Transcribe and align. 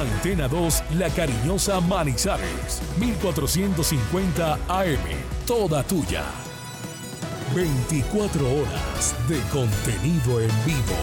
Antena 0.00 0.46
2, 0.46 0.84
La 0.96 1.10
Cariñosa 1.10 1.80
Manizales, 1.80 2.80
1450 2.98 4.54
AM, 4.68 4.98
toda 5.44 5.82
tuya. 5.82 6.24
24 7.54 8.46
horas 8.46 9.16
de 9.28 9.40
contenido 9.50 10.40
en 10.40 10.50
vivo. 10.64 10.94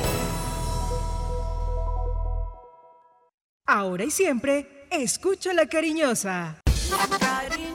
Ahora 3.65 4.05
y 4.05 4.11
siempre, 4.11 4.87
escucha 4.89 5.53
La 5.53 5.65
Cariñosa. 5.65 6.61
La 6.89 7.17
cariñosa. 7.19 7.74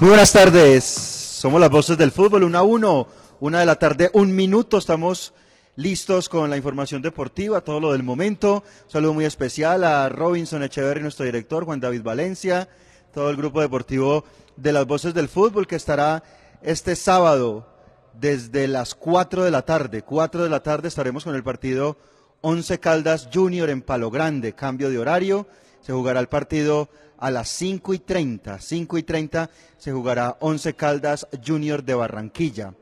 Muy 0.00 0.08
buenas 0.08 0.32
tardes, 0.32 0.82
somos 0.84 1.60
las 1.60 1.68
voces 1.68 1.98
del 1.98 2.10
fútbol, 2.10 2.44
una 2.44 2.60
a 2.60 2.62
uno, 2.62 3.06
una 3.38 3.60
de 3.60 3.66
la 3.66 3.74
tarde, 3.76 4.08
un 4.14 4.34
minuto, 4.34 4.78
estamos 4.78 5.34
listos 5.76 6.30
con 6.30 6.48
la 6.48 6.56
información 6.56 7.02
deportiva, 7.02 7.60
todo 7.60 7.80
lo 7.80 7.92
del 7.92 8.02
momento. 8.02 8.64
Un 8.84 8.90
saludo 8.90 9.12
muy 9.12 9.26
especial 9.26 9.84
a 9.84 10.08
Robinson 10.08 10.62
Echeverry, 10.62 11.02
nuestro 11.02 11.26
director, 11.26 11.66
Juan 11.66 11.80
David 11.80 12.02
Valencia, 12.02 12.70
todo 13.12 13.28
el 13.28 13.36
grupo 13.36 13.60
deportivo 13.60 14.24
de 14.56 14.72
las 14.72 14.86
voces 14.86 15.12
del 15.12 15.28
fútbol 15.28 15.66
que 15.66 15.76
estará 15.76 16.22
este 16.62 16.96
sábado 16.96 17.66
desde 18.14 18.68
las 18.68 18.94
4 18.94 19.44
de 19.44 19.50
la 19.50 19.66
tarde. 19.66 20.00
4 20.00 20.44
de 20.44 20.48
la 20.48 20.62
tarde 20.62 20.88
estaremos 20.88 21.24
con 21.24 21.34
el 21.34 21.44
partido 21.44 21.98
11 22.40 22.80
Caldas 22.80 23.28
Junior 23.30 23.68
en 23.68 23.82
Palo 23.82 24.10
Grande, 24.10 24.54
cambio 24.54 24.88
de 24.88 24.98
horario. 24.98 25.46
Se 25.82 25.92
jugará 25.92 26.20
el 26.20 26.28
partido 26.28 26.88
a 27.20 27.30
las 27.30 27.48
5 27.50 27.94
y 27.94 28.00
30. 28.00 28.58
5 28.58 28.98
y 28.98 29.02
30 29.02 29.50
se 29.78 29.92
jugará 29.92 30.36
11 30.40 30.74
Caldas 30.74 31.26
Junior 31.46 31.84
de 31.84 31.94
Barranquilla. 31.94 32.74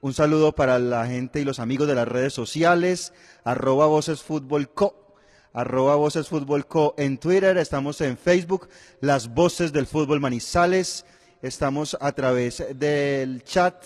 Un 0.00 0.12
saludo 0.12 0.54
para 0.54 0.78
la 0.78 1.06
gente 1.06 1.40
y 1.40 1.44
los 1.44 1.60
amigos 1.60 1.88
de 1.88 1.94
las 1.94 2.08
redes 2.08 2.34
sociales, 2.34 3.14
arroba 3.44 3.86
Voces 3.86 4.22
Fútbol 4.22 4.68
Co, 4.68 5.14
arroba 5.52 5.94
Voces 5.94 6.28
Fútbol 6.28 6.66
Co 6.66 6.94
en 6.98 7.16
Twitter, 7.16 7.56
estamos 7.56 8.02
en 8.02 8.18
Facebook, 8.18 8.68
las 9.00 9.32
Voces 9.32 9.72
del 9.72 9.86
Fútbol 9.86 10.20
Manizales, 10.20 11.06
estamos 11.40 11.96
a 12.00 12.12
través 12.12 12.62
del 12.74 13.42
chat 13.44 13.82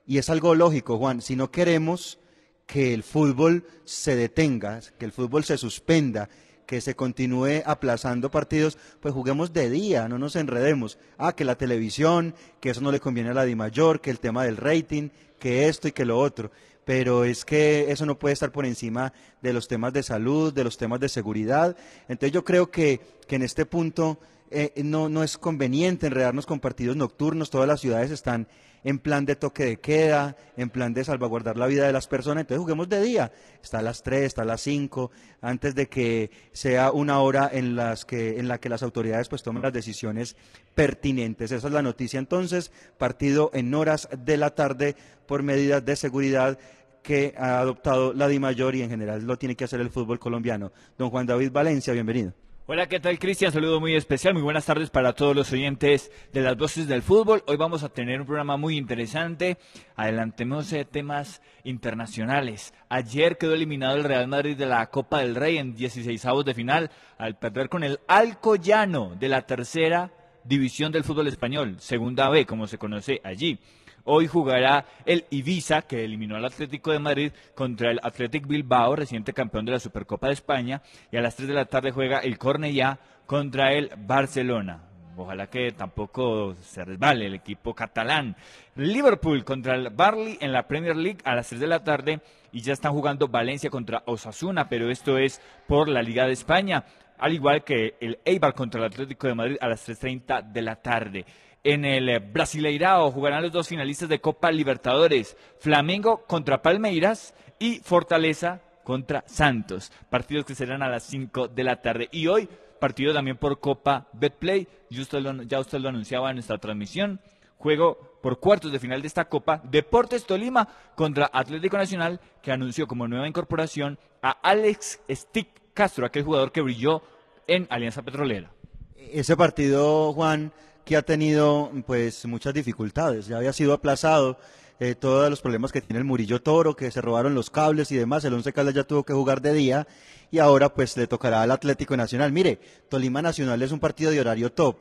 y 0.06 0.18
es 0.18 0.28
algo 0.28 0.54
lógico, 0.54 0.98
Juan, 0.98 1.22
si 1.22 1.34
no 1.34 1.50
queremos 1.50 2.18
que 2.66 2.94
el 2.94 3.02
fútbol 3.02 3.64
se 3.84 4.16
detenga, 4.16 4.80
que 4.98 5.04
el 5.04 5.12
fútbol 5.12 5.44
se 5.44 5.56
suspenda, 5.56 6.28
que 6.66 6.80
se 6.80 6.94
continúe 6.94 7.62
aplazando 7.64 8.30
partidos, 8.30 8.78
pues 9.00 9.14
juguemos 9.14 9.52
de 9.52 9.70
día, 9.70 10.08
no 10.08 10.18
nos 10.18 10.36
enredemos. 10.36 10.98
Ah, 11.18 11.34
que 11.34 11.44
la 11.44 11.56
televisión, 11.56 12.34
que 12.60 12.70
eso 12.70 12.80
no 12.80 12.92
le 12.92 13.00
conviene 13.00 13.30
a 13.30 13.34
la 13.34 13.44
Di 13.44 13.54
Mayor, 13.54 14.00
que 14.00 14.10
el 14.10 14.20
tema 14.20 14.44
del 14.44 14.56
rating, 14.56 15.10
que 15.38 15.68
esto 15.68 15.88
y 15.88 15.92
que 15.92 16.06
lo 16.06 16.18
otro. 16.18 16.50
Pero 16.84 17.24
es 17.24 17.44
que 17.44 17.90
eso 17.90 18.06
no 18.06 18.18
puede 18.18 18.34
estar 18.34 18.52
por 18.52 18.66
encima 18.66 19.12
de 19.40 19.52
los 19.52 19.68
temas 19.68 19.92
de 19.92 20.02
salud, 20.02 20.52
de 20.52 20.64
los 20.64 20.76
temas 20.76 21.00
de 21.00 21.08
seguridad. 21.08 21.76
Entonces 22.08 22.32
yo 22.32 22.44
creo 22.44 22.70
que, 22.70 23.00
que 23.26 23.36
en 23.36 23.42
este 23.42 23.66
punto 23.66 24.18
eh, 24.50 24.72
no, 24.84 25.08
no 25.08 25.22
es 25.22 25.38
conveniente 25.38 26.06
enredarnos 26.06 26.46
con 26.46 26.60
partidos 26.60 26.96
nocturnos, 26.96 27.50
todas 27.50 27.66
las 27.66 27.80
ciudades 27.80 28.10
están 28.10 28.46
en 28.84 28.98
plan 28.98 29.24
de 29.24 29.34
toque 29.34 29.64
de 29.64 29.76
queda, 29.78 30.36
en 30.56 30.70
plan 30.70 30.92
de 30.92 31.04
salvaguardar 31.04 31.56
la 31.56 31.66
vida 31.66 31.86
de 31.86 31.92
las 31.92 32.06
personas, 32.06 32.42
entonces 32.42 32.60
juguemos 32.60 32.88
de 32.88 33.02
día, 33.02 33.32
está 33.62 33.78
a 33.78 33.82
las 33.82 34.02
3, 34.02 34.24
está 34.24 34.42
a 34.42 34.44
las 34.44 34.60
5, 34.60 35.10
antes 35.40 35.74
de 35.74 35.88
que 35.88 36.30
sea 36.52 36.92
una 36.92 37.20
hora 37.20 37.50
en, 37.52 37.76
las 37.76 38.04
que, 38.04 38.38
en 38.38 38.46
la 38.46 38.58
que 38.58 38.68
las 38.68 38.82
autoridades 38.82 39.28
pues 39.28 39.42
tomen 39.42 39.62
las 39.62 39.72
decisiones 39.72 40.36
pertinentes. 40.74 41.50
Esa 41.50 41.66
es 41.66 41.72
la 41.72 41.82
noticia 41.82 42.18
entonces, 42.18 42.70
partido 42.98 43.50
en 43.54 43.74
horas 43.74 44.08
de 44.16 44.36
la 44.36 44.54
tarde 44.54 44.96
por 45.26 45.42
medidas 45.42 45.84
de 45.84 45.96
seguridad 45.96 46.58
que 47.02 47.34
ha 47.36 47.60
adoptado 47.60 48.12
la 48.12 48.28
DIMAYOR 48.28 48.74
y 48.76 48.82
en 48.82 48.90
general 48.90 49.24
lo 49.24 49.38
tiene 49.38 49.56
que 49.56 49.64
hacer 49.64 49.80
el 49.80 49.90
fútbol 49.90 50.18
colombiano. 50.18 50.72
Don 50.98 51.10
Juan 51.10 51.26
David 51.26 51.52
Valencia, 51.52 51.92
bienvenido. 51.92 52.32
Hola, 52.66 52.88
¿qué 52.88 52.98
tal 52.98 53.18
Cristian? 53.18 53.52
Saludo 53.52 53.78
muy 53.78 53.94
especial, 53.94 54.32
muy 54.32 54.42
buenas 54.42 54.64
tardes 54.64 54.88
para 54.88 55.12
todos 55.12 55.36
los 55.36 55.52
oyentes 55.52 56.10
de 56.32 56.40
las 56.40 56.56
voces 56.56 56.88
del 56.88 57.02
fútbol. 57.02 57.44
Hoy 57.46 57.58
vamos 57.58 57.82
a 57.82 57.90
tener 57.90 58.18
un 58.18 58.26
programa 58.26 58.56
muy 58.56 58.78
interesante. 58.78 59.58
Adelantemos 59.96 60.72
eh, 60.72 60.86
temas 60.86 61.42
internacionales. 61.64 62.72
Ayer 62.88 63.36
quedó 63.36 63.52
eliminado 63.52 63.98
el 63.98 64.04
Real 64.04 64.28
Madrid 64.28 64.56
de 64.56 64.64
la 64.64 64.86
Copa 64.86 65.18
del 65.18 65.34
Rey 65.34 65.58
en 65.58 65.74
16 65.74 66.24
avos 66.24 66.46
de 66.46 66.54
final 66.54 66.90
al 67.18 67.36
perder 67.36 67.68
con 67.68 67.84
el 67.84 68.00
Alcoyano 68.08 69.14
de 69.14 69.28
la 69.28 69.42
tercera 69.42 70.10
división 70.42 70.90
del 70.90 71.04
fútbol 71.04 71.28
español, 71.28 71.76
segunda 71.80 72.30
B, 72.30 72.46
como 72.46 72.66
se 72.66 72.78
conoce 72.78 73.20
allí. 73.24 73.58
Hoy 74.06 74.26
jugará 74.26 74.84
el 75.06 75.24
Ibiza, 75.30 75.82
que 75.82 76.04
eliminó 76.04 76.36
al 76.36 76.44
Atlético 76.44 76.92
de 76.92 76.98
Madrid, 76.98 77.32
contra 77.54 77.90
el 77.90 78.00
Athletic 78.02 78.46
Bilbao, 78.46 78.94
reciente 78.94 79.32
campeón 79.32 79.64
de 79.64 79.72
la 79.72 79.80
Supercopa 79.80 80.26
de 80.26 80.34
España. 80.34 80.82
Y 81.10 81.16
a 81.16 81.22
las 81.22 81.36
3 81.36 81.48
de 81.48 81.54
la 81.54 81.64
tarde 81.64 81.90
juega 81.90 82.18
el 82.18 82.36
Cornellá 82.36 82.98
contra 83.24 83.72
el 83.72 83.90
Barcelona. 83.96 84.82
Ojalá 85.16 85.46
que 85.46 85.70
tampoco 85.72 86.54
se 86.60 86.84
resbale 86.84 87.26
el 87.26 87.34
equipo 87.34 87.74
catalán. 87.74 88.36
Liverpool 88.74 89.42
contra 89.44 89.74
el 89.74 89.88
Barley 89.88 90.36
en 90.40 90.52
la 90.52 90.66
Premier 90.66 90.96
League 90.96 91.20
a 91.24 91.34
las 91.34 91.48
3 91.48 91.60
de 91.60 91.66
la 91.66 91.82
tarde. 91.82 92.20
Y 92.52 92.60
ya 92.60 92.74
están 92.74 92.92
jugando 92.92 93.28
Valencia 93.28 93.70
contra 93.70 94.02
Osasuna, 94.04 94.68
pero 94.68 94.90
esto 94.90 95.16
es 95.16 95.40
por 95.66 95.88
la 95.88 96.02
Liga 96.02 96.26
de 96.26 96.32
España. 96.32 96.84
Al 97.16 97.32
igual 97.32 97.64
que 97.64 97.94
el 98.00 98.18
Eibar 98.24 98.54
contra 98.54 98.80
el 98.80 98.86
Atlético 98.86 99.28
de 99.28 99.34
Madrid 99.34 99.56
a 99.60 99.68
las 99.68 99.88
3.30 99.88 100.52
de 100.52 100.62
la 100.62 100.76
tarde. 100.76 101.24
En 101.64 101.86
el 101.86 102.10
eh, 102.10 102.18
Brasileirao 102.18 103.10
jugarán 103.10 103.42
los 103.42 103.50
dos 103.50 103.68
finalistas 103.68 104.10
de 104.10 104.20
Copa 104.20 104.52
Libertadores, 104.52 105.34
Flamengo 105.58 106.24
contra 106.26 106.60
Palmeiras 106.60 107.34
y 107.58 107.78
Fortaleza 107.78 108.60
contra 108.84 109.24
Santos. 109.26 109.90
Partidos 110.10 110.44
que 110.44 110.54
serán 110.54 110.82
a 110.82 110.90
las 110.90 111.04
5 111.04 111.48
de 111.48 111.64
la 111.64 111.80
tarde. 111.80 112.10
Y 112.12 112.26
hoy, 112.26 112.50
partido 112.78 113.14
también 113.14 113.38
por 113.38 113.60
Copa 113.60 114.08
Betplay. 114.12 114.68
Ya 114.90 115.00
usted 115.00 115.20
lo, 115.20 115.42
ya 115.42 115.58
usted 115.58 115.78
lo 115.78 115.88
anunciaba 115.88 116.28
en 116.28 116.36
nuestra 116.36 116.58
transmisión. 116.58 117.18
Juego 117.56 118.18
por 118.22 118.40
cuartos 118.40 118.70
de 118.70 118.78
final 118.78 119.00
de 119.00 119.08
esta 119.08 119.24
Copa. 119.24 119.62
Deportes 119.64 120.26
Tolima 120.26 120.68
contra 120.94 121.30
Atlético 121.32 121.78
Nacional, 121.78 122.20
que 122.42 122.52
anunció 122.52 122.86
como 122.86 123.08
nueva 123.08 123.26
incorporación 123.26 123.98
a 124.20 124.30
Alex 124.30 125.00
Stick 125.10 125.48
Castro, 125.72 126.04
aquel 126.04 126.24
jugador 126.24 126.52
que 126.52 126.60
brilló 126.60 127.00
en 127.46 127.66
Alianza 127.70 128.02
Petrolera. 128.02 128.50
Ese 128.96 129.36
partido, 129.36 130.12
Juan, 130.12 130.52
que 130.84 130.96
ha 130.96 131.02
tenido 131.02 131.70
pues 131.86 132.24
muchas 132.26 132.54
dificultades. 132.54 133.26
Ya 133.26 133.38
había 133.38 133.52
sido 133.52 133.72
aplazado 133.72 134.38
eh, 134.80 134.94
todos 134.94 135.30
los 135.30 135.40
problemas 135.40 135.72
que 135.72 135.80
tiene 135.80 135.98
el 135.98 136.04
Murillo 136.04 136.42
Toro, 136.42 136.76
que 136.76 136.90
se 136.90 137.00
robaron 137.00 137.34
los 137.34 137.50
cables 137.50 137.90
y 137.92 137.96
demás. 137.96 138.24
El 138.24 138.34
Once 138.34 138.52
Caldas 138.52 138.74
ya 138.74 138.84
tuvo 138.84 139.04
que 139.04 139.12
jugar 139.12 139.40
de 139.40 139.54
día 139.54 139.86
y 140.30 140.38
ahora 140.38 140.74
pues 140.74 140.96
le 140.96 141.06
tocará 141.06 141.42
al 141.42 141.50
Atlético 141.50 141.96
Nacional. 141.96 142.32
Mire, 142.32 142.58
Tolima 142.88 143.22
Nacional 143.22 143.62
es 143.62 143.72
un 143.72 143.80
partido 143.80 144.10
de 144.10 144.20
horario 144.20 144.52
top 144.52 144.76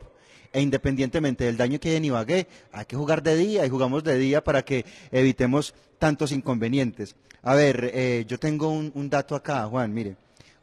e 0.51 0.61
independientemente 0.61 1.45
del 1.45 1.57
daño 1.57 1.79
que 1.79 1.89
hay 1.89 1.95
en 1.95 2.05
Ibagué, 2.05 2.47
hay 2.71 2.85
que 2.85 2.95
jugar 2.95 3.23
de 3.23 3.35
día 3.35 3.65
y 3.65 3.69
jugamos 3.69 4.03
de 4.03 4.17
día 4.19 4.43
para 4.43 4.61
que 4.63 4.85
evitemos 5.11 5.73
tantos 5.97 6.31
inconvenientes. 6.31 7.15
A 7.41 7.55
ver, 7.55 7.89
eh, 7.91 8.23
yo 8.27 8.37
tengo 8.37 8.69
un, 8.69 8.91
un 8.93 9.09
dato 9.09 9.35
acá, 9.35 9.65
Juan, 9.65 9.91
mire. 9.93 10.15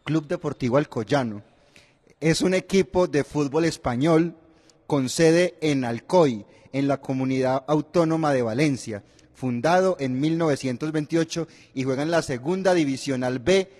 Club 0.04 0.26
Deportivo 0.28 0.76
Alcoyano 0.76 1.42
es 2.20 2.40
un 2.42 2.54
equipo 2.54 3.06
de 3.06 3.24
fútbol 3.24 3.64
español 3.64 4.36
con 4.90 5.08
sede 5.08 5.54
en 5.60 5.84
Alcoy, 5.84 6.44
en 6.72 6.88
la 6.88 7.00
comunidad 7.00 7.62
autónoma 7.68 8.32
de 8.32 8.42
Valencia, 8.42 9.04
fundado 9.34 9.96
en 10.00 10.18
1928 10.18 11.46
y 11.74 11.84
juega 11.84 12.02
en 12.02 12.10
la 12.10 12.22
segunda 12.22 12.74
divisional 12.74 13.38
B 13.38 13.70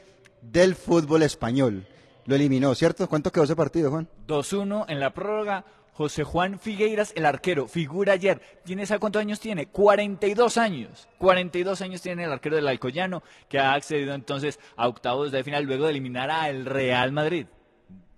del 0.41 0.77
fútbol 0.77 1.25
español. 1.25 1.85
Lo 2.27 2.37
eliminó, 2.37 2.73
¿cierto? 2.77 3.09
¿Cuánto 3.09 3.33
quedó 3.33 3.43
ese 3.43 3.57
partido, 3.57 3.91
Juan? 3.91 4.07
2-1 4.29 4.85
en 4.89 5.01
la 5.01 5.12
prórroga. 5.12 5.65
José 5.95 6.23
Juan 6.23 6.61
Figueiras, 6.61 7.13
el 7.17 7.27
arquero, 7.27 7.67
figura 7.67 8.13
ayer. 8.13 8.41
¿Tiene 8.65 8.87
sabe 8.87 9.01
cuántos 9.01 9.19
años 9.19 9.41
tiene? 9.41 9.67
42 9.67 10.59
años. 10.59 11.09
42 11.19 11.83
años 11.83 12.03
tiene 12.03 12.23
el 12.23 12.31
arquero 12.31 12.55
del 12.55 12.69
Alcoyano, 12.69 13.25
que 13.49 13.59
ha 13.59 13.75
accedido 13.75 14.15
entonces 14.15 14.61
a 14.77 14.87
octavos 14.87 15.33
de 15.33 15.43
final 15.43 15.65
luego 15.65 15.87
de 15.87 15.91
eliminar 15.91 16.31
al 16.31 16.67
Real 16.67 17.11
Madrid. 17.11 17.47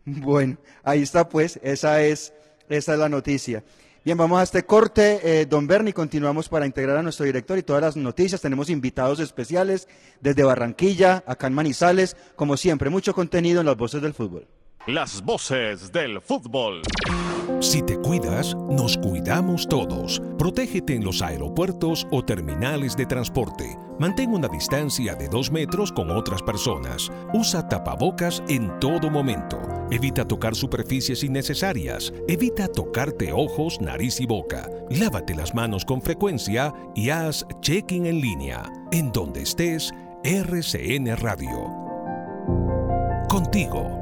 Bueno, 0.05 0.59
ahí 0.83 1.01
está 1.01 1.29
pues, 1.29 1.59
esa 1.63 2.03
es, 2.03 2.35
esa 2.69 2.93
es 2.95 2.99
la 2.99 3.09
noticia. 3.09 3.65
Bien, 4.05 4.19
vamos 4.19 4.41
a 4.41 4.43
este 4.43 4.65
corte, 4.65 5.21
eh, 5.23 5.47
don 5.47 5.69
Bernie, 5.69 5.93
continuamos 5.93 6.49
para 6.49 6.67
integrar 6.67 6.97
a 6.97 7.03
nuestro 7.03 7.25
director 7.25 7.57
y 7.57 7.63
todas 7.63 7.83
las 7.83 7.97
noticias. 7.97 8.41
Tenemos 8.41 8.69
invitados 8.69 9.21
especiales 9.21 9.87
desde 10.21 10.43
Barranquilla, 10.43 11.23
acá 11.25 11.47
en 11.47 11.55
Manizales, 11.55 12.17
como 12.35 12.57
siempre, 12.57 12.91
mucho 12.91 13.15
contenido 13.15 13.61
en 13.61 13.67
las 13.67 13.77
voces 13.77 14.03
del 14.03 14.13
fútbol. 14.13 14.49
Las 14.89 15.23
voces 15.23 15.93
del 15.93 16.21
fútbol. 16.21 16.83
Si 17.63 17.81
te 17.81 17.97
cuidas, 17.97 18.57
nos 18.57 18.99
cuidamos 18.99 19.69
todos. 19.69 20.21
Protégete 20.37 20.97
en 20.97 21.05
los 21.05 21.23
aeropuertos 21.23 22.09
o 22.11 22.21
terminales 22.25 22.97
de 22.97 23.07
transporte. 23.07 23.79
Mantén 24.01 24.35
una 24.35 24.49
distancia 24.49 25.15
de 25.15 25.29
dos 25.29 25.53
metros 25.53 25.93
con 25.93 26.11
otras 26.11 26.43
personas. 26.43 27.09
Usa 27.33 27.69
tapabocas 27.69 28.43
en 28.49 28.69
todo 28.81 29.09
momento. 29.11 29.61
Evita 29.93 30.27
tocar 30.27 30.57
superficies 30.57 31.23
innecesarias. 31.23 32.13
Evita 32.27 32.67
tocarte 32.67 33.33
ojos, 33.33 33.81
nariz 33.81 34.21
y 34.21 34.27
boca. 34.27 34.69
Lávate 34.91 35.37
las 35.37 35.55
manos 35.55 35.85
con 35.85 36.03
frecuencia 36.03 36.75
y 36.97 37.11
haz 37.11 37.47
check-in 37.61 38.07
en 38.07 38.21
línea. 38.21 38.65
En 38.91 39.13
donde 39.13 39.43
estés, 39.43 39.93
RCN 40.25 41.17
Radio. 41.17 41.71
Contigo. 43.29 44.02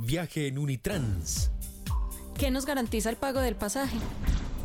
Viaje 0.00 0.46
en 0.46 0.58
Unitrans. 0.58 1.50
¿Qué 2.38 2.52
nos 2.52 2.64
garantiza 2.66 3.10
el 3.10 3.16
pago 3.16 3.40
del 3.40 3.56
pasaje? 3.56 3.98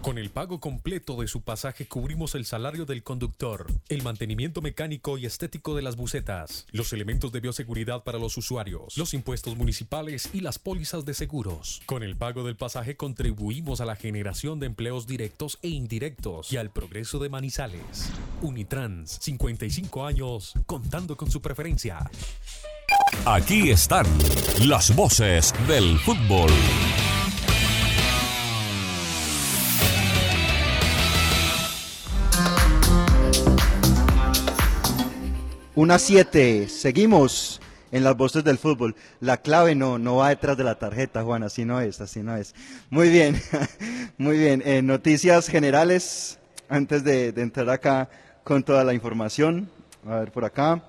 Con 0.03 0.19
el 0.19 0.29
pago 0.29 0.59
completo 0.59 1.19
de 1.19 1.27
su 1.27 1.41
pasaje 1.41 1.87
cubrimos 1.87 2.35
el 2.35 2.45
salario 2.45 2.85
del 2.85 3.01
conductor, 3.01 3.65
el 3.89 4.03
mantenimiento 4.03 4.61
mecánico 4.61 5.17
y 5.17 5.25
estético 5.25 5.75
de 5.75 5.81
las 5.81 5.95
bucetas, 5.95 6.67
los 6.71 6.93
elementos 6.93 7.31
de 7.31 7.39
bioseguridad 7.39 8.03
para 8.03 8.19
los 8.19 8.37
usuarios, 8.37 8.95
los 8.95 9.15
impuestos 9.15 9.57
municipales 9.57 10.29
y 10.33 10.41
las 10.41 10.59
pólizas 10.59 11.03
de 11.03 11.15
seguros. 11.15 11.81
Con 11.87 12.03
el 12.03 12.15
pago 12.15 12.43
del 12.43 12.55
pasaje 12.55 12.95
contribuimos 12.95 13.81
a 13.81 13.85
la 13.85 13.95
generación 13.95 14.59
de 14.59 14.67
empleos 14.67 15.07
directos 15.07 15.57
e 15.63 15.69
indirectos 15.69 16.53
y 16.53 16.57
al 16.57 16.69
progreso 16.69 17.17
de 17.17 17.29
Manizales. 17.29 18.11
Unitrans, 18.43 19.17
55 19.19 20.05
años, 20.05 20.53
contando 20.67 21.17
con 21.17 21.31
su 21.31 21.41
preferencia. 21.41 22.11
Aquí 23.25 23.71
están 23.71 24.05
las 24.67 24.95
voces 24.95 25.53
del 25.67 25.97
fútbol. 25.99 26.51
Una 35.75 35.97
siete, 35.97 36.67
seguimos 36.67 37.61
en 37.91 38.03
las 38.03 38.17
voces 38.17 38.43
del 38.43 38.57
fútbol. 38.57 38.95
La 39.21 39.37
clave 39.37 39.73
no, 39.73 39.97
no 39.97 40.17
va 40.17 40.29
detrás 40.29 40.57
de 40.57 40.63
la 40.63 40.75
tarjeta, 40.75 41.23
Juan, 41.23 41.43
así 41.43 41.63
no 41.63 41.79
es, 41.79 42.01
así 42.01 42.21
no 42.21 42.35
es. 42.35 42.53
Muy 42.89 43.09
bien, 43.09 43.41
muy 44.17 44.37
bien. 44.37 44.61
Eh, 44.65 44.81
noticias 44.81 45.47
generales, 45.47 46.39
antes 46.69 47.03
de, 47.03 47.31
de 47.31 47.41
entrar 47.41 47.69
acá 47.69 48.09
con 48.43 48.63
toda 48.63 48.83
la 48.83 48.93
información. 48.93 49.69
A 50.05 50.17
ver 50.19 50.31
por 50.31 50.43
acá. 50.43 50.83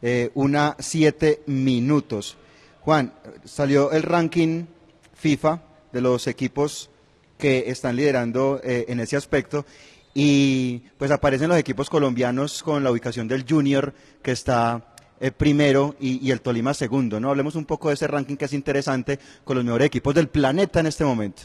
Eh, 0.00 0.30
una 0.34 0.76
siete 0.78 1.42
minutos. 1.46 2.36
Juan, 2.80 3.12
salió 3.44 3.90
el 3.92 4.02
ranking 4.02 4.66
FIFA 5.14 5.62
de 5.92 6.00
los 6.00 6.26
equipos 6.26 6.90
que 7.36 7.70
están 7.70 7.96
liderando 7.96 8.60
eh, 8.62 8.86
en 8.88 9.00
ese 9.00 9.16
aspecto 9.16 9.66
y 10.14 10.80
pues 10.98 11.10
aparecen 11.10 11.48
los 11.48 11.58
equipos 11.58 11.90
colombianos 11.90 12.62
con 12.62 12.82
la 12.82 12.90
ubicación 12.90 13.28
del 13.28 13.44
Junior 13.48 13.92
que 14.22 14.32
está 14.32 14.94
eh, 15.20 15.32
primero 15.32 15.96
y, 16.00 16.30
el 16.30 16.40
Tolima 16.40 16.74
segundo. 16.74 17.18
¿no? 17.20 17.30
Hablemos 17.30 17.56
un 17.56 17.64
poco 17.64 17.88
de 17.88 17.94
ese 17.94 18.06
ranking 18.06 18.36
que 18.36 18.44
es 18.44 18.52
interesante 18.52 19.18
con 19.44 19.56
los 19.56 19.64
mejores 19.64 19.86
equipos 19.86 20.14
del 20.14 20.28
planeta 20.28 20.80
en 20.80 20.86
este 20.86 21.04
momento. 21.04 21.42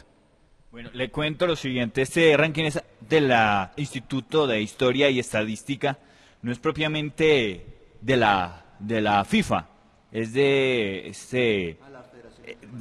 Bueno, 0.71 0.89
le 0.93 1.09
cuento 1.11 1.45
lo 1.45 1.55
siguiente. 1.55 2.01
Este 2.01 2.35
ranking 2.35 2.63
es 2.63 2.81
del 2.99 3.31
Instituto 3.77 4.47
de 4.47 4.61
Historia 4.61 5.09
y 5.09 5.19
Estadística. 5.19 5.99
No 6.41 6.51
es 6.51 6.57
propiamente 6.57 7.82
de 8.03 8.17
la, 8.17 8.65
de 8.79 9.01
la 9.01 9.23
FIFA, 9.23 9.67
es 10.11 10.33
de 10.33 11.07
este, 11.07 11.79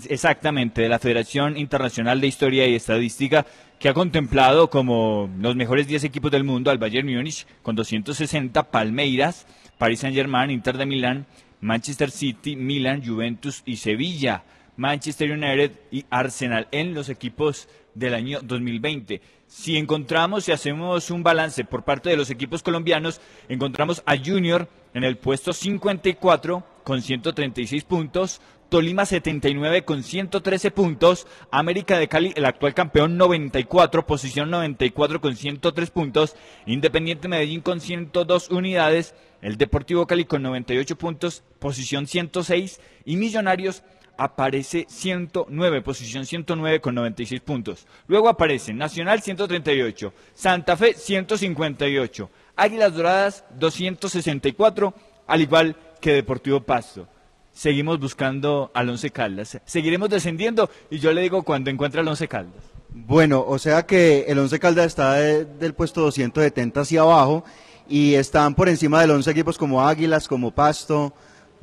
exactamente 0.08 0.82
de 0.82 0.88
la 0.88 0.98
Federación 0.98 1.56
Internacional 1.56 2.20
de 2.20 2.26
Historia 2.26 2.66
y 2.66 2.74
Estadística 2.74 3.46
que 3.78 3.88
ha 3.88 3.94
contemplado 3.94 4.68
como 4.68 5.30
los 5.38 5.56
mejores 5.56 5.86
10 5.86 6.04
equipos 6.04 6.30
del 6.30 6.44
mundo 6.44 6.70
al 6.70 6.78
Bayern 6.78 7.08
Múnich 7.08 7.46
con 7.62 7.74
260, 7.76 8.70
Palmeiras, 8.70 9.46
Paris 9.78 10.00
Saint-Germain, 10.00 10.50
Inter 10.50 10.76
de 10.76 10.86
Milán, 10.86 11.26
Manchester 11.60 12.10
City, 12.10 12.56
Milan, 12.56 13.04
Juventus 13.04 13.62
y 13.64 13.76
Sevilla, 13.76 14.44
Manchester 14.76 15.30
United 15.30 15.72
y 15.90 16.04
Arsenal 16.10 16.68
en 16.72 16.94
los 16.94 17.08
equipos 17.08 17.68
del 17.94 18.14
año 18.14 18.40
2020. 18.42 19.20
Si 19.54 19.76
encontramos 19.76 20.48
y 20.48 20.52
hacemos 20.52 21.10
un 21.10 21.22
balance 21.22 21.62
por 21.66 21.84
parte 21.84 22.08
de 22.08 22.16
los 22.16 22.30
equipos 22.30 22.62
colombianos, 22.62 23.20
encontramos 23.50 24.02
a 24.06 24.16
Junior 24.16 24.66
en 24.94 25.04
el 25.04 25.18
puesto 25.18 25.52
54 25.52 26.64
con 26.82 27.02
136 27.02 27.84
puntos, 27.84 28.40
Tolima 28.70 29.04
79 29.04 29.84
con 29.84 30.02
113 30.02 30.70
puntos, 30.70 31.26
América 31.50 31.98
de 31.98 32.08
Cali, 32.08 32.32
el 32.34 32.46
actual 32.46 32.72
campeón 32.72 33.18
94, 33.18 34.06
posición 34.06 34.50
94 34.50 35.20
con 35.20 35.36
103 35.36 35.90
puntos, 35.90 36.34
Independiente 36.64 37.28
Medellín 37.28 37.60
con 37.60 37.82
102 37.82 38.48
unidades, 38.48 39.14
el 39.42 39.58
Deportivo 39.58 40.06
Cali 40.06 40.24
con 40.24 40.42
98 40.42 40.96
puntos, 40.96 41.44
posición 41.58 42.06
106 42.06 42.80
y 43.04 43.16
Millonarios 43.16 43.82
aparece 44.16 44.86
109, 44.88 45.82
posición 45.82 46.26
109 46.26 46.80
con 46.80 46.94
96 46.94 47.40
puntos. 47.40 47.86
Luego 48.06 48.28
aparece 48.28 48.72
Nacional 48.74 49.20
138, 49.22 50.12
Santa 50.34 50.76
Fe 50.76 50.94
158, 50.94 52.30
Águilas 52.56 52.94
Doradas 52.94 53.44
264, 53.58 54.94
al 55.26 55.40
igual 55.40 55.76
que 56.00 56.12
Deportivo 56.12 56.60
Pasto. 56.60 57.08
Seguimos 57.52 57.98
buscando 58.00 58.70
al 58.74 58.88
Once 58.88 59.10
Caldas. 59.10 59.58
Seguiremos 59.66 60.08
descendiendo 60.08 60.70
y 60.90 60.98
yo 60.98 61.12
le 61.12 61.20
digo 61.22 61.42
cuando 61.42 61.70
encuentre 61.70 62.00
al 62.00 62.08
Once 62.08 62.26
Caldas. 62.26 62.62
Bueno, 62.94 63.44
o 63.46 63.58
sea 63.58 63.84
que 63.86 64.24
el 64.28 64.38
Once 64.38 64.58
Caldas 64.58 64.86
está 64.86 65.14
de- 65.14 65.44
del 65.44 65.74
puesto 65.74 66.00
270 66.02 66.80
hacia 66.80 67.02
abajo 67.02 67.44
y 67.88 68.14
están 68.14 68.54
por 68.54 68.68
encima 68.68 69.04
de 69.04 69.12
11 69.12 69.30
equipos 69.30 69.58
como 69.58 69.86
Águilas, 69.86 70.28
como 70.28 70.50
Pasto. 70.50 71.12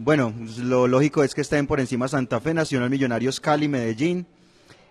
Bueno, 0.02 0.34
lo 0.60 0.88
lógico 0.88 1.26
es 1.26 1.36
que 1.36 1.42
estén 1.42 1.68
por 1.68 1.82
encima 1.82 2.08
Santa 2.08 2.40
Fe, 2.40 2.54
Nacional 2.54 2.90
Millonarios, 2.90 3.42
Cali, 3.42 3.68
Medellín, 3.68 4.26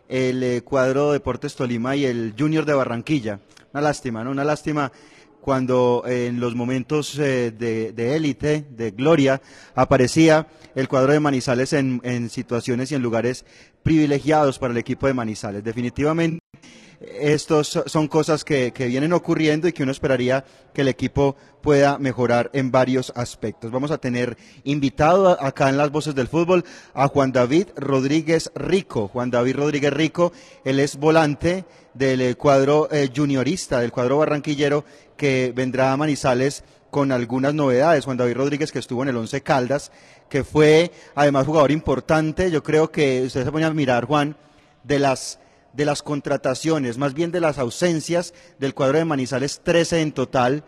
el 0.06 0.42
eh, 0.42 0.60
cuadro 0.60 1.12
Deportes 1.12 1.56
Tolima 1.56 1.96
y 1.96 2.04
el 2.04 2.34
Junior 2.38 2.66
de 2.66 2.74
Barranquilla. 2.74 3.40
Una 3.72 3.80
lástima, 3.80 4.22
¿no? 4.22 4.30
Una 4.30 4.44
lástima 4.44 4.92
cuando 5.40 6.04
eh, 6.06 6.26
en 6.26 6.40
los 6.40 6.54
momentos 6.54 7.18
eh, 7.18 7.50
de 7.50 8.16
élite, 8.16 8.66
de, 8.68 8.90
gloria, 8.90 9.40
aparecía 9.74 10.46
el 10.74 10.88
cuadro 10.88 11.14
de 11.14 11.20
Manizales 11.20 11.72
en, 11.72 12.02
en 12.04 12.28
situaciones 12.28 12.92
y 12.92 12.94
en 12.94 13.00
lugares 13.00 13.46
privilegiados 13.82 14.58
para 14.58 14.72
el 14.72 14.78
equipo 14.78 15.06
de 15.06 15.14
Manizales. 15.14 15.64
Definitivamente 15.64 16.40
estos 17.00 17.80
son 17.86 18.08
cosas 18.08 18.44
que, 18.44 18.72
vienen 18.76 19.12
ocurriendo 19.12 19.68
y 19.68 19.72
que 19.72 19.84
uno 19.84 19.92
esperaría 19.92 20.44
que 20.74 20.80
el 20.80 20.88
equipo 20.88 21.36
pueda 21.60 21.98
mejorar 21.98 22.50
en 22.52 22.72
varios 22.72 23.12
aspectos. 23.14 23.70
Vamos 23.70 23.90
a 23.90 23.98
tener 23.98 24.36
invitado 24.64 25.40
acá 25.40 25.68
en 25.68 25.76
las 25.76 25.90
voces 25.90 26.14
del 26.14 26.26
fútbol 26.26 26.64
a 26.94 27.06
Juan 27.06 27.30
David 27.30 27.68
Rodríguez 27.76 28.50
Rico. 28.54 29.08
Juan 29.08 29.30
David 29.30 29.56
Rodríguez 29.56 29.92
Rico, 29.92 30.32
él 30.64 30.80
es 30.80 30.96
volante 30.96 31.64
del 31.94 32.20
eh, 32.20 32.34
cuadro 32.34 32.88
eh, 32.90 33.10
juniorista, 33.14 33.80
del 33.80 33.92
cuadro 33.92 34.18
barranquillero 34.18 34.84
que 35.16 35.52
vendrá 35.54 35.92
a 35.92 35.96
Manizales 35.96 36.64
con 36.90 37.12
algunas 37.12 37.54
novedades. 37.54 38.06
Juan 38.06 38.16
David 38.16 38.36
Rodríguez 38.36 38.72
que 38.72 38.78
estuvo 38.80 39.02
en 39.04 39.10
el 39.10 39.16
Once 39.16 39.40
Caldas, 39.42 39.92
que 40.28 40.42
fue 40.42 40.90
además 41.14 41.46
jugador 41.46 41.70
importante. 41.70 42.50
Yo 42.50 42.62
creo 42.64 42.90
que 42.90 43.22
usted 43.22 43.44
se 43.44 43.52
pone 43.52 43.66
a 43.66 43.72
mirar, 43.72 44.04
Juan, 44.04 44.36
de 44.82 44.98
las 44.98 45.38
de 45.78 45.84
las 45.84 46.02
contrataciones, 46.02 46.98
más 46.98 47.14
bien 47.14 47.30
de 47.30 47.40
las 47.40 47.56
ausencias 47.56 48.34
del 48.58 48.74
cuadro 48.74 48.98
de 48.98 49.04
Manizales, 49.04 49.60
13 49.62 50.00
en 50.00 50.10
total. 50.10 50.64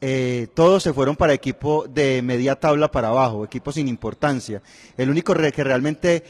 Eh, 0.00 0.48
todos 0.52 0.82
se 0.82 0.92
fueron 0.92 1.16
para 1.16 1.32
equipo 1.32 1.86
de 1.88 2.20
media 2.20 2.54
tabla 2.56 2.90
para 2.90 3.08
abajo, 3.08 3.44
equipo 3.44 3.72
sin 3.72 3.88
importancia. 3.88 4.62
El 4.96 5.08
único 5.08 5.32
que 5.34 5.64
realmente 5.64 6.22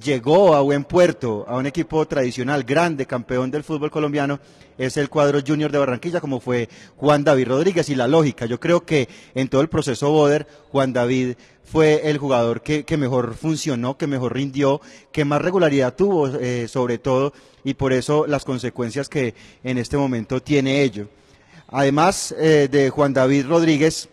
llegó 0.00 0.54
a 0.54 0.60
buen 0.60 0.84
puerto, 0.84 1.44
a 1.48 1.56
un 1.56 1.66
equipo 1.66 2.06
tradicional, 2.06 2.64
grande, 2.64 3.06
campeón 3.06 3.50
del 3.50 3.64
fútbol 3.64 3.90
colombiano, 3.90 4.40
es 4.76 4.96
el 4.96 5.08
cuadro 5.08 5.40
junior 5.46 5.70
de 5.70 5.78
Barranquilla, 5.78 6.20
como 6.20 6.40
fue 6.40 6.68
Juan 6.96 7.24
David 7.24 7.48
Rodríguez. 7.48 7.88
Y 7.88 7.94
la 7.94 8.08
lógica, 8.08 8.44
yo 8.46 8.60
creo 8.60 8.84
que 8.84 9.08
en 9.34 9.48
todo 9.48 9.62
el 9.62 9.68
proceso 9.68 10.10
Boder, 10.10 10.46
Juan 10.70 10.92
David 10.92 11.34
fue 11.62 12.10
el 12.10 12.18
jugador 12.18 12.60
que, 12.60 12.84
mejor 12.98 13.34
funcionó, 13.34 13.96
que 13.96 14.06
mejor 14.06 14.34
rindió, 14.34 14.80
que 15.12 15.24
más 15.24 15.40
regularidad 15.40 15.94
tuvo, 15.94 16.28
eh, 16.28 16.68
sobre 16.68 16.98
todo, 16.98 17.32
y 17.62 17.74
por 17.74 17.92
eso 17.92 18.26
las 18.26 18.44
consecuencias 18.44 19.08
que 19.08 19.34
en 19.62 19.78
este 19.78 19.96
momento 19.96 20.42
tiene 20.42 20.82
ello. 20.82 21.08
Además 21.76 22.32
eh, 22.38 22.68
de 22.70 22.88
Juan 22.88 23.12
David 23.12 23.46
Rodríguez, 23.48 24.08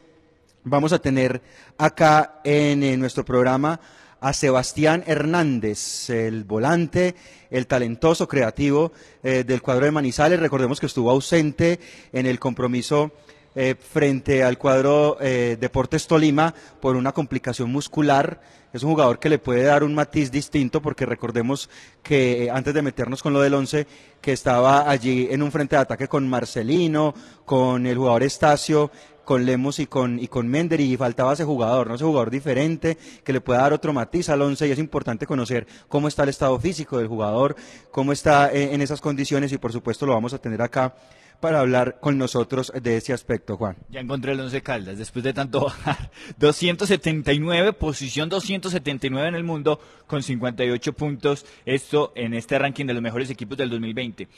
vamos 0.64 0.94
a 0.94 1.00
tener 1.00 1.44
acá 1.78 2.42
en 2.44 3.00
nuestro 3.00 3.24
programa 3.24 3.80
a 4.20 4.34
Sebastián 4.34 5.04
Hernández, 5.06 6.10
el 6.10 6.44
volante, 6.44 7.14
el 7.52 7.68
talentoso 7.68 8.28
creativo 8.28 8.92
eh, 9.22 9.44
del 9.44 9.62
cuadro 9.62 9.86
de 9.86 9.92
Manizales. 9.92 10.40
Recordemos 10.40 10.80
que 10.80 10.88
estuvo 10.88 11.12
ausente 11.12 11.80
en 12.12 12.26
el 12.26 12.40
compromiso 12.40 13.12
eh, 13.56 13.76
frente 13.76 14.44
al 14.44 14.58
cuadro 14.58 15.18
eh, 15.20 15.58
Deportes 15.60 16.08
Tolima 16.08 16.54
por 16.80 16.96
una 16.96 17.12
complicación 17.12 17.72
muscular. 17.72 18.42
Es 18.74 18.84
un 18.84 18.92
jugador 18.92 19.20
que 19.20 19.28
le 19.28 19.40
puede 19.40 19.64
dar 19.64 19.84
un 19.84 19.94
matiz 19.94 20.32
distinto 20.32 20.82
porque 20.82 21.06
recordemos 21.06 21.70
que 22.02 22.50
antes 22.54 22.74
de 22.74 22.82
meternos 22.82 23.22
con 23.22 23.34
lo 23.34 23.42
del 23.42 23.54
11, 23.54 23.86
que 24.22 24.32
estaba 24.32 24.90
allí 24.90 25.28
en 25.30 25.44
un 25.44 25.52
frente 25.52 25.76
de 25.76 25.82
ataque 25.82 26.08
con 26.08 26.30
Marcelino, 26.30 27.14
con 27.44 27.86
el 27.86 27.98
jugador 27.98 28.24
Estacio, 28.24 28.90
con 29.26 29.46
Lemos 29.46 29.80
y 29.80 29.88
con, 29.88 30.20
y 30.20 30.28
con 30.28 30.48
Mender 30.48 30.80
y 30.80 30.98
faltaba 30.98 31.34
ese 31.34 31.44
jugador, 31.44 31.88
¿no? 31.88 31.96
Ese 31.96 32.06
jugador 32.06 32.30
diferente 32.30 32.98
que 33.24 33.34
le 33.34 33.42
pueda 33.42 33.62
dar 33.62 33.74
otro 33.74 33.94
matiz 33.94 34.30
al 34.30 34.42
once 34.42 34.68
y 34.68 34.72
es 34.72 34.80
importante 34.80 35.28
conocer 35.28 35.68
cómo 35.88 36.08
está 36.08 36.24
el 36.24 36.30
estado 36.30 36.60
físico 36.60 36.98
del 36.98 37.08
jugador, 37.08 37.56
cómo 37.92 38.12
está 38.12 38.52
eh, 38.52 38.74
en 38.74 38.82
esas 38.82 39.02
condiciones 39.02 39.52
y 39.52 39.58
por 39.58 39.72
supuesto 39.72 40.06
lo 40.06 40.14
vamos 40.14 40.34
a 40.34 40.40
tener 40.40 40.62
acá 40.62 40.96
para 41.42 41.60
hablar 41.60 42.00
con 42.00 42.18
nosotros 42.18 42.72
de 42.82 42.96
ese 42.96 43.12
aspecto, 43.12 43.58
Juan. 43.58 43.76
Ya 43.90 44.00
encontré 44.00 44.32
el 44.32 44.40
Once 44.40 44.62
Caldas, 44.62 44.98
después 44.98 45.24
de 45.24 45.34
tanto 45.34 45.62
bajar. 45.66 46.12
279, 46.38 47.74
posición 47.74 48.30
279 48.30 49.28
en 49.28 49.36
el 49.36 49.44
mundo, 49.44 49.80
con 50.08 50.24
58 50.24 50.94
puntos. 50.94 51.46
Esto 51.66 52.14
en 52.16 52.34
este 52.34 52.58
ranking 52.58 52.86
de 52.86 52.94
los 52.94 53.04
mejores 53.04 53.30
equipos 53.30 53.58
del 53.58 53.70
2020. 53.70 54.30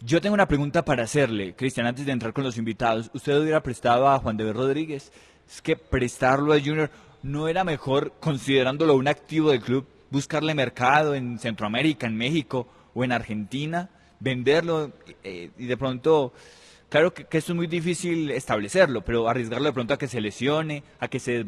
Yo 0.00 0.20
tengo 0.20 0.34
una 0.34 0.46
pregunta 0.46 0.84
para 0.84 1.04
hacerle, 1.04 1.54
Cristian, 1.54 1.86
antes 1.86 2.04
de 2.04 2.12
entrar 2.12 2.32
con 2.32 2.44
los 2.44 2.58
invitados. 2.58 3.10
¿Usted 3.14 3.40
hubiera 3.40 3.62
prestado 3.62 4.08
a 4.08 4.18
Juan 4.18 4.36
de 4.36 4.52
Rodríguez? 4.52 5.12
Es 5.48 5.62
que 5.62 5.76
prestarlo 5.76 6.52
a 6.52 6.60
Junior 6.60 6.90
no 7.22 7.48
era 7.48 7.64
mejor, 7.64 8.12
considerándolo 8.20 8.94
un 8.94 9.08
activo 9.08 9.50
del 9.50 9.60
club, 9.60 9.86
buscarle 10.10 10.54
mercado 10.54 11.14
en 11.14 11.38
Centroamérica, 11.38 12.06
en 12.06 12.16
México 12.16 12.68
o 12.94 13.04
en 13.04 13.12
Argentina, 13.12 13.90
venderlo 14.20 14.92
eh, 15.22 15.50
y 15.56 15.66
de 15.66 15.76
pronto, 15.76 16.32
claro 16.88 17.12
que, 17.12 17.24
que, 17.24 17.38
esto 17.38 17.52
es 17.52 17.56
muy 17.56 17.66
difícil 17.66 18.30
establecerlo, 18.30 19.02
pero 19.02 19.28
arriesgarlo 19.28 19.66
de 19.66 19.72
pronto 19.72 19.94
a 19.94 19.98
que 19.98 20.08
se 20.08 20.20
lesione, 20.20 20.82
a 21.00 21.08
que 21.08 21.20
se 21.20 21.44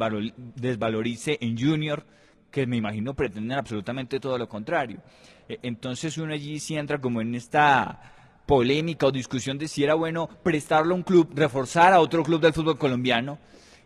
desvalorice 0.56 1.38
en 1.40 1.58
Junior, 1.58 2.04
que 2.50 2.66
me 2.66 2.76
imagino 2.76 3.14
pretenden 3.14 3.58
absolutamente 3.58 4.20
todo 4.20 4.38
lo 4.38 4.48
contrario. 4.48 5.00
Eh, 5.48 5.58
entonces 5.62 6.18
uno 6.18 6.32
allí 6.32 6.58
sí 6.58 6.76
entra 6.76 7.00
como 7.00 7.20
en 7.20 7.34
esta 7.34 8.14
polémica 8.46 9.06
o 9.06 9.12
discusión 9.12 9.58
de 9.58 9.68
si 9.68 9.84
era 9.84 9.94
bueno 9.94 10.28
prestarlo 10.42 10.94
a 10.94 10.96
un 10.96 11.02
club, 11.02 11.30
reforzar 11.34 11.92
a 11.92 12.00
otro 12.00 12.24
club 12.24 12.40
del 12.40 12.52
fútbol 12.52 12.78
colombiano 12.78 13.38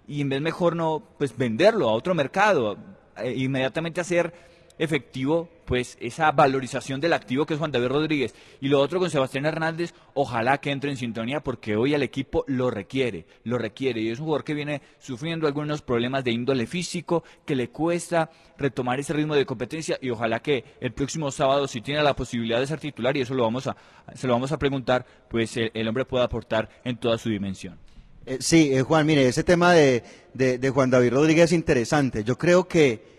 y 0.08 0.20
en 0.20 0.28
vez 0.28 0.40
mejor 0.40 0.76
no, 0.76 1.02
pues 1.18 1.36
venderlo 1.36 1.88
a 1.88 1.92
otro 1.92 2.14
mercado, 2.14 2.78
eh, 3.16 3.34
inmediatamente 3.36 4.00
hacer 4.00 4.32
efectivo 4.78 5.48
pues 5.64 5.96
esa 6.00 6.30
valorización 6.30 7.00
del 7.00 7.12
activo 7.12 7.46
que 7.46 7.54
es 7.54 7.58
Juan 7.58 7.72
David 7.72 7.88
Rodríguez. 7.88 8.34
Y 8.60 8.68
lo 8.68 8.80
otro 8.80 8.98
con 8.98 9.10
Sebastián 9.10 9.46
Hernández, 9.46 9.94
ojalá 10.14 10.58
que 10.58 10.70
entre 10.70 10.90
en 10.90 10.96
sintonía 10.96 11.40
porque 11.40 11.76
hoy 11.76 11.94
el 11.94 12.02
equipo 12.02 12.44
lo 12.46 12.70
requiere, 12.70 13.26
lo 13.44 13.58
requiere. 13.58 14.00
Y 14.00 14.10
es 14.10 14.18
un 14.18 14.26
jugador 14.26 14.44
que 14.44 14.54
viene 14.54 14.82
sufriendo 14.98 15.46
algunos 15.46 15.82
problemas 15.82 16.24
de 16.24 16.32
índole 16.32 16.66
físico, 16.66 17.24
que 17.44 17.56
le 17.56 17.70
cuesta 17.70 18.30
retomar 18.58 19.00
ese 19.00 19.12
ritmo 19.12 19.34
de 19.34 19.46
competencia 19.46 19.98
y 20.00 20.10
ojalá 20.10 20.40
que 20.40 20.64
el 20.80 20.92
próximo 20.92 21.30
sábado, 21.30 21.66
si 21.66 21.80
tiene 21.80 22.02
la 22.02 22.14
posibilidad 22.14 22.60
de 22.60 22.66
ser 22.66 22.80
titular, 22.80 23.16
y 23.16 23.22
eso 23.22 23.34
lo 23.34 23.44
vamos 23.44 23.66
a, 23.66 23.76
se 24.14 24.26
lo 24.26 24.34
vamos 24.34 24.52
a 24.52 24.58
preguntar, 24.58 25.06
pues 25.28 25.56
el, 25.56 25.88
hombre 25.88 26.04
pueda 26.04 26.24
aportar 26.24 26.68
en 26.84 26.96
toda 26.96 27.18
su 27.18 27.30
dimensión. 27.30 27.78
Eh, 28.26 28.38
sí, 28.40 28.70
eh, 28.72 28.82
Juan, 28.82 29.06
mire, 29.06 29.28
ese 29.28 29.44
tema 29.44 29.72
de, 29.72 30.02
de 30.34 30.70
Juan 30.70 30.90
David 30.90 31.12
Rodríguez 31.12 31.44
es 31.46 31.52
interesante. 31.52 32.24
Yo 32.24 32.38
creo 32.38 32.66
que 32.66 33.13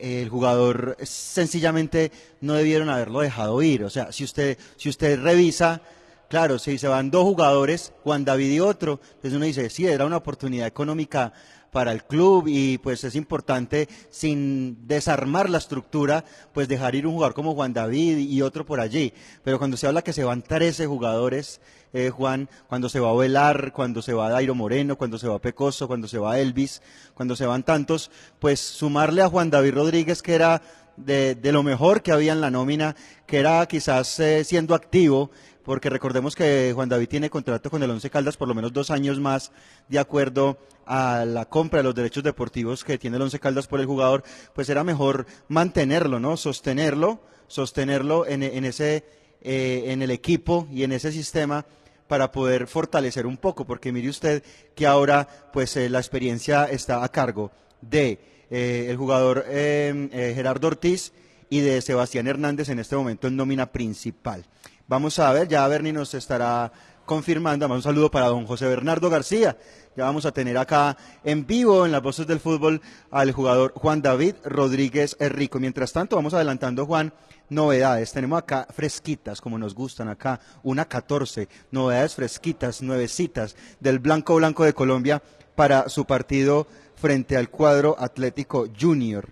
el 0.00 0.28
jugador 0.28 0.96
sencillamente 1.02 2.10
no 2.40 2.54
debieron 2.54 2.88
haberlo 2.88 3.20
dejado 3.20 3.62
ir. 3.62 3.84
O 3.84 3.90
sea, 3.90 4.12
si 4.12 4.24
usted, 4.24 4.58
si 4.76 4.88
usted 4.88 5.20
revisa, 5.20 5.82
claro, 6.28 6.58
si 6.58 6.78
se 6.78 6.88
van 6.88 7.10
dos 7.10 7.24
jugadores, 7.24 7.92
Juan 8.02 8.24
David 8.24 8.52
y 8.52 8.60
otro, 8.60 9.00
entonces 9.02 9.34
uno 9.34 9.44
dice, 9.44 9.70
sí, 9.70 9.86
era 9.86 10.06
una 10.06 10.16
oportunidad 10.16 10.66
económica 10.66 11.32
para 11.70 11.92
el 11.92 12.04
club 12.04 12.44
y 12.48 12.78
pues 12.78 13.04
es 13.04 13.14
importante 13.14 13.88
sin 14.10 14.86
desarmar 14.86 15.48
la 15.48 15.58
estructura 15.58 16.24
pues 16.52 16.68
dejar 16.68 16.94
ir 16.94 17.06
un 17.06 17.14
jugador 17.14 17.34
como 17.34 17.54
Juan 17.54 17.72
David 17.72 18.18
y 18.18 18.42
otro 18.42 18.66
por 18.66 18.80
allí. 18.80 19.12
Pero 19.42 19.58
cuando 19.58 19.76
se 19.76 19.86
habla 19.86 20.02
que 20.02 20.12
se 20.12 20.24
van 20.24 20.42
13 20.42 20.86
jugadores 20.86 21.60
eh, 21.92 22.10
Juan 22.10 22.48
cuando 22.68 22.88
se 22.88 23.00
va 23.00 23.10
a 23.10 23.14
Velar 23.14 23.72
cuando 23.72 24.00
se 24.02 24.12
va 24.12 24.30
Dairo 24.30 24.54
Moreno 24.54 24.96
cuando 24.96 25.18
se 25.18 25.26
va 25.26 25.40
Pecoso 25.40 25.88
cuando 25.88 26.06
se 26.06 26.18
va 26.18 26.38
Elvis 26.38 26.82
cuando 27.14 27.34
se 27.34 27.46
van 27.46 27.64
tantos 27.64 28.10
pues 28.38 28.60
sumarle 28.60 29.22
a 29.22 29.28
Juan 29.28 29.50
David 29.50 29.74
Rodríguez 29.74 30.22
que 30.22 30.34
era 30.34 30.62
de, 30.96 31.36
lo 31.52 31.62
mejor 31.62 32.02
que 32.02 32.12
había 32.12 32.32
en 32.32 32.40
la 32.40 32.50
nómina 32.50 32.94
que 33.26 33.38
era 33.38 33.66
quizás 33.66 34.20
eh, 34.20 34.44
siendo 34.44 34.74
activo 34.74 35.30
porque 35.70 35.88
recordemos 35.88 36.34
que 36.34 36.72
Juan 36.74 36.88
David 36.88 37.06
tiene 37.06 37.30
contrato 37.30 37.70
con 37.70 37.80
el 37.80 37.90
Once 37.90 38.10
Caldas 38.10 38.36
por 38.36 38.48
lo 38.48 38.56
menos 38.56 38.72
dos 38.72 38.90
años 38.90 39.20
más, 39.20 39.52
de 39.88 40.00
acuerdo 40.00 40.58
a 40.84 41.24
la 41.24 41.44
compra 41.44 41.78
de 41.78 41.84
los 41.84 41.94
derechos 41.94 42.24
deportivos 42.24 42.82
que 42.82 42.98
tiene 42.98 43.18
el 43.18 43.22
Once 43.22 43.38
Caldas 43.38 43.68
por 43.68 43.78
el 43.78 43.86
jugador, 43.86 44.24
pues 44.52 44.68
era 44.68 44.82
mejor 44.82 45.26
mantenerlo, 45.46 46.18
¿no? 46.18 46.36
Sostenerlo, 46.36 47.20
sostenerlo 47.46 48.26
en, 48.26 48.42
ese, 48.64 49.04
eh, 49.42 49.84
en 49.86 50.02
el 50.02 50.10
equipo 50.10 50.66
y 50.72 50.82
en 50.82 50.90
ese 50.90 51.12
sistema 51.12 51.64
para 52.08 52.32
poder 52.32 52.66
fortalecer 52.66 53.24
un 53.24 53.36
poco, 53.36 53.64
porque 53.64 53.92
mire 53.92 54.08
usted 54.08 54.42
que 54.74 54.88
ahora, 54.88 55.28
pues 55.52 55.76
eh, 55.76 55.88
la 55.88 56.00
experiencia 56.00 56.64
está 56.64 57.04
a 57.04 57.12
cargo 57.12 57.52
de 57.80 58.18
eh, 58.50 58.86
el 58.88 58.96
jugador 58.96 59.44
Gerardo 59.46 60.66
Ortiz 60.66 61.12
y 61.48 61.60
de 61.60 61.80
Sebastián 61.80 62.26
Hernández 62.26 62.70
en 62.70 62.80
este 62.80 62.96
momento 62.96 63.28
en 63.28 63.36
nómina 63.36 63.70
principal. 63.70 64.44
Vamos 64.90 65.20
a 65.20 65.32
ver, 65.32 65.46
ya 65.46 65.68
Bernie 65.68 65.92
nos 65.92 66.14
estará 66.14 66.72
confirmando. 67.06 67.64
Un 67.68 67.80
saludo 67.80 68.10
para 68.10 68.26
don 68.26 68.44
José 68.44 68.66
Bernardo 68.66 69.08
García. 69.08 69.56
Ya 69.96 70.02
vamos 70.02 70.26
a 70.26 70.32
tener 70.32 70.58
acá 70.58 70.96
en 71.22 71.46
vivo 71.46 71.86
en 71.86 71.92
las 71.92 72.02
voces 72.02 72.26
del 72.26 72.40
fútbol 72.40 72.82
al 73.12 73.30
jugador 73.30 73.72
Juan 73.76 74.02
David 74.02 74.34
Rodríguez 74.42 75.16
Rico. 75.20 75.60
Mientras 75.60 75.92
tanto, 75.92 76.16
vamos 76.16 76.34
adelantando, 76.34 76.86
Juan, 76.86 77.12
novedades. 77.50 78.10
Tenemos 78.10 78.40
acá 78.40 78.66
fresquitas, 78.68 79.40
como 79.40 79.58
nos 79.58 79.76
gustan 79.76 80.08
acá, 80.08 80.40
una 80.64 80.86
14, 80.86 81.48
novedades 81.70 82.16
fresquitas, 82.16 82.82
nuevecitas 82.82 83.54
del 83.78 84.00
Blanco 84.00 84.34
Blanco 84.34 84.64
de 84.64 84.74
Colombia 84.74 85.22
para 85.54 85.88
su 85.88 86.04
partido 86.04 86.66
frente 86.96 87.36
al 87.36 87.48
cuadro 87.48 87.94
Atlético 87.96 88.66
Junior. 88.76 89.28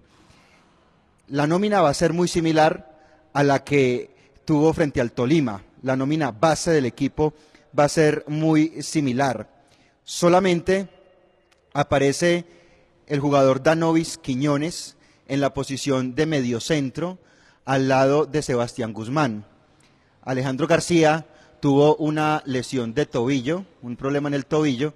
La 1.27 1.49
nómina 1.49 1.81
va 1.81 1.88
a 1.88 1.95
ser 1.95 2.12
muy 2.12 2.29
similar 2.29 2.97
a 3.33 3.43
la 3.43 3.65
que 3.65 4.17
tuvo 4.49 4.73
frente 4.73 5.02
al 5.02 5.12
Tolima. 5.12 5.62
La 5.83 5.95
nómina 5.95 6.31
base 6.31 6.71
del 6.71 6.87
equipo 6.87 7.35
va 7.78 7.85
a 7.85 7.88
ser 7.90 8.25
muy 8.28 8.83
similar. 8.83 9.47
Solamente 10.05 10.88
aparece 11.75 12.47
el 13.07 13.21
jugador 13.21 13.62
Danovis 13.62 14.17
Quiñones 14.17 14.97
en 15.26 15.43
la 15.43 15.52
posición 15.52 16.14
de 16.14 16.25
mediocentro 16.25 17.19
al 17.67 17.88
lado 17.88 18.25
de 18.25 18.40
Sebastián 18.40 18.95
Guzmán. 18.95 19.45
Alejandro 20.23 20.67
García 20.67 21.26
tuvo 21.61 21.97
una 21.97 22.43
lesión 22.47 22.95
de 22.95 23.05
tobillo, 23.05 23.67
un 23.83 23.97
problema 23.97 24.28
en 24.28 24.35
el 24.35 24.47
tobillo, 24.47 24.95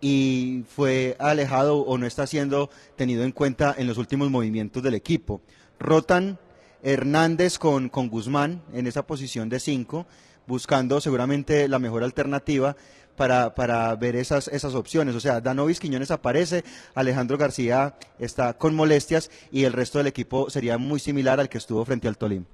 y 0.00 0.62
fue 0.76 1.16
alejado 1.18 1.78
o 1.78 1.98
no 1.98 2.06
está 2.06 2.28
siendo 2.28 2.70
tenido 2.94 3.24
en 3.24 3.32
cuenta 3.32 3.74
en 3.76 3.88
los 3.88 3.98
últimos 3.98 4.30
movimientos 4.30 4.80
del 4.80 4.94
equipo. 4.94 5.40
Rotan 5.80 6.38
Hernández 6.82 7.58
con, 7.58 7.88
con 7.88 8.08
Guzmán 8.08 8.62
en 8.72 8.86
esa 8.86 9.06
posición 9.06 9.48
de 9.48 9.60
cinco, 9.60 10.06
buscando 10.46 11.00
seguramente 11.00 11.68
la 11.68 11.78
mejor 11.78 12.02
alternativa 12.02 12.76
para, 13.16 13.54
para 13.54 13.94
ver 13.96 14.16
esas, 14.16 14.48
esas 14.48 14.74
opciones. 14.74 15.14
O 15.14 15.20
sea, 15.20 15.40
Danovis 15.40 15.80
Quiñones 15.80 16.10
aparece, 16.10 16.64
Alejandro 16.94 17.38
García 17.38 17.96
está 18.18 18.54
con 18.54 18.74
molestias 18.74 19.30
y 19.50 19.64
el 19.64 19.72
resto 19.72 19.98
del 19.98 20.06
equipo 20.06 20.50
sería 20.50 20.78
muy 20.78 21.00
similar 21.00 21.40
al 21.40 21.48
que 21.48 21.58
estuvo 21.58 21.84
frente 21.84 22.08
al 22.08 22.18
Tolima. 22.18 22.46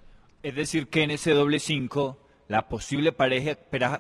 Es 0.43 0.55
decir, 0.55 0.89
que 0.89 1.03
en 1.03 1.11
ese 1.11 1.33
doble 1.33 1.59
cinco, 1.59 2.19
la 2.49 2.69
posible 2.69 3.13
pareja, 3.13 3.57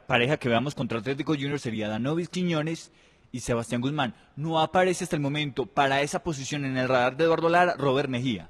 pareja 0.06 0.36
que 0.36 0.48
veamos 0.48 0.74
contra 0.74 0.98
Atlético 0.98 1.34
Junior 1.34 1.58
sería 1.58 1.88
Danovis 1.88 2.28
Quiñones 2.28 2.92
y 3.32 3.40
Sebastián 3.40 3.80
Guzmán. 3.80 4.14
No 4.36 4.60
aparece 4.60 5.04
hasta 5.04 5.16
el 5.16 5.22
momento 5.22 5.66
para 5.66 6.02
esa 6.02 6.22
posición 6.22 6.64
en 6.64 6.76
el 6.76 6.88
radar 6.88 7.16
de 7.16 7.24
Eduardo 7.24 7.48
Lara 7.48 7.74
Robert 7.76 8.08
Mejía. 8.08 8.48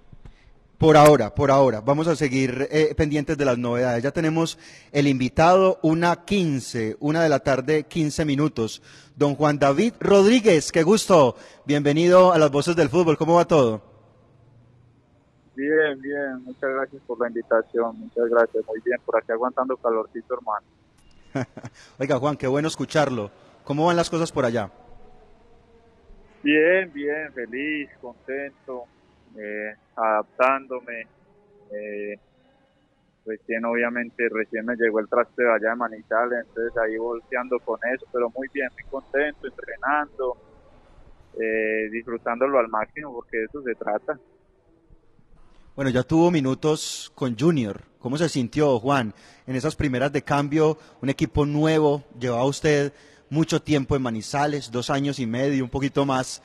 Por 0.79 0.97
ahora, 0.97 1.35
por 1.35 1.51
ahora. 1.51 1.81
Vamos 1.81 2.07
a 2.07 2.15
seguir 2.15 2.69
eh, 2.71 2.95
pendientes 2.97 3.37
de 3.37 3.45
las 3.45 3.59
novedades. 3.59 4.01
Ya 4.01 4.13
tenemos 4.13 4.61
el 4.93 5.09
invitado, 5.09 5.81
una 5.83 6.25
15, 6.25 6.99
una 7.01 7.21
de 7.21 7.29
la 7.29 7.41
tarde, 7.41 7.83
15 7.83 8.25
minutos. 8.25 8.81
Don 9.17 9.35
Juan 9.35 9.59
David 9.59 9.95
Rodríguez, 9.99 10.71
qué 10.71 10.85
gusto. 10.85 11.35
Bienvenido 11.67 12.33
a 12.33 12.39
las 12.39 12.53
voces 12.53 12.77
del 12.77 12.91
fútbol. 12.91 13.19
¿Cómo 13.19 13.35
va 13.35 13.45
todo? 13.45 13.83
Bien, 15.57 16.01
bien. 16.01 16.45
Muchas 16.45 16.71
gracias 16.71 17.03
por 17.09 17.21
la 17.21 17.27
invitación. 17.27 17.99
Muchas 17.99 18.29
gracias. 18.31 18.65
Muy 18.65 18.81
bien. 18.85 19.01
Por 19.05 19.19
aquí 19.19 19.33
aguantando 19.33 19.77
calorcito, 19.79 20.35
hermano. 20.35 20.67
Oiga, 21.99 22.19
Juan, 22.21 22.37
qué 22.37 22.47
bueno 22.47 22.69
escucharlo. 22.69 23.33
¿Cómo 23.65 23.87
van 23.87 23.97
las 23.97 24.09
cosas 24.09 24.31
por 24.31 24.45
allá? 24.45 24.71
Bien, 26.45 26.93
bien. 26.93 27.33
Feliz, 27.35 27.91
contento 28.01 28.85
eh, 29.37 29.75
adaptándome. 29.97 31.07
Eh, 31.73 32.19
recién, 33.27 33.65
obviamente, 33.65 34.29
recién 34.31 34.65
me 34.65 34.77
llegó 34.77 35.01
el 35.01 35.09
traste 35.09 35.43
de 35.43 35.53
allá 35.53 35.71
de 35.71 35.77
Manizales, 35.77 36.47
entonces 36.47 36.77
ahí 36.79 36.97
volteando 36.97 37.59
con 37.61 37.79
eso, 37.95 38.07
pero 38.13 38.31
muy 38.31 38.49
bien, 38.53 38.69
muy 38.73 38.85
contento, 38.91 39.47
entrenando, 39.47 40.37
eh, 41.39 41.89
disfrutándolo 41.91 42.59
al 42.59 42.69
máximo, 42.69 43.13
porque 43.13 43.39
de 43.39 43.45
eso 43.45 43.63
se 43.63 43.75
trata. 43.75 44.19
Bueno, 45.77 45.91
ya 45.91 46.03
tuvo 46.03 46.31
minutos 46.31 47.13
con 47.15 47.39
Junior. 47.39 47.83
¿Cómo 48.01 48.17
se 48.17 48.29
sintió, 48.29 48.81
Juan, 48.81 49.15
en 49.47 49.55
esas 49.57 49.77
primeras 49.77 50.13
de 50.13 50.23
cambio? 50.23 50.79
Un 51.01 51.09
equipo 51.09 51.47
nuevo, 51.47 52.03
llevaba 52.19 52.45
usted 52.45 52.93
mucho 53.31 53.61
tiempo 53.63 53.95
en 53.95 54.03
Manizales, 54.03 54.71
dos 54.71 54.91
años 54.91 55.19
y 55.19 55.27
medio, 55.27 55.63
un 55.63 55.71
poquito 55.71 56.05
más. 56.05 56.43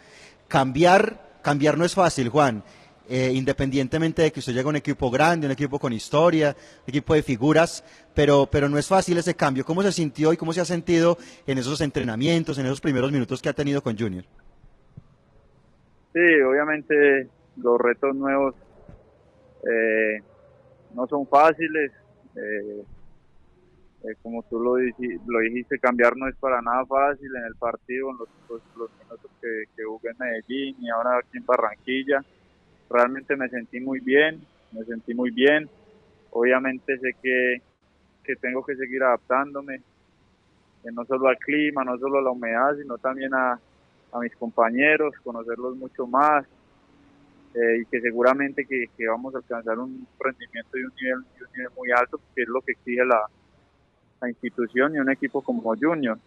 Cambiar 0.48 1.33
cambiar 1.44 1.78
no 1.78 1.86
es 1.86 1.94
fácil, 1.94 2.30
Juan. 2.30 2.64
Eh, 3.10 3.32
independientemente 3.34 4.22
de 4.22 4.32
que 4.32 4.40
usted 4.40 4.54
llegue 4.54 4.66
a 4.66 4.70
un 4.70 4.78
equipo 4.78 5.12
grande, 5.12 5.46
un 5.46 5.52
equipo 5.52 5.78
con 5.78 5.92
historia, 5.92 6.56
un 6.58 6.90
equipo 6.90 7.14
de 7.14 7.22
figuras, 7.22 7.84
pero, 8.16 8.48
pero 8.50 8.70
no 8.70 8.78
es 8.78 8.88
fácil 8.88 9.18
ese 9.18 9.36
cambio. 9.36 9.66
¿Cómo 9.66 9.84
se 9.84 9.92
sintió 9.92 10.32
y 10.32 10.38
cómo 10.38 10.54
se 10.54 10.62
ha 10.62 10.66
sentido 10.66 11.18
en 11.46 11.58
esos 11.58 11.82
entrenamientos, 11.82 12.58
en 12.58 12.66
esos 12.66 12.80
primeros 12.80 13.12
minutos 13.12 13.42
que 13.42 13.50
ha 13.50 13.54
tenido 13.54 13.84
con 13.84 13.98
Junior? 13.98 14.24
Sí, 16.14 16.42
obviamente 16.48 17.28
los 17.58 17.80
retos 17.80 18.16
nuevos 18.16 18.56
eh, 19.70 20.22
no 20.96 21.06
son 21.08 21.28
fáciles. 21.28 21.92
Eh, 22.36 22.84
eh, 24.04 24.16
como 24.22 24.44
tú 24.44 24.60
lo, 24.60 24.76
dijiste, 25.40 25.80
cambiar 25.80 26.18
no 26.18 26.28
es 26.28 26.36
para 26.36 26.62
nada 26.62 26.86
fácil 26.86 27.34
en 27.34 27.46
el 27.46 27.56
partido, 27.56 28.12
en 28.12 28.18
los, 28.18 28.30
los, 28.76 28.92
minutos 29.00 29.32
que, 29.42 29.64
que, 29.76 29.84
jugué 29.84 30.10
en 30.10 30.18
Medellín 30.20 30.76
y 30.80 30.90
ahora 30.90 31.20
aquí 31.20 31.38
en 31.38 31.46
Barranquilla. 31.46 32.22
Realmente 32.90 33.38
me 33.38 33.48
sentí 33.48 33.80
muy 33.80 34.02
bien, 34.02 34.42
me 34.74 34.84
sentí 34.84 35.14
muy 35.14 35.32
bien. 35.32 35.70
Obviamente 36.32 36.98
sé 36.98 37.16
que, 37.22 37.62
que 38.26 38.36
tengo 38.36 38.66
que 38.66 38.76
seguir 38.76 39.04
adaptándome, 39.04 39.76
eh, 39.76 40.92
no 40.92 41.06
solo 41.06 41.30
al 41.30 41.38
clima, 41.38 41.86
no 41.86 41.98
solo 41.98 42.20
a 42.20 42.24
la 42.24 42.32
humedad, 42.32 42.76
sino 42.78 42.98
también 42.98 43.34
a, 43.34 43.58
a 44.12 44.20
mis 44.20 44.36
compañeros, 44.36 45.16
conocerlos 45.24 45.78
mucho 45.78 46.08
más, 46.08 46.46
eh, 47.56 47.78
y 47.82 47.86
que 47.86 48.02
seguramente 48.02 48.66
que, 48.66 48.88
que, 48.98 49.08
vamos 49.08 49.34
a 49.34 49.38
alcanzar 49.38 49.80
un 49.80 50.06
rendimiento 50.20 50.78
y 50.78 50.84
un 50.84 50.94
nivel, 51.00 51.20
y 51.40 51.44
un 51.44 51.52
nivel 51.56 51.70
muy 51.78 51.92
alto, 51.92 52.20
que 52.36 52.42
es 52.42 52.48
lo 52.50 52.60
que 52.62 52.74
exige 52.74 53.06
la, 53.06 53.30
institución 54.30 54.96
y 54.96 55.00
un 55.00 55.12
equipo 55.12 55.42
como 55.42 55.76
Junior. 55.76 56.18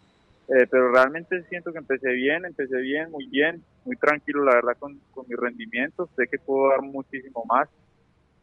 Eh, 0.48 0.66
pero 0.70 0.92
realmente 0.92 1.42
siento 1.48 1.72
que 1.72 1.78
empecé 1.78 2.12
bien, 2.12 2.44
empecé 2.44 2.76
bien, 2.76 3.10
muy 3.10 3.26
bien, 3.26 3.64
muy 3.84 3.96
tranquilo 3.96 4.44
la 4.44 4.54
verdad 4.54 4.76
con, 4.78 5.00
con 5.12 5.26
mis 5.28 5.36
rendimientos, 5.36 6.08
sé 6.14 6.28
que 6.30 6.38
puedo 6.38 6.70
dar 6.70 6.82
muchísimo 6.82 7.44
más, 7.48 7.68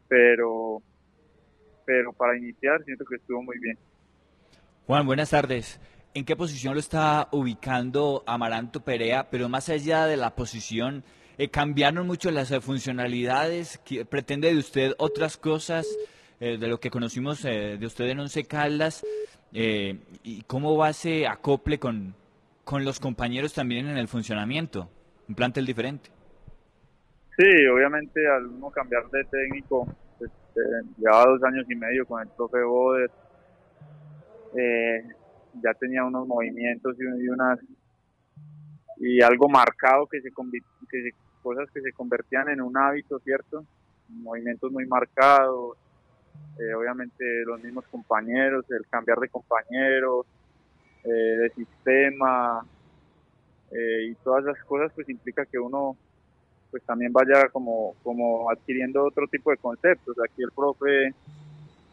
pero, 0.06 0.82
pero 1.86 2.12
para 2.12 2.36
iniciar 2.36 2.84
siento 2.84 3.06
que 3.06 3.16
estuvo 3.16 3.42
muy 3.42 3.58
bien. 3.58 3.78
Juan, 4.86 5.06
buenas 5.06 5.30
tardes. 5.30 5.80
¿En 6.12 6.26
qué 6.26 6.36
posición 6.36 6.74
lo 6.74 6.80
está 6.80 7.28
ubicando 7.32 8.22
Amaranto 8.26 8.84
Perea? 8.84 9.30
Pero 9.30 9.48
más 9.48 9.70
allá 9.70 10.04
de 10.04 10.18
la 10.18 10.34
posición, 10.34 11.04
eh, 11.38 11.48
¿cambiaron 11.48 12.06
mucho 12.06 12.30
las 12.30 12.54
funcionalidades? 12.62 13.80
¿Pretende 14.10 14.52
de 14.52 14.58
usted 14.58 14.92
otras 14.98 15.38
cosas 15.38 15.86
eh, 16.38 16.58
de 16.58 16.68
lo 16.68 16.78
que 16.78 16.90
conocimos 16.90 17.42
de 17.42 17.80
usted 17.82 18.04
en 18.08 18.20
Once 18.20 18.44
Caldas? 18.44 19.02
Eh, 19.56 19.96
¿Y 20.24 20.42
cómo 20.42 20.76
va 20.76 20.90
ese 20.90 21.28
acople 21.28 21.78
con, 21.78 22.12
con 22.64 22.84
los 22.84 22.98
compañeros 22.98 23.54
también 23.54 23.86
en 23.86 23.96
el 23.96 24.08
funcionamiento? 24.08 24.90
Un 25.28 25.36
plantel 25.36 25.64
diferente. 25.64 26.10
Sí, 27.36 27.66
obviamente 27.72 28.28
al 28.28 28.46
uno 28.46 28.70
cambiar 28.70 29.08
de 29.10 29.24
técnico, 29.24 29.86
eh, 30.20 30.86
llevaba 30.98 31.32
dos 31.32 31.42
años 31.44 31.66
y 31.68 31.76
medio 31.76 32.04
con 32.04 32.22
el 32.22 32.28
profe 32.28 32.62
Boder, 32.62 33.10
eh, 34.56 35.04
ya 35.62 35.72
tenía 35.74 36.04
unos 36.04 36.26
movimientos 36.26 36.96
y, 36.98 37.28
unas 37.28 37.58
y 38.98 39.20
algo 39.22 39.48
marcado 39.48 40.06
que 40.06 40.20
se, 40.20 40.30
que 40.30 41.10
cosas 41.42 41.68
que 41.72 41.80
se 41.80 41.92
convertían 41.92 42.48
en 42.48 42.60
un 42.60 42.76
hábito, 42.76 43.18
¿cierto? 43.20 43.64
Movimientos 44.08 44.70
muy 44.72 44.86
marcados, 44.86 45.76
eh, 46.58 46.74
obviamente 46.74 47.24
los 47.44 47.62
mismos 47.62 47.84
compañeros, 47.90 48.64
el 48.70 48.86
cambiar 48.88 49.18
de 49.18 49.28
compañeros, 49.28 50.26
eh, 51.04 51.08
de 51.08 51.50
sistema 51.50 52.64
eh, 53.70 54.08
y 54.10 54.14
todas 54.16 54.44
las 54.44 54.62
cosas 54.64 54.92
pues 54.94 55.08
implica 55.08 55.44
que 55.44 55.58
uno 55.58 55.96
pues 56.70 56.82
también 56.84 57.12
vaya 57.12 57.48
como, 57.50 57.94
como 58.02 58.50
adquiriendo 58.50 59.04
otro 59.04 59.26
tipo 59.28 59.50
de 59.50 59.56
conceptos. 59.56 60.16
Aquí 60.24 60.42
el 60.42 60.50
profe 60.50 61.14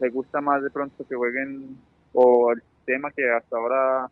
le 0.00 0.08
gusta 0.10 0.40
más 0.40 0.62
de 0.62 0.70
pronto 0.70 1.06
que 1.06 1.14
jueguen 1.14 1.76
o 2.12 2.52
el 2.52 2.62
sistema 2.62 3.10
que 3.10 3.30
hasta 3.30 3.56
ahora 3.56 4.10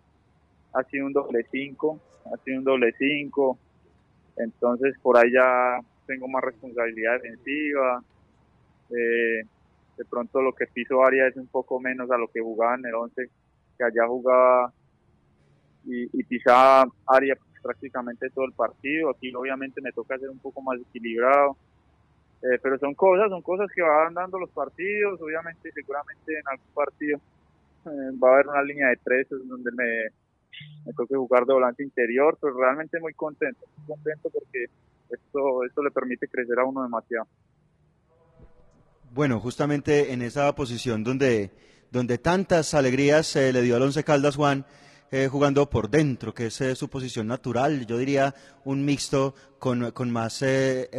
ha 0.72 0.82
sido 0.84 1.06
un 1.06 1.12
doble 1.12 1.46
5, 1.50 2.00
ha 2.32 2.36
sido 2.44 2.58
un 2.58 2.64
doble 2.64 2.94
5, 2.96 3.58
entonces 4.36 4.94
por 5.02 5.16
ahí 5.16 5.32
ya 5.32 5.80
tengo 6.06 6.28
más 6.28 6.42
responsabilidad 6.42 7.14
defensiva. 7.14 8.02
Eh, 8.90 9.42
de 10.00 10.06
pronto 10.06 10.40
lo 10.40 10.54
que 10.54 10.66
piso 10.66 11.04
área 11.04 11.28
es 11.28 11.36
un 11.36 11.46
poco 11.48 11.78
menos 11.78 12.10
a 12.10 12.16
lo 12.16 12.28
que 12.28 12.40
jugaba 12.40 12.74
en 12.76 12.86
el 12.86 12.94
11, 12.94 13.22
que 13.76 13.84
allá 13.84 14.06
jugaba 14.06 14.72
y, 15.84 16.04
y 16.18 16.24
pisaba 16.24 16.86
área 17.06 17.36
prácticamente 17.62 18.30
todo 18.30 18.46
el 18.46 18.54
partido. 18.54 19.10
Aquí 19.10 19.30
obviamente 19.34 19.82
me 19.82 19.92
toca 19.92 20.16
ser 20.16 20.30
un 20.30 20.38
poco 20.38 20.62
más 20.62 20.80
equilibrado. 20.80 21.54
Eh, 22.40 22.58
pero 22.62 22.78
son 22.78 22.94
cosas, 22.94 23.28
son 23.28 23.42
cosas 23.42 23.68
que 23.74 23.82
van 23.82 24.14
dando 24.14 24.38
los 24.38 24.48
partidos, 24.48 25.20
obviamente 25.20 25.70
seguramente 25.72 26.32
en 26.32 26.48
algún 26.48 26.72
partido 26.72 27.20
eh, 27.84 28.16
va 28.16 28.30
a 28.30 28.32
haber 28.32 28.48
una 28.48 28.62
línea 28.62 28.88
de 28.88 28.96
tres 29.04 29.26
donde 29.28 29.70
me, 29.72 30.08
me 30.86 30.92
toque 30.94 31.16
jugar 31.16 31.44
de 31.44 31.52
volante 31.52 31.82
interior, 31.82 32.38
pero 32.40 32.56
realmente 32.56 32.98
muy 32.98 33.12
contento, 33.12 33.66
muy 33.76 33.88
contento 33.88 34.30
porque 34.30 34.64
esto, 35.10 35.64
esto 35.64 35.82
le 35.82 35.90
permite 35.90 36.28
crecer 36.28 36.58
a 36.58 36.64
uno 36.64 36.82
demasiado. 36.82 37.26
Bueno, 39.12 39.40
justamente 39.40 40.12
en 40.12 40.23
esa 40.23 40.55
posición 40.55 41.03
donde, 41.03 41.51
donde 41.90 42.16
tantas 42.16 42.75
alegrías 42.75 43.35
eh, 43.35 43.53
le 43.53 43.61
dio 43.61 43.75
al 43.75 43.83
Once 43.83 44.05
Caldas 44.05 44.37
Juan, 44.37 44.64
eh, 45.11 45.27
jugando 45.29 45.68
por 45.68 45.90
dentro, 45.90 46.33
que 46.33 46.46
es 46.46 46.61
eh, 46.61 46.77
su 46.77 46.88
posición 46.88 47.27
natural, 47.27 47.87
yo 47.87 47.99
diría 47.99 48.37
un 48.64 48.85
mixto 48.85 49.35
con, 49.59 49.90
con 49.90 50.12
más 50.12 50.44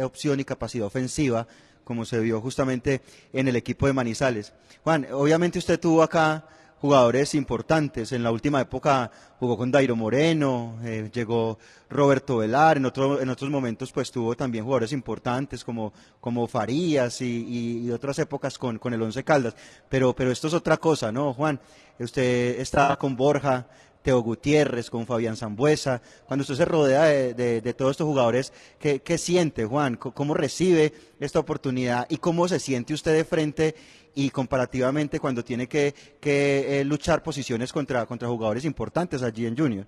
opción 0.02 0.40
y 0.40 0.44
capacidad 0.44 0.86
ofensiva, 0.86 1.46
como 1.84 2.04
se 2.04 2.20
vio 2.20 2.38
justamente 2.42 3.00
en 3.32 3.48
el 3.48 3.56
equipo 3.56 3.86
de 3.86 3.94
Manizales. 3.94 4.52
Juan, 4.84 5.06
obviamente 5.10 5.58
usted 5.58 5.80
tuvo 5.80 6.02
acá 6.02 6.46
jugadores 6.82 7.36
importantes. 7.36 8.10
En 8.10 8.24
la 8.24 8.32
última 8.32 8.60
época 8.60 9.08
jugó 9.38 9.56
con 9.56 9.70
Dairo 9.70 9.94
Moreno, 9.94 10.80
eh, 10.82 11.08
llegó 11.14 11.56
Roberto 11.88 12.38
Velar, 12.38 12.76
en, 12.76 12.86
otro, 12.86 13.20
en 13.20 13.28
otros 13.28 13.48
momentos 13.50 13.92
pues 13.92 14.10
tuvo 14.10 14.34
también 14.34 14.64
jugadores 14.64 14.90
importantes 14.90 15.62
como, 15.62 15.92
como 16.20 16.48
Farías 16.48 17.20
y, 17.20 17.88
otras 17.92 18.18
épocas 18.18 18.58
con, 18.58 18.80
con 18.80 18.92
el 18.92 19.00
Once 19.00 19.22
Caldas. 19.22 19.54
Pero, 19.88 20.12
pero 20.12 20.32
esto 20.32 20.48
es 20.48 20.54
otra 20.54 20.76
cosa, 20.76 21.12
¿no, 21.12 21.32
Juan? 21.32 21.60
Usted 22.00 22.58
está 22.58 22.96
con 22.96 23.14
Borja, 23.14 23.68
Teo 24.02 24.20
Gutiérrez, 24.20 24.90
con 24.90 25.06
Fabián 25.06 25.36
Zambuesa. 25.36 26.02
Cuando 26.26 26.42
usted 26.42 26.56
se 26.56 26.64
rodea 26.64 27.04
de, 27.04 27.74
todos 27.74 27.92
estos 27.92 28.08
jugadores, 28.08 28.52
¿qué, 28.80 29.02
¿qué, 29.02 29.18
siente, 29.18 29.64
Juan? 29.64 29.94
¿Cómo 29.94 30.34
recibe 30.34 30.92
esta 31.20 31.38
oportunidad 31.38 32.06
y 32.08 32.16
cómo 32.16 32.48
se 32.48 32.58
siente 32.58 32.92
usted 32.92 33.14
de 33.14 33.24
frente 33.24 33.76
y 34.14 34.30
comparativamente 34.30 35.18
cuando 35.18 35.42
tiene 35.42 35.66
que, 35.66 35.94
eh, 36.22 36.84
luchar 36.84 37.22
posiciones 37.22 37.72
contra, 37.72 38.06
contra 38.06 38.28
jugadores 38.28 38.64
importantes 38.64 39.22
allí 39.22 39.46
en 39.46 39.56
Junior. 39.56 39.86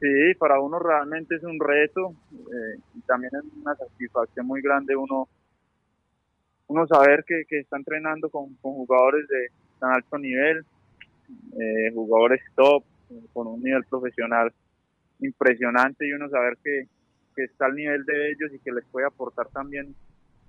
Sí, 0.00 0.34
para 0.38 0.60
uno 0.60 0.78
realmente 0.78 1.36
es 1.36 1.42
un 1.42 1.58
reto 1.60 2.14
eh, 2.32 2.78
y 2.94 3.00
también 3.02 3.32
es 3.34 3.44
una 3.60 3.74
satisfacción 3.74 4.46
muy 4.46 4.62
grande 4.62 4.96
uno 4.96 5.28
uno 6.68 6.86
saber 6.86 7.24
que, 7.26 7.42
que 7.48 7.58
está 7.58 7.76
entrenando 7.76 8.30
con, 8.30 8.56
jugadores 8.62 9.26
de 9.26 9.48
tan 9.80 9.92
alto 9.92 10.16
nivel, 10.18 10.64
eh, 11.58 11.90
jugadores 11.92 12.40
top, 12.54 12.84
con 13.32 13.48
un 13.48 13.60
nivel 13.60 13.82
profesional 13.84 14.52
impresionante 15.18 16.06
y 16.06 16.12
uno 16.12 16.28
saber 16.28 16.56
que, 16.62 16.86
que 17.34 17.44
está 17.44 17.66
al 17.66 17.74
nivel 17.74 18.04
de 18.04 18.30
ellos 18.30 18.52
y 18.54 18.60
que 18.60 18.70
les 18.70 18.84
puede 18.84 19.06
aportar 19.06 19.48
también 19.48 19.94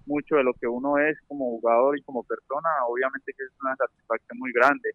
mucho 0.06 0.36
de 0.36 0.44
lo 0.44 0.54
que 0.54 0.68
uno 0.68 0.98
es 0.98 1.18
como 1.28 1.46
jugador 1.60 1.98
y 1.98 2.04
como 2.04 2.24
persona, 2.24 2.70
obviamente 2.88 3.34
que 3.38 3.44
es 3.44 3.52
una 3.62 3.76
satisfacción 3.76 4.40
muy 4.40 4.52
grande. 4.52 4.92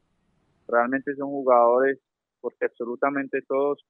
Realmente 0.68 1.14
son 1.14 1.28
jugadores, 1.28 1.98
porque 2.40 2.66
absolutamente 2.66 3.40
todos 3.42 3.84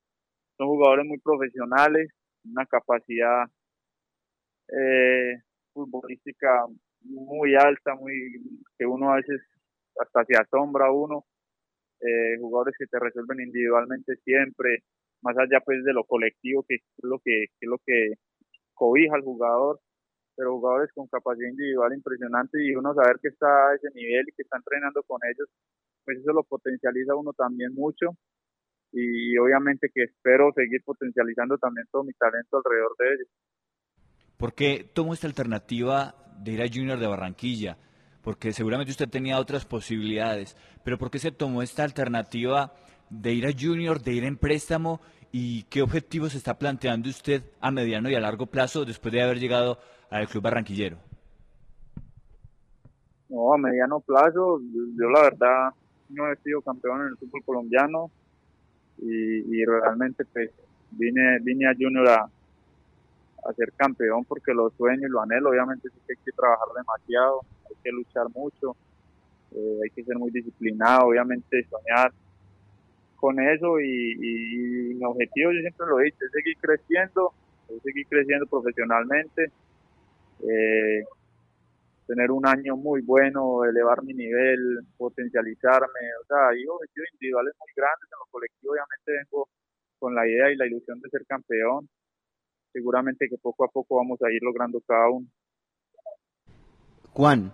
son 0.56 0.68
jugadores 0.68 1.06
muy 1.06 1.18
profesionales, 1.18 2.10
una 2.44 2.66
capacidad 2.66 3.44
eh, 4.68 5.34
futbolística 5.72 6.64
muy 7.02 7.54
alta, 7.54 7.94
muy 7.94 8.12
que 8.78 8.86
uno 8.86 9.12
a 9.12 9.16
veces 9.16 9.40
hasta 10.00 10.24
se 10.24 10.36
asombra 10.36 10.90
uno. 10.90 11.24
Eh, 12.00 12.36
jugadores 12.38 12.74
que 12.78 12.86
te 12.86 12.98
resuelven 12.98 13.40
individualmente 13.40 14.16
siempre, 14.16 14.80
más 15.22 15.36
allá 15.38 15.60
pues 15.64 15.82
de 15.82 15.94
lo 15.94 16.04
colectivo 16.04 16.62
que 16.68 16.74
es 16.74 16.82
lo 17.02 17.18
que, 17.18 17.46
que 17.58 17.66
es 17.66 17.68
lo 17.68 17.78
que 17.78 18.12
cobija 18.74 19.14
al 19.14 19.22
jugador 19.22 19.80
pero 20.36 20.58
jugadores 20.58 20.92
con 20.92 21.06
capacidad 21.08 21.48
individual 21.48 21.94
impresionante 21.94 22.62
y 22.62 22.76
uno 22.76 22.94
saber 22.94 23.18
que 23.20 23.28
está 23.28 23.46
a 23.46 23.74
ese 23.74 23.88
nivel 23.94 24.28
y 24.28 24.32
que 24.32 24.42
está 24.42 24.58
entrenando 24.58 25.02
con 25.04 25.18
ellos, 25.24 25.48
pues 26.04 26.18
eso 26.18 26.32
lo 26.32 26.44
potencializa 26.44 27.16
uno 27.16 27.32
también 27.32 27.74
mucho 27.74 28.10
y 28.92 29.36
obviamente 29.38 29.90
que 29.92 30.04
espero 30.04 30.52
seguir 30.54 30.82
potencializando 30.84 31.58
también 31.58 31.86
todo 31.90 32.04
mi 32.04 32.12
talento 32.12 32.58
alrededor 32.58 32.96
de 32.98 33.06
ellos. 33.14 33.28
¿Por 34.36 34.54
qué 34.54 34.88
tomó 34.92 35.14
esta 35.14 35.26
alternativa 35.26 36.14
de 36.38 36.52
ir 36.52 36.62
a 36.62 36.68
Junior 36.68 36.98
de 36.98 37.06
Barranquilla? 37.06 37.78
Porque 38.22 38.52
seguramente 38.52 38.90
usted 38.90 39.08
tenía 39.08 39.38
otras 39.38 39.64
posibilidades, 39.64 40.56
pero 40.84 40.98
¿por 40.98 41.10
qué 41.10 41.18
se 41.18 41.32
tomó 41.32 41.62
esta 41.62 41.84
alternativa 41.84 42.74
de 43.08 43.32
ir 43.32 43.46
a 43.46 43.52
Junior, 43.52 44.02
de 44.02 44.12
ir 44.12 44.24
en 44.24 44.36
préstamo 44.36 45.00
y 45.38 45.64
qué 45.64 45.82
objetivos 45.82 46.34
está 46.34 46.58
planteando 46.58 47.10
usted 47.10 47.42
a 47.60 47.70
mediano 47.70 48.08
y 48.08 48.14
a 48.14 48.20
largo 48.20 48.46
plazo 48.46 48.86
después 48.86 49.12
de 49.12 49.20
haber 49.20 49.38
llegado 49.38 49.78
al 50.08 50.26
club 50.28 50.44
barranquillero? 50.44 50.96
No, 53.28 53.52
a 53.52 53.58
mediano 53.58 54.00
plazo, 54.00 54.62
yo 54.62 55.10
la 55.10 55.24
verdad 55.24 55.74
no 56.08 56.32
he 56.32 56.36
sido 56.36 56.62
campeón 56.62 57.02
en 57.02 57.08
el 57.08 57.16
fútbol 57.18 57.42
colombiano 57.44 58.10
y, 58.96 59.62
realmente 59.66 60.24
pues 60.24 60.50
vine, 60.92 61.38
vine 61.42 61.68
a 61.68 61.74
Junior 61.74 62.08
a, 62.08 62.22
a 62.22 63.52
ser 63.52 63.74
campeón 63.76 64.24
porque 64.24 64.54
lo 64.54 64.70
sueño 64.70 65.06
y 65.06 65.10
lo 65.10 65.20
anhelo. 65.20 65.50
Obviamente 65.50 65.90
sí 65.90 66.00
que 66.06 66.14
hay 66.14 66.24
que 66.24 66.32
trabajar 66.32 66.68
demasiado, 66.74 67.40
hay 67.68 67.76
que 67.84 67.90
luchar 67.90 68.26
mucho, 68.34 68.74
eh, 69.52 69.80
hay 69.84 69.90
que 69.90 70.02
ser 70.02 70.16
muy 70.16 70.30
disciplinado, 70.30 71.08
obviamente 71.08 71.62
soñar 71.68 72.10
con 73.26 73.40
eso 73.40 73.80
y, 73.80 74.94
mi 74.94 75.04
objetivo 75.04 75.50
yo 75.50 75.60
siempre 75.60 75.86
lo 75.88 75.98
he 75.98 76.04
dicho, 76.04 76.24
es 76.24 76.30
seguir 76.30 76.56
creciendo, 76.60 77.32
es 77.68 77.82
seguir 77.82 78.06
creciendo 78.06 78.46
profesionalmente 78.46 79.50
eh, 80.48 81.02
tener 82.06 82.30
un 82.30 82.46
año 82.46 82.76
muy 82.76 83.02
bueno, 83.02 83.64
elevar 83.64 84.04
mi 84.04 84.14
nivel, 84.14 84.78
potencializarme, 84.96 86.02
o 86.22 86.26
sea, 86.28 86.50
hay 86.50 86.64
objetivos 86.68 87.08
individuales 87.14 87.52
muy 87.58 87.72
grandes, 87.74 88.04
en 88.12 88.18
lo 88.20 88.30
colectivo 88.30 88.72
obviamente 88.74 89.12
vengo 89.24 89.48
con 89.98 90.14
la 90.14 90.28
idea 90.28 90.52
y 90.52 90.56
la 90.56 90.66
ilusión 90.66 91.00
de 91.00 91.10
ser 91.10 91.26
campeón, 91.26 91.88
seguramente 92.72 93.28
que 93.28 93.38
poco 93.38 93.64
a 93.64 93.68
poco 93.68 93.96
vamos 93.96 94.22
a 94.22 94.30
ir 94.30 94.40
logrando 94.40 94.80
cada 94.86 95.10
uno. 95.10 95.26
Juan, 97.12 97.52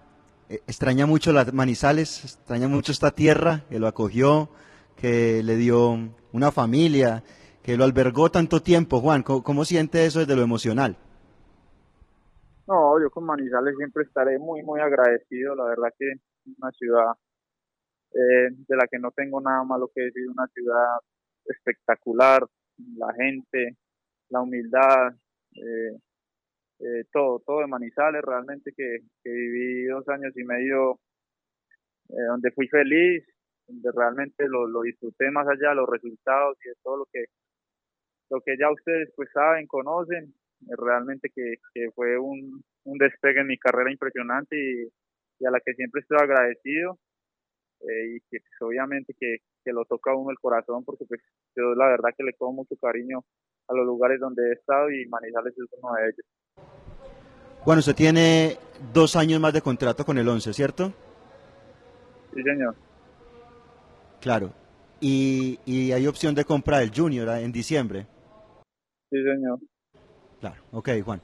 eh, 0.50 0.61
extraña 0.66 1.06
mucho 1.06 1.32
las 1.32 1.50
Manizales, 1.54 2.24
extraña 2.24 2.68
mucho 2.68 2.92
esta 2.92 3.12
tierra 3.12 3.64
que 3.70 3.78
lo 3.78 3.87
acogió, 3.87 4.50
que 4.96 5.42
le 5.42 5.57
dio 5.57 5.98
una 6.33 6.52
familia, 6.52 7.22
que 7.62 7.76
lo 7.76 7.85
albergó 7.85 8.31
tanto 8.31 8.61
tiempo. 8.61 9.00
Juan, 9.00 9.22
¿cómo, 9.22 9.42
cómo 9.42 9.64
siente 9.64 10.05
eso 10.05 10.20
desde 10.20 10.37
lo 10.37 10.42
emocional? 10.42 10.96
No, 12.66 13.00
yo 13.00 13.11
con 13.11 13.24
Manizales 13.24 13.76
siempre 13.76 14.05
estaré 14.05 14.38
muy, 14.38 14.62
muy 14.62 14.81
agradecido. 14.81 15.55
La 15.55 15.64
verdad 15.64 15.92
que 15.98 16.09
es 16.11 16.20
una 16.59 16.70
ciudad 16.72 17.12
eh, 18.14 18.50
de 18.68 18.76
la 18.76 18.87
que 18.90 18.98
no 18.98 19.11
tengo 19.11 19.40
nada 19.40 19.64
malo 19.64 19.90
que 19.94 20.02
decir, 20.02 20.28
una 20.28 20.46
ciudad 20.48 20.98
espectacular, 21.46 22.46
la 22.96 23.12
gente, 23.14 23.76
la 24.28 24.42
humildad, 24.42 25.14
eh, 25.55 25.98
eh, 26.78 27.05
todo, 27.11 27.40
todo 27.46 27.61
de 27.61 27.68
Manizales, 27.68 28.22
realmente 28.22 28.72
que, 28.76 28.98
viví 29.24 29.87
dos 29.87 30.07
años 30.09 30.37
y 30.37 30.44
medio 30.44 31.00
donde 32.28 32.50
fui 32.50 32.68
feliz, 32.68 33.24
donde 33.66 33.90
realmente 33.94 34.46
lo, 34.48 34.66
lo 34.66 34.83
disfruté 34.83 35.31
más 35.31 35.46
allá 35.46 35.70
de 35.70 35.77
los 35.77 35.88
resultados 35.88 36.57
y 36.64 36.68
de 36.68 36.75
todo 36.83 36.98
lo 36.98 37.07
que 37.12 37.25
lo 38.33 38.40
que 38.40 38.57
ya 38.59 38.70
ustedes 38.72 39.12
pues 39.14 39.29
saben, 39.33 39.66
conocen, 39.66 40.33
realmente 40.66 41.31
que, 41.35 41.57
fue 41.94 42.18
un, 42.18 42.64
despegue 42.85 43.40
en 43.40 43.46
mi 43.46 43.59
carrera 43.59 43.92
impresionante 43.92 44.57
y, 44.57 45.44
a 45.44 45.51
la 45.51 45.61
que 45.61 45.75
siempre 45.75 46.01
estoy 46.01 46.18
agradecido 46.20 46.98
eh, 47.81 48.16
y 48.16 48.20
que 48.31 48.38
pues, 48.40 48.62
obviamente 48.62 49.14
que, 49.18 49.38
lo 49.66 49.85
toca 49.85 50.12
a 50.12 50.16
uno 50.16 50.31
el 50.31 50.38
corazón 50.38 50.85
porque 50.85 51.05
pues 51.07 51.20
yo 51.55 51.75
la 51.75 51.87
verdad 51.87 52.11
que 52.16 52.25
le 52.25 52.33
tomo 52.33 52.53
mucho 52.53 52.75
cariño 52.81 53.25
a 53.68 53.75
los 53.75 53.87
lugares 53.87 54.18
donde 54.18 54.48
he 54.48 54.53
estado 54.55 54.90
y 54.90 55.07
Manizales 55.07 55.55
es 55.57 55.64
uno 55.81 55.94
de 55.94 56.05
ellos. 56.05 56.27
Bueno, 57.64 57.79
usted 57.79 57.94
tiene 57.94 58.57
dos 58.92 59.14
años 59.14 59.40
más 59.40 59.53
de 59.53 59.62
contrato 59.62 60.05
con 60.05 60.18
el 60.18 60.29
11, 60.29 60.53
¿cierto? 60.53 60.92
Sí, 62.35 62.42
señor. 62.42 62.75
Claro. 64.22 64.52
Y, 65.00 65.58
y 65.66 65.90
hay 65.90 66.06
opción 66.06 66.32
de 66.35 66.44
compra 66.44 66.78
del 66.78 66.92
Junior 66.94 67.28
en 67.30 67.50
diciembre. 67.50 68.06
Sí, 69.11 69.16
señor. 69.20 69.58
Claro, 70.38 70.62
ok, 70.70 70.90
Juan. 71.04 71.20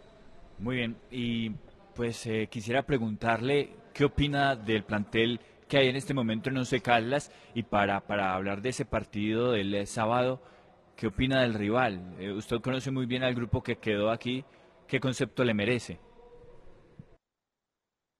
Muy 0.59 0.77
bien, 0.77 0.97
y 1.13 1.51
pues 1.95 2.27
eh, 2.27 2.49
quisiera 2.51 2.83
preguntarle 2.83 3.71
qué 3.95 4.05
opina 4.05 4.57
del 4.57 4.83
plantel 4.83 5.41
que 5.69 5.79
hay 5.79 5.89
en 5.89 5.95
este 5.95 6.13
momento 6.13 6.51
en 6.51 6.57
Once 6.57 6.81
Caldas 6.81 7.31
y 7.55 7.63
para, 7.63 8.01
para 8.01 8.35
hablar 8.35 8.63
de 8.63 8.71
ese 8.71 8.85
partido 8.85 9.53
del 9.53 9.73
eh, 9.75 9.87
sábado, 9.87 10.41
¿qué 10.97 11.07
opina 11.07 11.43
del 11.43 11.55
rival? 11.55 12.17
Eh, 12.19 12.33
usted 12.33 12.61
conoce 12.61 12.91
muy 12.91 13.07
bien 13.07 13.23
al 13.23 13.35
grupo 13.35 13.63
que 13.63 13.77
quedó 13.77 14.11
aquí, 14.11 14.45
¿qué 14.89 14.99
concepto 14.99 15.45
le 15.45 15.55
merece? 15.55 16.01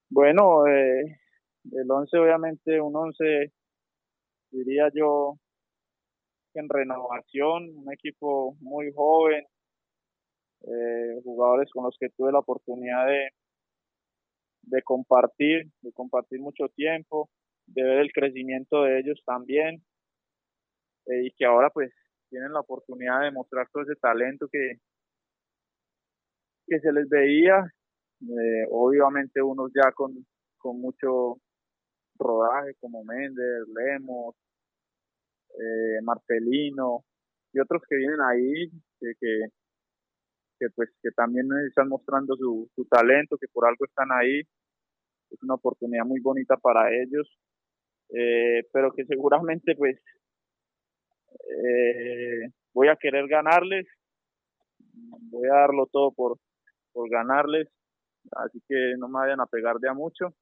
Bueno, 0.09 0.67
el 0.67 1.91
11 1.91 2.17
obviamente, 2.19 2.81
un 2.81 2.95
11 2.95 3.53
diría 4.51 4.89
yo 4.95 5.37
en 6.55 6.69
renovación, 6.69 7.71
un 7.79 7.93
equipo 7.93 8.55
muy 8.61 8.93
joven, 8.93 9.45
eh, 10.63 11.21
jugadores 11.25 11.71
con 11.73 11.85
los 11.85 11.97
que 11.99 12.09
tuve 12.11 12.33
la 12.33 12.41
oportunidad 12.41 13.07
de, 13.07 13.29
de 14.63 14.83
compartir, 14.83 15.67
de 15.83 15.93
compartir 15.93 16.41
mucho 16.41 16.69
tiempo. 16.69 17.29
de 17.67 17.83
ver 17.83 17.99
el 18.01 18.13
crecimiento 18.13 18.83
de 18.85 19.01
ellos 19.01 19.23
también 19.27 19.83
eh, 21.07 21.27
y 21.27 21.31
que 21.33 21.45
ahora 21.45 21.71
pues 21.71 21.93
tienen 22.31 22.53
la 22.53 22.61
oportunidad 22.61 23.23
de 23.23 23.31
mostrar 23.33 23.69
todo 23.73 23.83
ese 23.83 23.97
talento 23.97 24.49
que, 24.51 24.79
que 26.67 26.81
se 26.81 26.93
les 26.93 27.09
veía, 27.09 27.65
eh, 28.23 28.67
obviamente 28.71 29.43
unos 29.43 29.71
ya 29.75 29.93
con, 29.93 30.27
con 30.59 30.81
mucho 30.81 31.39
rodaje 32.19 32.75
como 32.81 33.05
Méndez, 33.05 33.67
Lemos, 33.75 34.35
eh, 35.59 36.01
Marcelino 36.03 37.05
y 37.53 37.61
otros 37.61 37.83
que 37.89 37.97
vienen 37.97 38.21
ahí 38.21 38.71
que, 39.01 39.13
que, 39.21 39.49
que, 40.59 40.67
pues 40.75 40.91
que 41.03 41.11
también 41.13 41.47
están 41.67 41.89
mostrando 41.89 42.37
su, 42.37 42.69
su 42.75 42.85
talento, 42.87 43.37
que 43.39 43.49
por 43.49 43.67
algo 43.67 43.85
están 43.85 44.09
ahí. 44.13 44.41
Es 45.31 45.43
una 45.43 45.55
oportunidad 45.55 46.05
muy 46.05 46.21
bonita 46.21 46.57
para 46.57 46.91
ellos, 46.91 47.29
eh, 48.11 48.63
pero 48.73 48.93
que 48.93 49.05
seguramente 49.05 49.75
pues 49.77 50.01
eh, 51.51 52.49
voy 52.73 52.89
a 52.89 52.97
querer 52.97 53.29
ganarles, 53.29 53.87
voy 55.31 55.49
a 55.49 55.61
darlo 55.61 55.87
todo 55.87 56.13
por, 56.13 56.39
por 56.93 57.11
ganarles, 57.11 57.69
así 58.33 58.63
que 58.67 58.95
no 58.99 59.09
me 59.09 59.21
vayan 59.21 59.41
a 59.41 59.47
pegar 59.47 59.77
de 59.79 59.89
a 59.89 59.95
mucho, 59.95 60.35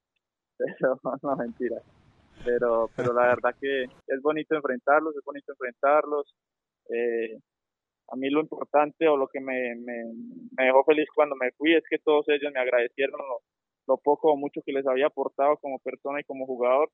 pero 0.56 1.00
no 1.22 1.36
mentira. 1.36 1.80
Pero, 2.44 2.90
pero 2.94 3.12
la 3.12 3.28
verdad 3.28 3.54
que 3.60 3.84
es 3.84 4.22
bonito 4.22 4.54
enfrentarlos, 4.54 5.16
es 5.16 5.24
bonito 5.24 5.52
enfrentarlos. 5.52 6.34
Eh, 6.90 7.38
a 8.08 8.16
mí 8.16 8.30
lo 8.30 8.40
importante 8.40 9.08
o 9.08 9.16
lo 9.16 9.26
que 9.26 9.40
me, 9.40 9.74
me, 9.74 10.04
me, 10.56 10.64
dejó 10.64 10.84
feliz 10.84 11.08
cuando 11.14 11.34
me 11.34 11.50
fui 11.52 11.74
es 11.74 11.82
que 11.90 11.98
todos 11.98 12.28
ellos 12.28 12.52
me 12.52 12.60
agradecieron 12.60 13.18
lo, 13.18 13.40
lo, 13.88 13.96
poco 13.96 14.32
o 14.32 14.36
mucho 14.36 14.60
que 14.64 14.72
les 14.72 14.86
había 14.86 15.06
aportado 15.06 15.56
como 15.56 15.80
persona 15.80 16.20
y 16.20 16.24
como 16.24 16.46
jugador 16.46 16.88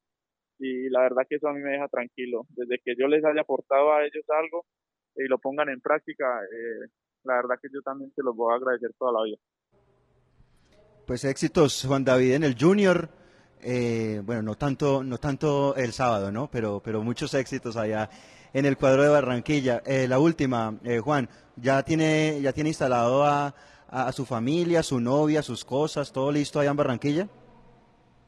y 0.58 0.88
la 0.90 1.00
verdad 1.00 1.26
que 1.28 1.36
eso 1.36 1.48
a 1.48 1.52
mí 1.52 1.60
me 1.60 1.72
deja 1.72 1.88
tranquilo. 1.88 2.46
Desde 2.50 2.78
que 2.84 2.94
yo 2.96 3.08
les 3.08 3.24
haya 3.24 3.40
aportado 3.40 3.92
a 3.92 4.04
ellos 4.04 4.24
algo 4.28 4.64
y 5.16 5.24
lo 5.24 5.38
pongan 5.38 5.68
en 5.68 5.80
práctica, 5.80 6.24
eh, 6.44 6.88
la 7.24 7.34
verdad 7.34 7.56
que 7.60 7.68
yo 7.72 7.82
también 7.82 8.12
se 8.14 8.22
los 8.22 8.34
voy 8.36 8.52
a 8.52 8.56
agradecer 8.56 8.90
toda 8.98 9.12
la 9.12 9.24
vida. 9.24 9.38
Pues 11.06 11.24
éxitos 11.24 11.84
Juan 11.86 12.04
David 12.04 12.34
en 12.34 12.44
el 12.44 12.56
Junior. 12.58 13.08
Eh, 13.62 14.20
bueno, 14.24 14.42
no 14.42 14.54
tanto, 14.56 15.04
no 15.04 15.18
tanto 15.18 15.76
el 15.76 15.92
sábado, 15.92 16.32
¿no? 16.32 16.48
Pero, 16.50 16.80
pero 16.84 17.02
muchos 17.02 17.32
éxitos 17.34 17.76
allá 17.76 18.10
en 18.52 18.66
el 18.66 18.76
cuadro 18.76 19.02
de 19.02 19.08
Barranquilla. 19.08 19.82
Eh, 19.86 20.06
la 20.08 20.18
última, 20.18 20.74
eh, 20.84 20.98
Juan, 20.98 21.28
¿ya 21.56 21.82
tiene, 21.82 22.40
ya 22.40 22.52
tiene 22.52 22.70
instalado 22.70 23.24
a, 23.24 23.54
su 24.12 24.24
familia, 24.24 24.82
su 24.82 25.00
novia, 25.00 25.42
sus 25.42 25.66
cosas, 25.66 26.12
todo 26.12 26.32
listo 26.32 26.58
allá 26.58 26.70
en 26.70 26.76
Barranquilla? 26.78 27.28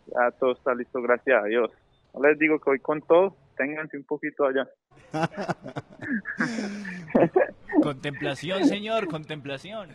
Ya 0.07 0.31
todo 0.39 0.53
está 0.53 0.75
listo, 0.75 1.01
gracias 1.01 1.43
a 1.43 1.47
Dios. 1.47 1.71
No 2.13 2.21
les 2.21 2.39
digo 2.39 2.61
que 2.61 2.69
hoy 2.69 2.81
con 2.81 3.01
todo, 3.01 3.35
ténganse 3.57 3.97
un 3.97 4.05
poquito 4.05 4.45
allá. 4.47 4.69
contemplación, 7.83 8.67
señor, 8.67 9.09
contemplación. 9.09 9.89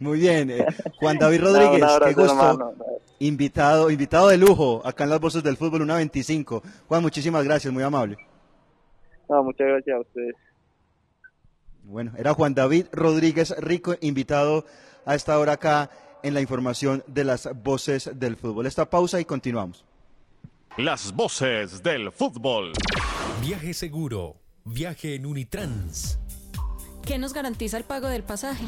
Muy 0.00 0.20
bien, 0.20 0.50
eh, 0.50 0.66
Juan 0.98 1.18
David 1.18 1.42
Rodríguez, 1.42 1.80
no, 1.80 2.00
qué 2.00 2.12
gusto. 2.12 2.32
Hermano. 2.32 2.74
Invitado, 3.20 3.90
invitado 3.90 4.28
de 4.28 4.38
lujo 4.38 4.82
acá 4.84 5.04
en 5.04 5.10
las 5.10 5.20
voces 5.20 5.42
del 5.42 5.56
fútbol, 5.56 5.82
una 5.82 5.96
25. 5.96 6.62
Juan, 6.88 7.02
muchísimas 7.02 7.44
gracias, 7.44 7.72
muy 7.72 7.82
amable. 7.82 8.16
No, 9.28 9.42
muchas 9.42 9.66
gracias 9.66 9.96
a 9.96 10.00
ustedes. 10.00 10.34
Bueno, 11.84 12.12
era 12.16 12.34
Juan 12.34 12.54
David 12.54 12.86
Rodríguez 12.92 13.54
Rico, 13.58 13.94
invitado 14.00 14.64
a 15.04 15.14
esta 15.14 15.38
hora 15.38 15.52
acá 15.52 15.90
en 16.22 16.34
la 16.34 16.40
información 16.40 17.04
de 17.06 17.24
las 17.24 17.48
voces 17.62 18.10
del 18.18 18.36
fútbol. 18.36 18.66
Esta 18.66 18.88
pausa 18.88 19.20
y 19.20 19.24
continuamos. 19.24 19.84
Las 20.76 21.14
voces 21.14 21.84
del 21.84 22.10
fútbol. 22.10 22.72
Viaje 23.40 23.72
seguro. 23.74 24.40
Viaje 24.64 25.14
en 25.14 25.24
Unitrans. 25.24 26.18
¿Qué 27.06 27.16
nos 27.16 27.32
garantiza 27.32 27.76
el 27.76 27.84
pago 27.84 28.08
del 28.08 28.24
pasaje? 28.24 28.64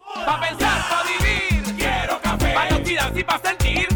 Pa' 0.00 0.40
pensar, 0.40 0.82
pa' 0.90 1.04
vivir, 1.04 1.62
quiero 1.76 2.20
café. 2.20 2.56
Actividad 2.56 3.14
y 3.14 3.22
pa' 3.22 3.38
sentir, 3.38 3.86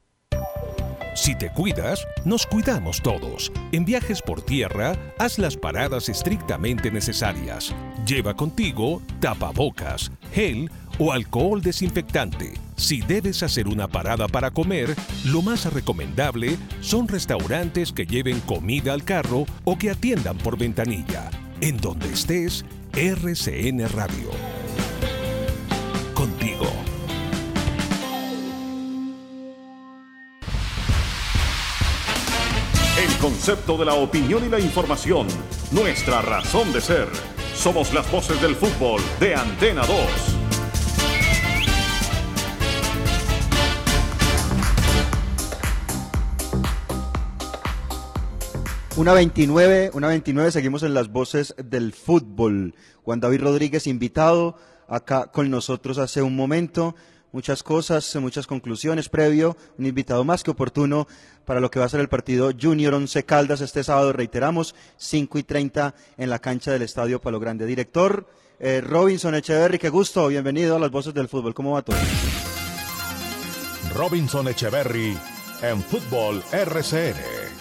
Si 1.15 1.33
te 1.33 1.49
cuidas, 1.49 2.05
nos 2.25 2.45
cuidamos 2.45 3.01
todos. 3.01 3.49
En 3.71 3.85
viajes 3.85 4.21
por 4.21 4.41
tierra, 4.41 4.97
haz 5.17 5.39
las 5.39 5.55
paradas 5.55 6.09
estrictamente 6.09 6.91
necesarias. 6.91 7.73
Lleva 8.05 8.35
contigo 8.35 9.01
tapabocas, 9.21 10.11
gel 10.33 10.69
o 10.99 11.11
alcohol 11.11 11.61
desinfectante. 11.61 12.53
Si 12.75 13.01
debes 13.01 13.43
hacer 13.43 13.67
una 13.67 13.87
parada 13.87 14.27
para 14.27 14.51
comer, 14.51 14.95
lo 15.25 15.41
más 15.41 15.71
recomendable 15.71 16.57
son 16.81 17.07
restaurantes 17.07 17.91
que 17.91 18.05
lleven 18.05 18.39
comida 18.41 18.93
al 18.93 19.03
carro 19.03 19.45
o 19.63 19.77
que 19.77 19.89
atiendan 19.89 20.37
por 20.37 20.57
ventanilla. 20.57 21.29
En 21.61 21.77
donde 21.77 22.11
estés, 22.11 22.65
RCN 22.93 23.87
Radio. 23.89 24.29
Contigo. 26.13 26.67
El 32.97 33.13
concepto 33.17 33.77
de 33.77 33.85
la 33.85 33.93
opinión 33.95 34.45
y 34.45 34.49
la 34.49 34.59
información. 34.59 35.27
Nuestra 35.71 36.21
razón 36.21 36.71
de 36.71 36.79
ser. 36.79 37.07
Somos 37.53 37.93
las 37.93 38.09
voces 38.11 38.41
del 38.41 38.55
fútbol 38.55 39.01
de 39.19 39.35
Antena 39.35 39.85
2. 39.85 40.34
Una 48.97 49.11
29, 49.11 49.91
una 49.93 50.07
29, 50.07 50.51
seguimos 50.53 50.81
en 50.83 50.93
las 50.93 51.09
voces 51.09 51.53
del 51.57 51.91
fútbol. 51.91 52.75
Juan 53.03 53.19
David 53.19 53.41
Rodríguez 53.41 53.87
invitado 53.87 54.55
acá 54.87 55.27
con 55.33 55.49
nosotros 55.49 55.97
hace 55.97 56.21
un 56.21 56.33
momento. 56.33 56.95
Muchas 57.33 57.61
cosas, 57.61 58.15
muchas 58.15 58.47
conclusiones 58.47 59.09
previo, 59.09 59.57
un 59.77 59.85
invitado 59.85 60.23
más 60.23 60.43
que 60.43 60.51
oportuno 60.51 61.07
para 61.43 61.59
lo 61.59 61.69
que 61.69 61.79
va 61.79 61.85
a 61.85 61.89
ser 61.89 61.99
el 61.99 62.07
partido 62.07 62.51
Junior 62.57 62.93
Once 62.93 63.25
Caldas 63.25 63.59
este 63.59 63.83
sábado, 63.83 64.13
reiteramos, 64.13 64.75
5 64.95 65.39
y 65.39 65.43
30 65.43 65.93
en 66.15 66.29
la 66.29 66.39
cancha 66.39 66.71
del 66.71 66.83
Estadio 66.83 67.19
Palo 67.19 67.41
Grande. 67.41 67.65
Director 67.65 68.25
eh, 68.61 68.79
Robinson 68.79 69.35
Echeverry, 69.35 69.77
qué 69.77 69.89
gusto, 69.89 70.29
bienvenido 70.29 70.77
a 70.77 70.79
las 70.79 70.91
voces 70.91 71.13
del 71.13 71.27
fútbol, 71.27 71.53
¿cómo 71.53 71.73
va 71.73 71.81
todo? 71.81 71.97
Robinson 73.93 74.47
Echeverry 74.47 75.17
en 75.61 75.81
Fútbol 75.83 76.41
RCN. 76.53 77.54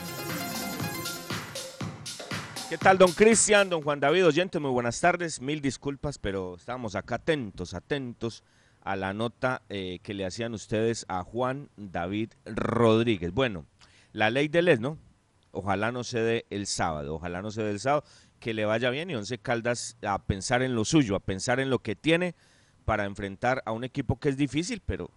¿Qué 2.74 2.78
tal, 2.78 2.98
don 2.98 3.12
Cristian, 3.12 3.70
don 3.70 3.82
Juan 3.82 4.00
David 4.00 4.26
Oyente? 4.26 4.58
Muy 4.58 4.72
buenas 4.72 5.00
tardes. 5.00 5.40
Mil 5.40 5.60
disculpas, 5.60 6.18
pero 6.18 6.56
estábamos 6.56 6.96
acá 6.96 7.14
atentos, 7.14 7.72
atentos 7.72 8.42
a 8.82 8.96
la 8.96 9.12
nota 9.12 9.62
eh, 9.68 10.00
que 10.02 10.12
le 10.12 10.26
hacían 10.26 10.54
ustedes 10.54 11.06
a 11.06 11.22
Juan 11.22 11.68
David 11.76 12.32
Rodríguez. 12.44 13.32
Bueno, 13.32 13.64
la 14.12 14.28
ley 14.28 14.48
del 14.48 14.66
ES, 14.66 14.80
¿no? 14.80 14.98
Ojalá 15.52 15.92
no 15.92 16.02
se 16.02 16.18
dé 16.18 16.46
el 16.50 16.66
sábado, 16.66 17.14
ojalá 17.14 17.42
no 17.42 17.52
se 17.52 17.62
dé 17.62 17.70
el 17.70 17.78
sábado, 17.78 18.02
que 18.40 18.54
le 18.54 18.64
vaya 18.64 18.90
bien 18.90 19.08
y 19.08 19.14
Once 19.14 19.38
Caldas 19.38 19.96
a 20.02 20.18
pensar 20.26 20.60
en 20.60 20.74
lo 20.74 20.84
suyo, 20.84 21.14
a 21.14 21.20
pensar 21.20 21.60
en 21.60 21.70
lo 21.70 21.78
que 21.78 21.94
tiene 21.94 22.34
para 22.84 23.04
enfrentar 23.04 23.62
a 23.66 23.70
un 23.70 23.84
equipo 23.84 24.18
que 24.18 24.30
es 24.30 24.36
difícil, 24.36 24.82
pero, 24.84 25.10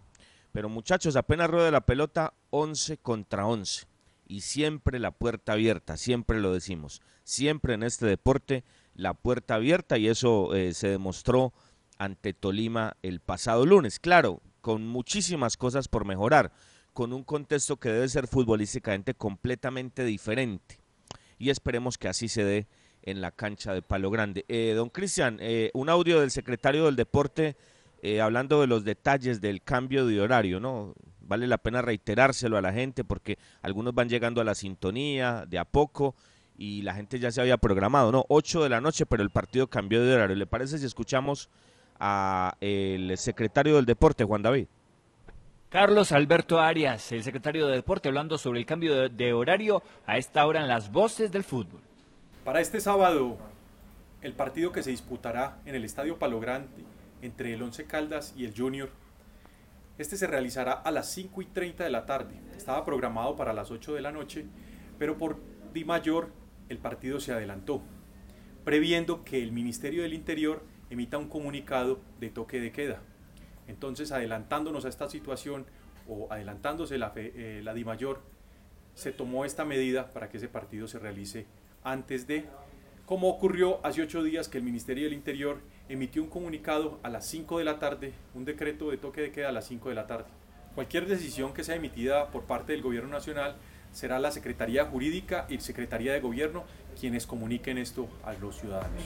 pero 0.52 0.70
muchachos, 0.70 1.15
apenas 1.15 1.50
rueda 1.50 1.72
la 1.72 1.82
pelota, 1.82 2.36
11 2.52 2.98
contra 2.98 3.48
11 3.48 3.88
y 4.28 4.41
siempre 4.41 5.00
la 5.00 5.10
puerta 5.10 5.54
abierta, 5.54 5.98
siempre 5.98 6.39
lo 6.39 6.54
decimos, 6.54 7.02
siempre 7.28 7.74
en 7.74 7.84
este 7.84 8.06
deporte 8.06 8.63
la 8.96 9.13
puerta 9.13 9.56
abierta 9.56 9.98
y 9.98 10.08
eso 10.08 10.56
eh, 10.56 10.74
se 10.74 10.88
demostró 10.88 11.54
ante 11.98 12.34
Tolima 12.34 12.96
el 13.04 13.20
pasado 13.20 13.66
lunes. 13.66 14.00
Claro, 14.00 14.42
con 14.62 14.88
muchísimas 14.88 15.58
cosas 15.58 15.90
por 15.90 16.06
mejorar, 16.06 16.54
con 16.94 17.12
un 17.12 17.26
contexto 17.26 17.78
que 17.78 17.90
debe 17.90 18.08
ser 18.08 18.28
futbolísticamente 18.28 19.13
completamente 19.13 20.06
diferente 20.06 20.80
y 21.38 21.50
esperemos 21.50 21.98
que 21.98 22.08
así 22.08 22.30
se 22.30 22.46
dé 22.46 22.68
en 23.02 23.20
la 23.20 23.32
cancha 23.32 23.74
de 23.74 23.82
Palo 23.82 24.10
Grande. 24.10 24.46
Eh, 24.48 24.72
don 24.74 24.90
Cristian, 24.90 25.38
eh, 25.42 25.70
un 25.74 25.90
audio 25.90 26.22
del 26.22 26.32
secretario 26.32 26.86
del 26.86 26.96
deporte 26.96 27.58
hablando 28.22 28.62
de 28.62 28.68
los 28.68 28.86
detalles 28.86 29.42
del 29.42 29.62
cambio 29.63 30.06
de 30.06 30.22
horario, 30.22 30.62
¿no? 30.62 30.94
vale 31.20 31.46
la 31.46 31.58
pena 31.58 31.82
reiterárselo 31.82 32.58
a 32.58 32.62
la 32.62 32.72
gente 32.72 33.04
porque 33.04 33.38
algunos 33.62 33.94
van 33.94 34.08
llegando 34.08 34.40
a 34.40 34.46
la 34.46 34.56
sintonía 34.56 35.46
de 35.46 35.60
a 35.60 35.66
poco 35.66 36.16
y 36.58 36.82
la 36.82 36.93
gente 36.93 37.20
ya 37.20 37.32
se 37.32 37.41
había 37.41 37.58
programado, 37.58 38.12
¿no? 38.12 38.26
8 38.30 38.63
de 38.63 38.70
la 38.70 38.82
noche, 38.82 39.06
pero 39.06 39.24
el 39.24 39.30
partido 39.30 39.67
cambió 39.67 40.04
de 40.04 40.15
horario. 40.15 40.36
¿Le 40.36 40.48
parece 40.48 40.78
si 40.78 40.86
escuchamos 40.86 41.50
a 42.00 42.56
el 42.62 43.17
secretario 43.17 43.76
del 43.76 43.86
deporte, 43.86 44.24
Juan 44.24 44.41
David? 44.41 44.67
Carlos 45.70 46.12
Alberto 46.12 46.60
Arias, 46.60 47.12
el 47.12 47.24
secretario 47.24 47.67
de 47.67 47.76
Deporte, 47.76 48.08
hablando 48.08 48.38
sobre 48.38 48.60
el 48.60 48.65
cambio 48.65 48.96
de, 48.96 49.10
de, 49.10 49.34
horario 49.34 49.84
a 50.06 50.17
esta 50.17 50.46
hora 50.46 50.62
en 50.62 50.67
las 50.70 50.91
voces 50.91 51.30
del 51.32 51.43
fútbol. 51.43 51.82
Para 52.46 52.62
este 52.62 52.80
sábado, 52.80 53.38
el 54.22 54.32
partido 54.32 54.72
que 54.72 54.82
se 54.82 54.91
disputará 54.91 55.58
en 55.65 55.76
el 55.76 55.84
Estadio 55.84 56.17
Palo 56.17 56.39
Grande 56.39 56.86
entre 57.22 57.54
el 57.54 57.62
Once 57.62 57.84
Caldas 57.86 58.34
y 58.38 58.46
el 58.46 58.54
Junior 58.56 58.89
este 59.98 60.15
se 60.15 60.28
realizará 60.28 60.74
a 60.74 60.91
las 60.91 61.10
5 61.12 61.41
y 61.41 61.46
30 61.46 61.84
de 61.84 61.89
la 61.89 62.06
tarde. 62.06 62.39
Estaba 62.56 62.86
programado 62.86 63.36
para 63.36 63.54
las 63.54 63.72
8 63.72 63.96
de 63.96 64.02
la 64.02 64.12
noche, 64.12 64.46
pero 65.00 65.17
por 65.17 65.38
Di 65.74 65.86
Mayor 65.86 66.30
el 66.69 66.77
partido 66.77 67.19
se 67.19 67.32
adelantó, 67.32 67.82
previendo 68.63 69.23
que 69.23 69.41
el 69.41 69.51
Ministerio 69.51 70.03
del 70.03 70.13
Interior 70.13 70.63
emita 70.89 71.17
un 71.17 71.27
comunicado 71.27 71.99
de 72.19 72.30
toque 72.30 72.60
de 72.60 72.71
queda. 72.71 73.01
Entonces, 73.67 74.12
adelantándonos 74.12 74.86
a 74.86 74.89
esta 74.89 75.10
situación 75.10 75.65
o 76.08 76.32
adelantándose 76.32 76.97
la, 76.97 77.12
eh, 77.15 77.62
la 77.63 77.73
se 78.93 79.12
tomó 79.12 79.45
esta 79.45 79.65
medida 79.65 80.12
para 80.12 80.30
que 80.30 80.38
ese 80.38 80.47
partido 80.47 80.88
se 80.88 80.97
realice 80.97 81.45
antes 81.84 82.27
de, 82.27 82.45
como 83.06 83.30
ocurrió 83.30 83.86
hace 83.86 84.01
ocho 84.01 84.23
días 84.23 84.49
que 84.49 84.58
el 84.58 84.63
Ministerio 84.63 85.03
del 85.03 85.13
Interior 85.13 85.60
emitió 85.88 86.23
un 86.23 86.30
comunicado 86.30 86.99
a 87.03 87.10
las 87.10 87.25
5 87.27 87.60
de 87.60 87.63
la 87.63 87.80
tarde, 87.80 88.13
un 88.34 88.43
decreto 88.43 88.89
de 88.89 88.97
toque 88.97 89.21
de 89.21 89.32
queda 89.32 89.49
a 89.49 89.51
las 89.51 89.67
5 89.67 89.89
de 89.89 89.95
la 89.95 90.08
tarde. 90.08 90.25
Cualquier 90.75 91.08
decisión 91.08 91.53
que 91.53 91.63
sea 91.63 91.75
emitida 91.75 92.32
por 92.32 92.43
parte 92.43 92.73
del 92.73 92.82
Gobierno 92.82 93.10
Nacional 93.10 93.56
será 93.98 94.20
la 94.20 94.32
Secretaría 94.32 94.86
Jurídica 94.86 95.48
y 95.50 95.60
Secretaría 95.60 96.14
de 96.14 96.20
Gobierno 96.20 96.66
quienes 97.00 97.26
comuniquen 97.26 97.80
esto 97.80 98.08
a 98.24 98.34
los 98.34 98.60
ciudadanos. 98.60 99.02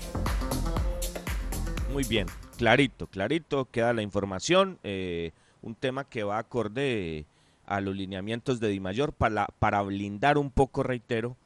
Muy 1.94 2.04
bien, 2.04 2.28
clarito, 2.58 3.08
clarito, 3.08 3.70
queda 3.72 3.94
la 3.94 4.02
información, 4.02 4.80
eh, 4.84 5.32
un 5.62 5.76
tema 5.76 6.04
que 6.04 6.24
va 6.24 6.40
acorde 6.40 7.26
a 7.66 7.80
los 7.80 7.96
lineamientos 7.96 8.60
de 8.60 8.68
Dimayor 8.68 9.14
para, 9.14 9.48
para 9.60 9.82
blindar 9.82 10.38
un 10.38 10.52
poco, 10.52 10.84
reitero, 10.84 11.38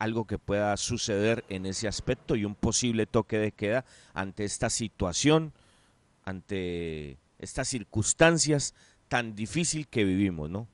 algo 0.00 0.26
que 0.26 0.38
pueda 0.38 0.76
suceder 0.76 1.44
en 1.48 1.66
ese 1.66 1.86
aspecto 1.86 2.34
y 2.34 2.44
un 2.44 2.56
posible 2.56 3.06
toque 3.06 3.38
de 3.38 3.52
queda 3.52 3.84
ante 4.12 4.44
esta 4.44 4.70
situación, 4.70 5.52
ante 6.24 7.16
estas 7.38 7.68
circunstancias 7.68 8.74
tan 9.06 9.36
difícil 9.36 9.86
que 9.86 10.02
vivimos, 10.02 10.50
¿no? 10.50 10.66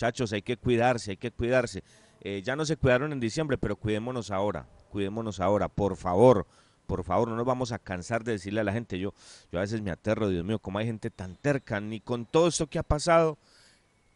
Muchachos, 0.00 0.32
hay 0.32 0.40
que 0.40 0.56
cuidarse, 0.56 1.10
hay 1.10 1.16
que 1.18 1.30
cuidarse. 1.30 1.84
Eh, 2.22 2.40
ya 2.42 2.56
no 2.56 2.64
se 2.64 2.78
cuidaron 2.78 3.12
en 3.12 3.20
diciembre, 3.20 3.58
pero 3.58 3.76
cuidémonos 3.76 4.30
ahora, 4.30 4.66
cuidémonos 4.88 5.40
ahora, 5.40 5.68
por 5.68 5.94
favor, 5.94 6.46
por 6.86 7.04
favor, 7.04 7.28
no 7.28 7.36
nos 7.36 7.44
vamos 7.44 7.70
a 7.70 7.78
cansar 7.78 8.24
de 8.24 8.32
decirle 8.32 8.62
a 8.62 8.64
la 8.64 8.72
gente, 8.72 8.98
yo, 8.98 9.12
yo 9.52 9.58
a 9.58 9.60
veces 9.60 9.82
me 9.82 9.90
aterro, 9.90 10.30
Dios 10.30 10.42
mío, 10.42 10.58
cómo 10.58 10.78
hay 10.78 10.86
gente 10.86 11.10
tan 11.10 11.36
terca, 11.36 11.80
ni 11.80 12.00
con 12.00 12.24
todo 12.24 12.48
esto 12.48 12.66
que 12.66 12.78
ha 12.78 12.82
pasado, 12.82 13.36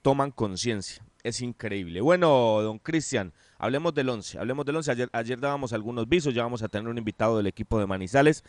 toman 0.01 0.31
conciencia 0.31 1.05
es 1.23 1.43
increíble. 1.43 2.01
Bueno, 2.01 2.63
don 2.63 2.79
Cristian, 2.79 3.35
hablemos 3.59 3.93
del 3.93 4.09
11, 4.09 4.39
hablemos 4.39 4.65
del 4.65 4.77
11. 4.77 4.91
Ayer, 4.91 5.11
ayer 5.13 5.39
dábamos 5.39 5.75
algunos 5.75 6.09
visos, 6.09 6.33
ya 6.33 6.45
vamos 6.45 6.63
a 6.63 6.69
tener 6.69 6.89
un 6.89 6.97
invitado 6.97 7.37
del 7.37 7.47
equipo 7.47 7.79
de 7.79 7.87
Manizales. 7.87 8.43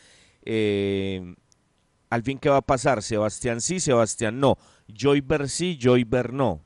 Eh, 0.44 1.36
al 2.10 2.24
fin, 2.24 2.38
¿qué 2.38 2.50
va 2.50 2.58
a 2.58 2.62
pasar? 2.62 3.04
Sebastián 3.04 3.60
sí, 3.60 3.82
Sebastián 3.82 4.40
no. 4.40 4.58
Joyber 4.88 5.50
sí, 5.50 5.78
Joyber 5.82 6.32
no. 6.32 6.65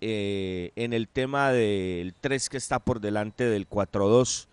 Eh, 0.00 0.72
en 0.76 0.92
el 0.92 1.08
tema 1.08 1.52
del 1.52 2.14
3 2.20 2.48
que 2.48 2.56
está 2.56 2.78
por 2.78 3.00
delante 3.00 3.44
del 3.44 3.68
4-2, 3.68 4.46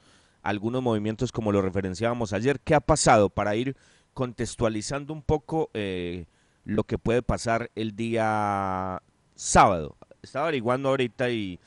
algunos 0.43 0.83
movimientos 0.83 1.31
como 1.31 1.51
lo 1.51 1.61
referenciábamos 1.61 2.33
ayer. 2.33 2.59
¿Qué 2.59 2.75
ha 2.75 2.81
pasado 2.81 3.29
para 3.29 3.55
ir 3.55 3.75
contextualizando 4.13 5.13
un 5.13 5.21
poco 5.21 5.69
eh, 5.73 6.25
lo 6.65 6.83
que 6.83 6.97
puede 6.97 7.21
pasar 7.21 7.71
el 7.75 7.95
día 7.95 9.01
sábado? 9.35 9.95
estaba 10.21 10.45
averiguando 10.45 10.89
ahorita 10.89 11.29
y, 11.29 11.59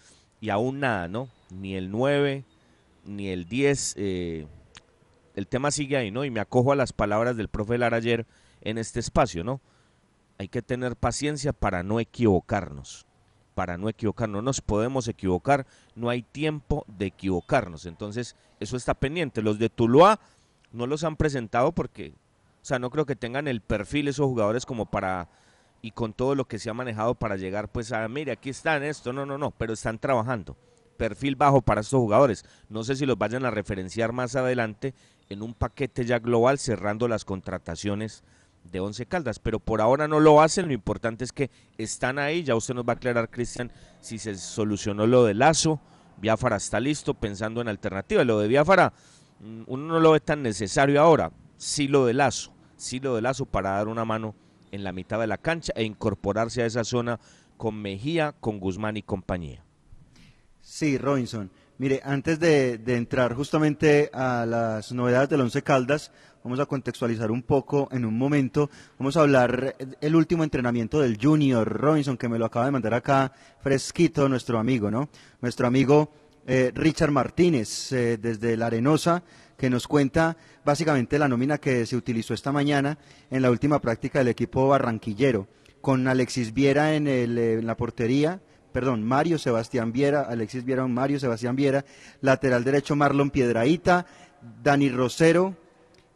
aún 0.50 0.80
nada, 0.80 1.08
¿no? 1.08 1.28
Ni 1.50 1.76
el 1.76 1.90
9, 1.90 2.44
ni 3.04 3.28
el 3.28 3.46
10. 3.46 3.94
Eh, 3.98 4.46
el 5.34 5.46
tema 5.46 5.70
sigue 5.70 5.96
ahí, 5.96 6.10
¿no? 6.10 6.24
Y 6.24 6.30
me 6.30 6.40
acojo 6.40 6.72
a 6.72 6.76
las 6.76 6.92
palabras 6.92 7.36
del 7.36 7.48
profe 7.48 7.78
Lara 7.78 7.96
ayer 7.96 8.26
en 8.60 8.78
este 8.78 9.00
espacio, 9.00 9.44
¿no? 9.44 9.60
Hay 10.38 10.48
que 10.48 10.62
tener 10.62 10.96
paciencia 10.96 11.52
para 11.52 11.82
no 11.82 12.00
equivocarnos. 12.00 13.06
Para 13.60 13.76
no 13.76 13.90
equivocarnos, 13.90 14.36
no 14.36 14.42
nos 14.42 14.62
podemos 14.62 15.06
equivocar, 15.06 15.66
no 15.94 16.08
hay 16.08 16.22
tiempo 16.22 16.86
de 16.88 17.04
equivocarnos. 17.04 17.84
Entonces, 17.84 18.34
eso 18.58 18.74
está 18.74 18.94
pendiente. 18.94 19.42
Los 19.42 19.58
de 19.58 19.68
Tuluá 19.68 20.18
no 20.72 20.86
los 20.86 21.04
han 21.04 21.14
presentado 21.14 21.72
porque, 21.72 22.14
o 22.62 22.64
sea, 22.64 22.78
no 22.78 22.88
creo 22.88 23.04
que 23.04 23.16
tengan 23.16 23.48
el 23.48 23.60
perfil 23.60 24.08
esos 24.08 24.24
jugadores 24.24 24.64
como 24.64 24.86
para 24.86 25.28
y 25.82 25.90
con 25.90 26.14
todo 26.14 26.34
lo 26.34 26.46
que 26.46 26.58
se 26.58 26.70
ha 26.70 26.72
manejado 26.72 27.14
para 27.14 27.36
llegar 27.36 27.68
pues 27.68 27.92
a, 27.92 28.08
mire, 28.08 28.32
aquí 28.32 28.48
están 28.48 28.82
esto, 28.82 29.12
no, 29.12 29.26
no, 29.26 29.36
no, 29.36 29.50
pero 29.50 29.74
están 29.74 29.98
trabajando. 29.98 30.56
Perfil 30.96 31.36
bajo 31.36 31.60
para 31.60 31.82
estos 31.82 32.00
jugadores. 32.00 32.46
No 32.70 32.82
sé 32.82 32.96
si 32.96 33.04
los 33.04 33.18
vayan 33.18 33.44
a 33.44 33.50
referenciar 33.50 34.14
más 34.14 34.36
adelante 34.36 34.94
en 35.28 35.42
un 35.42 35.52
paquete 35.52 36.06
ya 36.06 36.18
global 36.18 36.58
cerrando 36.58 37.08
las 37.08 37.26
contrataciones 37.26 38.24
de 38.64 38.80
Once 38.80 39.06
Caldas, 39.06 39.38
pero 39.38 39.58
por 39.58 39.80
ahora 39.80 40.06
no 40.08 40.20
lo 40.20 40.40
hacen, 40.40 40.68
lo 40.68 40.72
importante 40.72 41.24
es 41.24 41.32
que 41.32 41.50
están 41.78 42.18
ahí, 42.18 42.42
ya 42.42 42.54
usted 42.54 42.74
nos 42.74 42.84
va 42.84 42.92
a 42.92 42.96
aclarar, 42.96 43.30
Cristian, 43.30 43.72
si 44.00 44.18
se 44.18 44.34
solucionó 44.36 45.06
lo 45.06 45.24
de 45.24 45.34
Lazo, 45.34 45.80
Biafara 46.18 46.56
está 46.56 46.80
listo 46.80 47.14
pensando 47.14 47.60
en 47.60 47.68
alternativas, 47.68 48.26
lo 48.26 48.38
de 48.38 48.48
Biafara 48.48 48.92
mm, 49.40 49.62
uno 49.66 49.86
no 49.86 50.00
lo 50.00 50.12
ve 50.12 50.20
tan 50.20 50.42
necesario 50.42 51.00
ahora, 51.00 51.32
sí 51.56 51.88
lo 51.88 52.06
de 52.06 52.14
Lazo, 52.14 52.52
sí 52.76 53.00
lo 53.00 53.14
de 53.16 53.22
Lazo 53.22 53.46
para 53.46 53.70
dar 53.70 53.88
una 53.88 54.04
mano 54.04 54.34
en 54.70 54.84
la 54.84 54.92
mitad 54.92 55.18
de 55.18 55.26
la 55.26 55.38
cancha 55.38 55.72
e 55.74 55.82
incorporarse 55.82 56.62
a 56.62 56.66
esa 56.66 56.84
zona 56.84 57.18
con 57.56 57.80
Mejía, 57.80 58.34
con 58.40 58.60
Guzmán 58.60 58.96
y 58.96 59.02
compañía. 59.02 59.64
Sí, 60.60 60.98
Robinson. 60.98 61.50
Mire, 61.78 62.00
antes 62.04 62.38
de, 62.38 62.78
entrar 62.86 63.34
justamente 63.34 64.10
a 64.12 64.44
las 64.46 64.92
novedades 64.92 65.30
del 65.30 65.40
Once 65.40 65.62
Caldas, 65.62 66.12
vamos 66.42 66.60
a 66.60 66.66
contextualizar 66.66 67.30
un 67.30 67.42
poco 67.42 67.88
en 67.92 68.04
un 68.04 68.16
momento. 68.16 68.70
Vamos 68.98 69.16
a 69.16 69.20
hablar 69.20 69.76
el 70.00 70.16
último 70.16 70.44
entrenamiento 70.44 71.00
del 71.00 71.18
Junior 71.20 71.66
Robinson, 71.68 72.16
que 72.16 72.28
me 72.28 72.38
lo 72.38 72.46
acaba 72.46 72.66
de 72.66 72.72
mandar 72.72 72.94
acá 72.94 73.32
fresquito 73.60 74.28
nuestro 74.28 74.58
amigo, 74.58 74.90
¿no? 74.90 75.08
Nuestro 75.40 75.66
amigo 75.66 76.12
eh, 76.46 76.72
Richard 76.74 77.10
Martínez 77.10 77.92
eh, 77.92 78.18
desde 78.20 78.56
La 78.56 78.66
Arenosa, 78.66 79.22
que 79.56 79.70
nos 79.70 79.86
cuenta 79.86 80.36
básicamente 80.64 81.18
la 81.18 81.28
nómina 81.28 81.58
que 81.58 81.84
se 81.84 81.96
utilizó 81.96 82.32
esta 82.32 82.52
mañana 82.52 82.98
en 83.30 83.42
la 83.42 83.50
última 83.50 83.80
práctica 83.80 84.20
del 84.20 84.28
equipo 84.28 84.68
barranquillero, 84.68 85.48
con 85.80 86.08
Alexis 86.08 86.54
Viera 86.54 86.94
en, 86.94 87.06
el, 87.06 87.38
eh, 87.38 87.62
la 87.62 87.76
portería, 87.76 88.40
perdón, 88.72 89.02
Mario 89.02 89.38
Sebastián 89.38 89.92
Viera, 89.92 90.22
Alexis 90.22 90.64
Viera, 90.64 90.86
Mario 90.86 91.20
Sebastián 91.20 91.56
Viera, 91.56 91.84
lateral 92.20 92.64
derecho 92.64 92.96
Marlon 92.96 93.30
Piedraíta, 93.30 94.06
Dani 94.62 94.88
Rosero, 94.88 95.56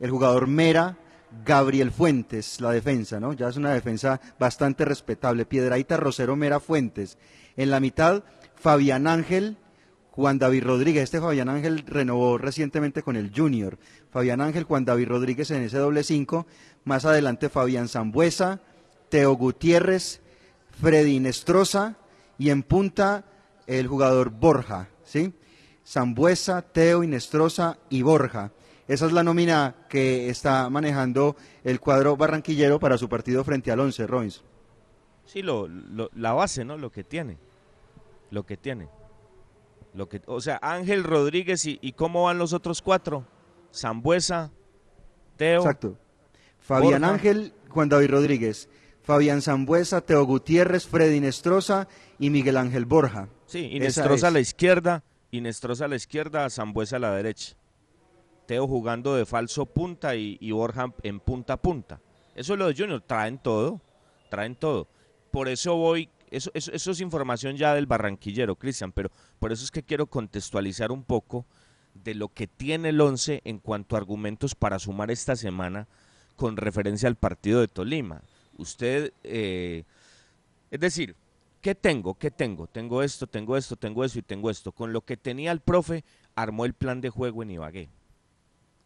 el 0.01 0.11
jugador 0.11 0.47
Mera, 0.47 0.99
Gabriel 1.45 1.91
Fuentes, 1.91 2.61
la 2.61 2.71
defensa, 2.71 3.19
¿no? 3.21 3.33
Ya 3.33 3.49
es 3.49 3.57
una 3.57 3.73
defensa 3.73 4.21
bastante 4.39 4.85
respetable. 4.85 5.47
Piedraíta, 5.47 5.97
Rosero, 5.97 6.37
Mera, 6.37 6.61
Fuentes. 6.61 7.19
En 7.57 7.71
la 7.71 7.81
mitad, 7.81 8.23
Fabián 8.55 9.07
Ángel, 9.07 9.57
Juan 10.11 10.39
David 10.39 10.65
Rodríguez. 10.65 11.05
Este 11.05 11.21
Fabián 11.21 11.49
Ángel 11.49 11.85
renovó 11.87 12.39
recientemente 12.39 13.03
con 13.03 13.17
el 13.17 13.33
Junior. 13.35 13.79
Fabián 14.11 14.41
Ángel, 14.41 14.65
Juan 14.65 14.85
David 14.85 15.09
Rodríguez 15.09 15.51
en 15.51 15.63
ese 15.63 15.79
doble 15.79 16.05
cinco. 16.05 16.47
Más 16.85 17.05
adelante, 17.05 17.49
Fabián 17.49 17.89
Zambuesa, 17.89 18.61
Teo 19.09 19.35
Gutiérrez, 19.35 20.21
Freddy 20.81 21.19
Nestroza 21.19 21.97
y 22.39 22.51
en 22.51 22.63
punta 22.63 23.25
el 23.67 23.87
jugador 23.87 24.31
Borja, 24.31 24.89
¿sí? 25.05 25.35
Zambuesa, 25.87 26.63
Teo, 26.63 27.03
Inestrosa 27.05 27.79
y 27.91 28.03
Borja. 28.03 28.53
Esa 28.87 29.07
es 29.07 29.13
la 29.13 29.23
nómina 29.23 29.75
que 29.89 30.29
está 30.29 30.69
manejando 30.69 31.37
el 31.65 31.81
cuadro 31.81 32.17
barranquillero 32.17 32.79
para 32.79 32.99
su 32.99 33.09
partido 33.09 33.43
frente 33.45 33.71
al 33.73 33.81
Once, 33.81 34.07
Royce. 34.07 34.41
Sí, 35.25 35.41
lo, 35.43 35.67
lo- 35.69 36.11
la 36.15 36.33
base, 36.35 36.65
¿no? 36.65 36.77
Lo 36.77 36.91
que 36.91 37.03
tiene. 37.05 37.39
Lo 38.31 38.45
que 38.45 38.57
tiene. 38.59 38.89
Lo 39.95 40.09
que, 40.09 40.21
o 40.27 40.41
sea, 40.41 40.59
Ángel 40.61 41.03
Rodríguez 41.05 41.65
y, 41.67 41.79
y 41.81 41.93
cómo 41.93 42.25
van 42.25 42.37
los 42.39 42.53
otros 42.53 42.83
cuatro. 42.83 43.25
Zambuesa, 43.73 44.51
Teo. 45.37 45.61
Exacto. 45.61 45.97
Fabián 46.59 47.01
Borja. 47.03 47.15
Ángel, 47.15 47.53
Juan 47.69 47.89
David 47.89 48.11
Rodríguez, 48.11 48.69
Fabián 49.03 49.41
Zambuesa, 49.43 50.01
Teo 50.01 50.25
Gutiérrez, 50.25 50.87
Freddy 50.87 51.21
Nestroza 51.21 51.89
y 52.19 52.31
Miguel 52.31 52.57
Ángel 52.57 52.85
Borja. 52.87 53.29
Sí, 53.47 53.67
Esa 53.67 53.77
Inestrosa 53.77 54.27
a 54.27 54.29
es. 54.29 54.35
la 54.35 54.41
izquierda, 54.41 55.05
Inestrosa 55.31 55.85
a 55.87 55.89
la 55.89 55.97
izquierda, 55.97 56.49
Zambuesa 56.51 56.97
a 56.97 57.01
la 57.01 57.15
derecha. 57.15 57.57
Teo 58.47 58.67
jugando 58.67 59.15
de 59.15 59.27
falso 59.27 59.67
punta 59.67 60.15
y, 60.17 60.51
Borja 60.51 60.93
en 61.03 61.21
punta 61.21 61.55
a 61.55 61.57
punta. 61.57 62.01
Eso 62.35 62.55
es 62.55 62.59
lo 62.59 62.67
de 62.67 62.75
Junior, 62.75 63.01
traen 63.01 63.39
todo, 63.39 63.81
traen 64.29 64.57
todo. 64.57 64.89
Por 65.31 65.49
eso 65.49 65.77
voy, 65.77 66.09
eso, 66.31 66.51
eso, 66.55 66.73
eso 66.73 66.91
es 66.91 67.01
información 67.01 67.57
ya 67.57 67.75
del 67.75 67.87
barranquillero, 67.87 68.57
Cristian, 68.57 68.93
pero 68.93 69.11
por 69.39 69.53
eso 69.53 69.65
es 69.65 69.71
que 69.71 69.83
quiero 69.83 70.07
contextualizar 70.07 70.93
un 70.93 71.05
poco 71.05 71.47
de 71.95 72.15
lo 72.15 72.29
que 72.29 72.47
tiene 72.47 72.91
el 72.91 73.01
11 73.01 73.43
en 73.45 73.59
cuanto 73.59 73.95
a 73.95 73.99
argumentos 73.99 74.55
para 74.55 74.79
sumar 74.79 75.11
esta 75.11 75.37
semana 75.37 75.87
con 76.37 76.57
referencia 76.57 77.09
al 77.09 77.17
partido 77.17 77.61
de 77.61 77.69
Tolima. 77.69 78.23
Usted, 78.59 79.13
eh, 79.23 79.85
es 80.71 80.81
decir, 80.81 81.15
¿qué 81.61 81.75
tengo? 81.75 82.15
¿Qué 82.15 82.31
tengo? 82.31 82.67
Tengo 82.67 83.03
esto, 83.03 83.27
tengo 83.27 83.57
esto, 83.57 83.77
tengo 83.77 84.05
esto 84.05 84.19
y 84.19 84.23
tengo 84.23 84.51
esto. 84.51 84.73
Con 84.73 84.93
lo 84.93 85.03
que 85.03 85.17
tenía 85.17 85.53
el 85.53 85.61
profe, 85.61 86.05
armó 86.35 86.65
el 86.65 86.75
plan 86.75 87.01
de 87.01 87.11
juego 87.11 87.43
en 87.43 87.53
Ibagué. 87.53 87.89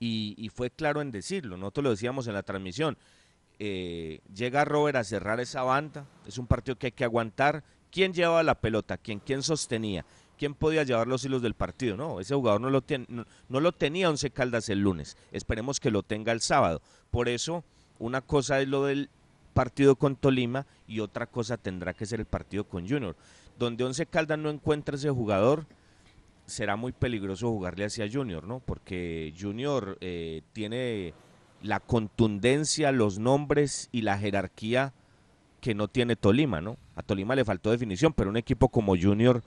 Y, 0.00 0.34
y 0.38 0.48
fue 0.50 0.70
claro 0.70 1.00
en 1.00 1.10
decirlo, 1.10 1.56
nosotros 1.56 1.84
lo 1.84 1.90
decíamos 1.90 2.26
en 2.28 2.34
la 2.34 2.42
transmisión. 2.42 2.96
Eh, 3.58 4.20
llega 4.32 4.64
Robert 4.64 4.96
a 4.96 5.04
cerrar 5.04 5.40
esa 5.40 5.62
banda, 5.62 6.06
es 6.26 6.38
un 6.38 6.46
partido 6.46 6.76
que 6.76 6.86
hay 6.86 6.92
que 6.92 7.04
aguantar. 7.04 7.64
¿Quién 7.90 8.12
llevaba 8.12 8.42
la 8.42 8.54
pelota? 8.60 8.98
¿Quién, 8.98 9.18
quién 9.18 9.42
sostenía? 9.42 10.04
¿Quién 10.36 10.54
podía 10.54 10.84
llevar 10.84 11.08
los 11.08 11.24
hilos 11.24 11.42
del 11.42 11.54
partido? 11.54 11.96
No, 11.96 12.20
ese 12.20 12.34
jugador 12.34 12.60
no 12.60 12.70
lo, 12.70 12.82
ten- 12.82 13.06
no, 13.08 13.24
no 13.48 13.60
lo 13.60 13.72
tenía 13.72 14.08
Once 14.08 14.30
Caldas 14.30 14.68
el 14.68 14.80
lunes. 14.80 15.16
Esperemos 15.32 15.80
que 15.80 15.90
lo 15.90 16.04
tenga 16.04 16.30
el 16.30 16.40
sábado. 16.40 16.80
Por 17.10 17.28
eso, 17.28 17.64
una 17.98 18.20
cosa 18.20 18.60
es 18.60 18.68
lo 18.68 18.84
del 18.84 19.10
partido 19.54 19.96
con 19.96 20.14
Tolima 20.14 20.66
y 20.86 21.00
otra 21.00 21.26
cosa 21.26 21.56
tendrá 21.56 21.92
que 21.94 22.06
ser 22.06 22.20
el 22.20 22.26
partido 22.26 22.62
con 22.62 22.88
Junior. 22.88 23.16
Donde 23.58 23.82
Once 23.82 24.06
Caldas 24.06 24.38
no 24.38 24.50
encuentra 24.50 24.94
ese 24.94 25.10
jugador, 25.10 25.66
será 26.48 26.76
muy 26.76 26.92
peligroso 26.92 27.48
jugarle 27.50 27.84
hacia 27.84 28.10
Junior, 28.10 28.44
¿no? 28.44 28.60
Porque 28.60 29.32
Junior 29.38 29.96
eh, 30.00 30.42
tiene 30.52 31.14
la 31.62 31.78
contundencia, 31.80 32.90
los 32.92 33.18
nombres 33.18 33.88
y 33.92 34.02
la 34.02 34.18
jerarquía 34.18 34.92
que 35.60 35.74
no 35.74 35.88
tiene 35.88 36.16
Tolima, 36.16 36.60
¿no? 36.60 36.76
A 36.96 37.02
Tolima 37.02 37.34
le 37.36 37.44
faltó 37.44 37.70
definición, 37.70 38.12
pero 38.12 38.30
un 38.30 38.36
equipo 38.36 38.68
como 38.68 38.96
Junior, 38.96 39.42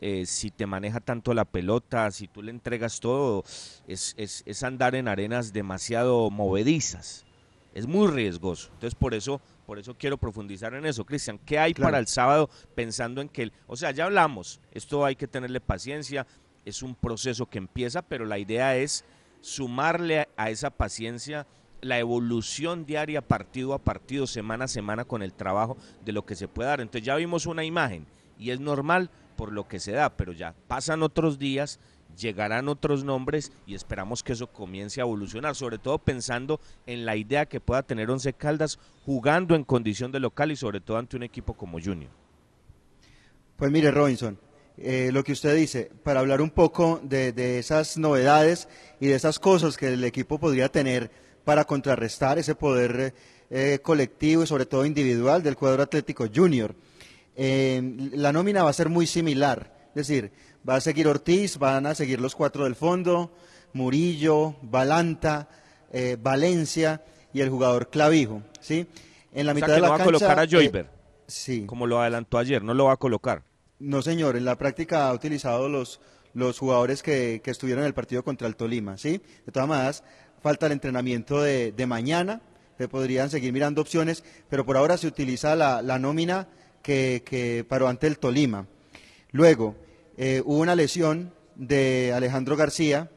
eh, 0.00 0.26
si 0.26 0.50
te 0.50 0.66
maneja 0.66 1.00
tanto 1.00 1.32
la 1.34 1.44
pelota, 1.44 2.10
si 2.10 2.28
tú 2.28 2.42
le 2.42 2.50
entregas 2.50 3.00
todo, 3.00 3.42
es, 3.88 4.14
es- 4.18 4.42
es 4.46 4.62
andar 4.62 4.94
en 4.94 5.08
arenas 5.08 5.52
demasiado 5.52 6.30
movedizas. 6.30 7.24
Es 7.74 7.86
muy 7.88 8.06
riesgoso. 8.08 8.68
Entonces, 8.74 8.94
por 8.94 9.14
eso, 9.14 9.40
por 9.66 9.78
eso 9.80 9.96
quiero 9.98 10.16
profundizar 10.16 10.74
en 10.74 10.86
eso. 10.86 11.04
Cristian, 11.04 11.38
¿qué 11.44 11.58
hay 11.58 11.74
Claro. 11.74 11.88
para 11.88 11.98
el 11.98 12.06
sábado 12.06 12.48
pensando 12.76 13.20
en 13.20 13.28
que, 13.28 13.44
el- 13.44 13.52
o 13.66 13.76
sea, 13.76 13.90
ya 13.90 14.04
hablamos, 14.04 14.60
esto 14.70 15.04
hay 15.04 15.16
que 15.16 15.26
tenerle 15.26 15.60
paciencia, 15.60 16.24
es 16.64 16.82
un 16.82 16.94
proceso 16.94 17.46
que 17.46 17.58
empieza, 17.58 18.02
pero 18.02 18.24
la 18.24 18.38
idea 18.38 18.76
es 18.76 19.04
sumarle 19.40 20.28
a, 20.36 20.50
esa 20.50 20.70
paciencia 20.70 21.46
la 21.80 21.98
evolución 21.98 22.86
diaria, 22.86 23.20
partido 23.20 23.74
a 23.74 23.78
partido, 23.78 24.26
semana 24.26 24.64
a 24.64 24.68
semana 24.68 25.04
con 25.04 25.22
el 25.22 25.34
trabajo 25.34 25.76
de 26.04 26.12
lo 26.12 26.24
que 26.24 26.34
se 26.34 26.48
puede 26.48 26.70
dar. 26.70 26.80
Entonces 26.80 27.04
ya 27.04 27.14
vimos 27.16 27.44
una 27.44 27.62
imagen 27.62 28.06
y 28.38 28.50
es 28.50 28.60
normal 28.60 29.10
por 29.36 29.52
lo 29.52 29.68
que 29.68 29.80
se 29.80 29.92
da, 29.92 30.16
pero 30.16 30.32
ya 30.32 30.54
pasan 30.66 31.02
otros 31.02 31.38
días, 31.38 31.78
llegarán 32.16 32.68
otros 32.68 33.04
nombres 33.04 33.52
y 33.66 33.74
esperamos 33.74 34.22
que 34.22 34.32
eso 34.32 34.46
comience 34.46 35.00
a 35.00 35.04
evolucionar, 35.04 35.54
sobre 35.54 35.78
todo 35.78 35.98
pensando 35.98 36.58
en 36.86 37.04
la 37.04 37.16
idea 37.16 37.46
que 37.46 37.60
pueda 37.60 37.82
tener 37.82 38.10
Once 38.10 38.32
Caldas 38.32 38.78
jugando 39.04 39.54
en 39.54 39.64
condición 39.64 40.10
de 40.10 40.20
local 40.20 40.52
y 40.52 40.56
sobre 40.56 40.80
todo 40.80 40.96
ante 40.96 41.16
un 41.16 41.22
equipo 41.22 41.54
como 41.54 41.78
Junior. 41.80 42.10
Pues 43.56 43.70
mire, 43.70 43.90
Robinson, 43.90 44.38
eh, 44.78 45.10
lo 45.12 45.22
que 45.24 45.32
usted 45.32 45.54
dice, 45.54 45.90
para 46.02 46.20
hablar 46.20 46.40
un 46.40 46.50
poco 46.50 47.00
de, 47.02 47.32
de 47.32 47.58
esas 47.58 47.96
novedades 47.96 48.68
y 49.00 49.06
de 49.08 49.14
esas 49.14 49.38
cosas 49.38 49.76
que 49.76 49.88
el 49.88 50.04
equipo 50.04 50.38
podría 50.38 50.68
tener 50.68 51.10
para 51.44 51.64
contrarrestar 51.64 52.38
ese 52.38 52.54
poder 52.54 53.14
eh, 53.50 53.78
colectivo 53.82 54.42
y 54.42 54.46
sobre 54.46 54.66
todo 54.66 54.84
individual 54.84 55.42
del 55.42 55.56
cuadro 55.56 55.82
Atlético 55.82 56.26
Junior. 56.34 56.74
Eh, 57.36 58.10
la 58.12 58.32
nómina 58.32 58.62
va 58.62 58.70
a 58.70 58.74
ser 58.74 58.88
muy 58.88 59.06
similar, 59.06 59.72
es 59.90 60.08
decir, 60.08 60.32
va 60.68 60.76
a 60.76 60.80
seguir 60.80 61.06
Ortiz, 61.06 61.58
van 61.58 61.86
a 61.86 61.94
seguir 61.94 62.20
los 62.20 62.34
cuatro 62.34 62.64
del 62.64 62.74
fondo, 62.74 63.32
Murillo, 63.72 64.56
Balanta, 64.62 65.48
eh, 65.92 66.16
Valencia 66.20 67.02
y 67.32 67.40
el 67.40 67.50
jugador 67.50 67.90
Clavijo, 67.90 68.42
¿sí? 68.60 68.86
En 69.32 69.46
la 69.46 69.52
O 69.52 69.54
sea 69.54 69.54
mitad 69.54 69.66
que 69.66 69.72
de 69.74 69.80
no 69.80 69.86
la 69.86 69.90
va 69.90 70.02
a 70.02 70.04
colocar 70.04 70.38
a 70.38 70.46
Joyver, 70.48 70.88
sí. 71.26 71.64
como 71.66 71.86
lo 71.86 72.00
adelantó 72.00 72.38
ayer, 72.38 72.62
no 72.62 72.72
lo 72.72 72.86
va 72.86 72.94
a 72.94 72.96
colocar. 72.96 73.42
No, 73.78 74.02
señor, 74.02 74.36
en 74.36 74.44
la 74.44 74.56
práctica 74.56 75.08
ha 75.08 75.12
utilizado 75.12 75.68
los, 75.68 76.00
los 76.32 76.58
jugadores 76.58 77.02
que, 77.02 77.40
que 77.42 77.50
estuvieron 77.50 77.82
en 77.82 77.88
el 77.88 77.94
partido 77.94 78.22
contra 78.22 78.46
el 78.46 78.56
Tolima, 78.56 78.96
¿sí? 78.96 79.20
De 79.44 79.52
todas 79.52 79.68
maneras, 79.68 80.04
falta 80.42 80.66
el 80.66 80.72
entrenamiento 80.72 81.42
de, 81.42 81.72
de 81.72 81.86
mañana, 81.86 82.40
se 82.78 82.88
podrían 82.88 83.30
seguir 83.30 83.52
mirando 83.52 83.80
opciones, 83.80 84.24
pero 84.48 84.64
por 84.64 84.76
ahora 84.76 84.96
se 84.96 85.06
utiliza 85.06 85.54
la, 85.56 85.82
la 85.82 85.98
nómina 85.98 86.48
que, 86.82 87.22
que 87.24 87.64
paró 87.68 87.88
ante 87.88 88.06
el 88.06 88.18
Tolima. 88.18 88.66
Luego, 89.30 89.76
eh, 90.16 90.42
hubo 90.44 90.58
una 90.60 90.76
lesión 90.76 91.32
de 91.56 92.12
Alejandro 92.12 92.56
García, 92.56 93.10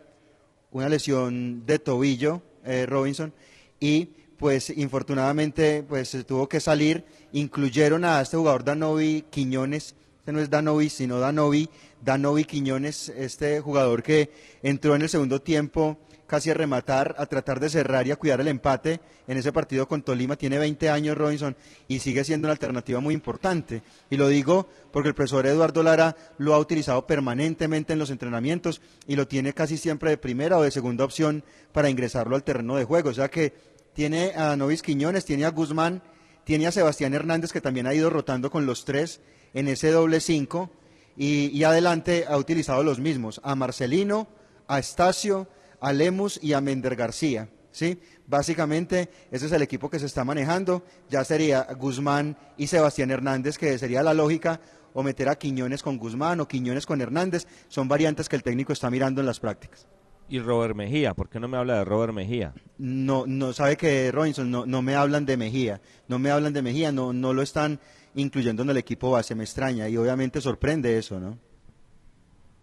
una 0.72 0.90
lesión 0.90 1.66
de 1.66 1.80
tobillo, 1.80 2.42
eh, 2.66 2.86
Robinson, 2.86 3.34
y 3.80 4.10
pues 4.38 4.70
infortunadamente 4.70 5.84
pues 5.88 6.10
se 6.10 6.24
tuvo 6.24 6.48
que 6.48 6.60
salir, 6.60 7.06
incluyeron 7.32 8.06
a 8.06 8.22
este 8.22 8.38
jugador 8.38 8.64
Danovi 8.64 9.26
Quiñones, 9.30 9.96
este 10.28 10.34
no 10.34 10.42
es 10.42 10.50
Danovi, 10.50 10.90
sino 10.90 11.22
Danovi, 11.22 11.70
Danovi 12.04 12.44
Quiñones, 12.44 13.08
este 13.08 13.62
jugador 13.62 14.04
que 14.04 14.30
entró 14.62 14.94
en 14.94 15.04
el 15.04 15.08
segundo 15.08 15.42
tiempo 15.42 15.98
casi 16.26 16.50
a 16.50 16.54
rematar, 16.54 17.16
a 17.18 17.28
tratar 17.28 17.62
de 17.62 17.70
cerrar 17.70 18.06
y 18.06 18.12
a 18.12 18.18
cuidar 18.18 18.42
el 18.42 18.50
empate 18.50 19.00
en 19.26 19.38
ese 19.38 19.54
partido 19.54 19.88
con 19.88 20.02
Tolima. 20.02 20.36
Tiene 20.36 20.58
20 20.58 20.90
años 20.90 21.18
Robinson 21.18 21.56
y 21.88 22.00
sigue 22.00 22.26
siendo 22.26 22.48
una 22.48 22.52
alternativa 22.52 23.00
muy 23.00 23.14
importante. 23.14 23.84
Y 24.10 24.18
lo 24.18 24.28
digo 24.28 24.68
porque 24.92 25.08
el 25.08 25.16
profesor 25.16 25.48
Eduardo 25.48 25.82
Lara 25.82 26.18
lo 26.38 26.54
ha 26.54 26.60
utilizado 26.60 27.08
permanentemente 27.08 27.94
en 27.94 28.00
los 28.00 28.10
entrenamientos 28.10 28.82
y 29.08 29.16
lo 29.16 29.30
tiene 29.30 29.54
casi 29.54 29.78
siempre 29.78 30.10
de 30.10 30.18
primera 30.18 30.58
o 30.58 30.62
de 30.62 30.72
segunda 30.72 31.06
opción 31.06 31.46
para 31.72 31.90
ingresarlo 31.90 32.36
al 32.36 32.44
terreno 32.44 32.76
de 32.76 32.84
juego. 32.84 33.12
O 33.12 33.14
sea 33.14 33.30
que 33.30 33.54
tiene 33.94 34.34
a 34.36 34.58
Novis 34.58 34.82
Quiñones, 34.82 35.24
tiene 35.24 35.46
a 35.46 35.52
Guzmán, 35.52 36.04
tiene 36.44 36.68
a 36.68 36.74
Sebastián 36.74 37.14
Hernández 37.14 37.54
que 37.54 37.62
también 37.62 37.88
ha 37.88 37.94
ido 37.94 38.10
rotando 38.10 38.52
con 38.52 38.66
los 38.66 38.84
tres 38.84 39.22
en 39.54 39.68
ese 39.68 39.92
doble 39.92 40.20
cinco 40.20 40.70
y, 41.16 41.48
y 41.48 41.64
adelante 41.64 42.26
ha 42.28 42.38
utilizado 42.38 42.84
los 42.84 43.00
mismos, 43.00 43.42
a 43.44 43.56
Marcelino, 43.56 44.28
a 44.68 44.80
Estacio, 44.80 45.48
a 45.80 45.94
Lemus 45.94 46.40
y 46.42 46.54
a 46.54 46.62
Mender 46.62 46.96
García. 46.96 47.50
¿sí? 47.72 48.00
Básicamente, 48.26 49.10
ese 49.32 49.46
es 49.46 49.52
el 49.52 49.62
equipo 49.62 49.90
que 49.90 50.00
se 50.00 50.08
está 50.08 50.24
manejando. 50.24 50.84
Ya 51.10 51.24
sería 51.24 51.68
Guzmán 51.78 52.38
y 52.58 52.68
Sebastián 52.68 53.12
Hernández, 53.12 53.58
que 53.58 53.78
sería 53.78 54.04
la 54.04 54.14
lógica, 54.14 54.60
o 54.94 55.04
meter 55.04 55.30
a 55.30 55.36
Quiñones 55.36 55.84
con 55.84 55.98
Guzmán 55.98 56.40
o 56.40 56.48
Quiñones 56.48 56.86
con 56.86 57.02
Hernández. 57.02 57.46
Son 57.68 57.88
variantes 57.88 58.28
que 58.28 58.36
el 58.36 58.44
técnico 58.44 58.74
está 58.74 58.90
mirando 58.90 59.22
en 59.22 59.28
las 59.28 59.40
prácticas. 59.40 59.88
Y 60.30 60.40
Robert 60.40 60.76
Mejía, 60.76 61.14
¿por 61.14 61.30
qué 61.30 61.40
no 61.40 61.48
me 61.48 61.56
habla 61.56 61.78
de 61.78 61.86
Robert 61.86 62.14
Mejía? 62.14 62.54
No, 62.78 63.26
no 63.28 63.54
sabe 63.54 63.78
que 63.78 64.12
Robinson, 64.12 64.52
no, 64.52 64.66
no 64.66 64.82
me 64.82 64.96
hablan 64.96 65.26
de 65.26 65.38
Mejía, 65.38 65.80
no 66.08 66.20
me 66.20 66.32
hablan 66.32 66.52
de 66.52 66.62
Mejía, 66.62 66.92
no, 66.92 67.14
no 67.14 67.34
lo 67.34 67.44
están 67.44 67.80
incluyendo 68.22 68.64
en 68.64 68.72
el 68.72 68.78
equipo 68.78 69.12
base, 69.12 69.36
me 69.36 69.44
extraña 69.44 69.88
y 69.88 69.98
obviamente 69.98 70.42
sorprende 70.42 70.98
eso, 70.98 71.20
¿no? 71.20 71.38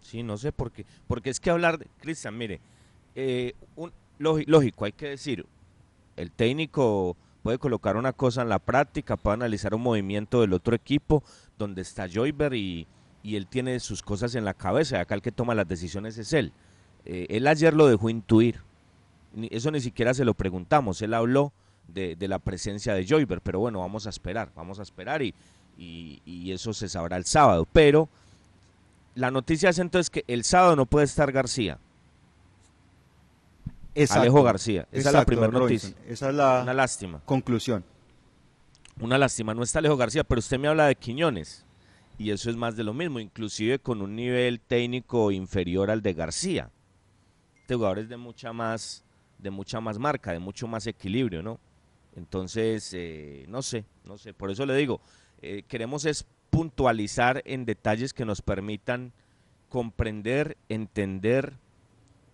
Sí, 0.01 0.21
no 0.21 0.37
sé 0.37 0.51
por 0.51 0.71
qué, 0.71 0.85
porque 1.07 1.29
es 1.29 1.39
que 1.39 1.49
hablar, 1.49 1.79
de, 1.79 1.87
Cristian, 1.99 2.37
mire, 2.37 2.59
eh, 3.15 3.53
un, 3.75 3.91
lógico, 4.19 4.85
hay 4.85 4.91
que 4.91 5.09
decir, 5.09 5.45
el 6.15 6.31
técnico 6.31 7.17
puede 7.41 7.57
colocar 7.57 7.95
una 7.97 8.13
cosa 8.13 8.41
en 8.41 8.49
la 8.49 8.59
práctica, 8.59 9.17
puede 9.17 9.35
analizar 9.35 9.73
un 9.73 9.81
movimiento 9.81 10.41
del 10.41 10.53
otro 10.53 10.75
equipo 10.75 11.23
donde 11.57 11.81
está 11.81 12.07
Joyber 12.07 12.53
y, 12.53 12.85
y 13.23 13.35
él 13.37 13.47
tiene 13.47 13.79
sus 13.79 14.03
cosas 14.03 14.35
en 14.35 14.45
la 14.45 14.53
cabeza, 14.53 14.99
acá 14.99 15.15
el 15.15 15.21
que 15.21 15.31
toma 15.31 15.55
las 15.55 15.67
decisiones 15.67 16.17
es 16.17 16.33
él. 16.33 16.51
Eh, 17.05 17.27
él 17.29 17.47
ayer 17.47 17.73
lo 17.73 17.87
dejó 17.87 18.09
intuir, 18.09 18.61
eso 19.49 19.71
ni 19.71 19.79
siquiera 19.79 20.13
se 20.13 20.25
lo 20.25 20.33
preguntamos, 20.33 21.01
él 21.01 21.13
habló 21.13 21.53
de, 21.87 22.27
la 22.27 22.39
presencia 22.39 22.93
de 22.93 23.05
Joyber, 23.05 23.41
pero 23.41 23.59
bueno, 23.59 23.79
vamos 23.79 24.05
a 24.07 24.09
esperar, 24.09 24.51
vamos 24.55 24.79
a 24.79 24.83
esperar 24.83 25.21
y, 25.21 25.33
y, 25.77 26.51
eso 26.51 26.73
se 26.73 26.89
sabrá 26.89 27.17
el 27.17 27.25
sábado. 27.25 27.67
Pero 27.71 28.09
la 29.15 29.31
noticia 29.31 29.69
es 29.69 29.79
entonces 29.79 30.09
que 30.09 30.23
el 30.27 30.43
sábado 30.43 30.75
no 30.75 30.85
puede 30.85 31.05
estar 31.05 31.31
García. 31.31 31.79
Alejo 34.09 34.43
García, 34.43 34.87
esa 34.91 35.09
es 35.09 35.15
la 35.15 35.25
primera 35.25 35.51
noticia. 35.51 35.95
Esa 36.05 36.29
es 36.29 36.35
la 36.35 36.63
Una 36.63 36.73
lástima. 36.73 37.21
conclusión. 37.25 37.83
Una 38.99 39.17
lástima, 39.17 39.53
no 39.53 39.63
está 39.63 39.79
Alejo 39.79 39.97
García, 39.97 40.23
pero 40.23 40.39
usted 40.39 40.59
me 40.59 40.67
habla 40.67 40.87
de 40.87 40.95
Quiñones 40.95 41.65
y 42.17 42.31
eso 42.31 42.49
es 42.49 42.55
más 42.55 42.75
de 42.75 42.83
lo 42.83 42.93
mismo, 42.93 43.19
inclusive 43.19 43.79
con 43.79 44.01
un 44.01 44.15
nivel 44.15 44.59
técnico 44.59 45.31
inferior 45.31 45.91
al 45.91 46.01
de 46.01 46.13
García. 46.13 46.69
Este 47.61 47.75
jugador 47.75 47.99
es 47.99 48.09
de 48.09 48.17
mucha 48.17 48.53
más, 48.53 49.03
de 49.37 49.49
mucha 49.49 49.81
más 49.81 49.97
marca, 49.97 50.31
de 50.31 50.39
mucho 50.39 50.67
más 50.67 50.87
equilibrio, 50.87 51.43
¿no? 51.43 51.59
Entonces, 52.15 52.91
eh, 52.93 53.45
no 53.49 53.61
sé, 53.61 53.85
no 54.05 54.17
sé, 54.17 54.33
por 54.33 54.49
eso 54.49 54.65
le 54.65 54.75
digo, 54.75 55.01
eh, 55.41 55.63
queremos 55.67 56.05
es 56.05 56.25
puntualizar 56.49 57.41
en 57.45 57.65
detalles 57.65 58.13
que 58.13 58.25
nos 58.25 58.41
permitan 58.41 59.11
comprender, 59.69 60.57
entender 60.69 61.53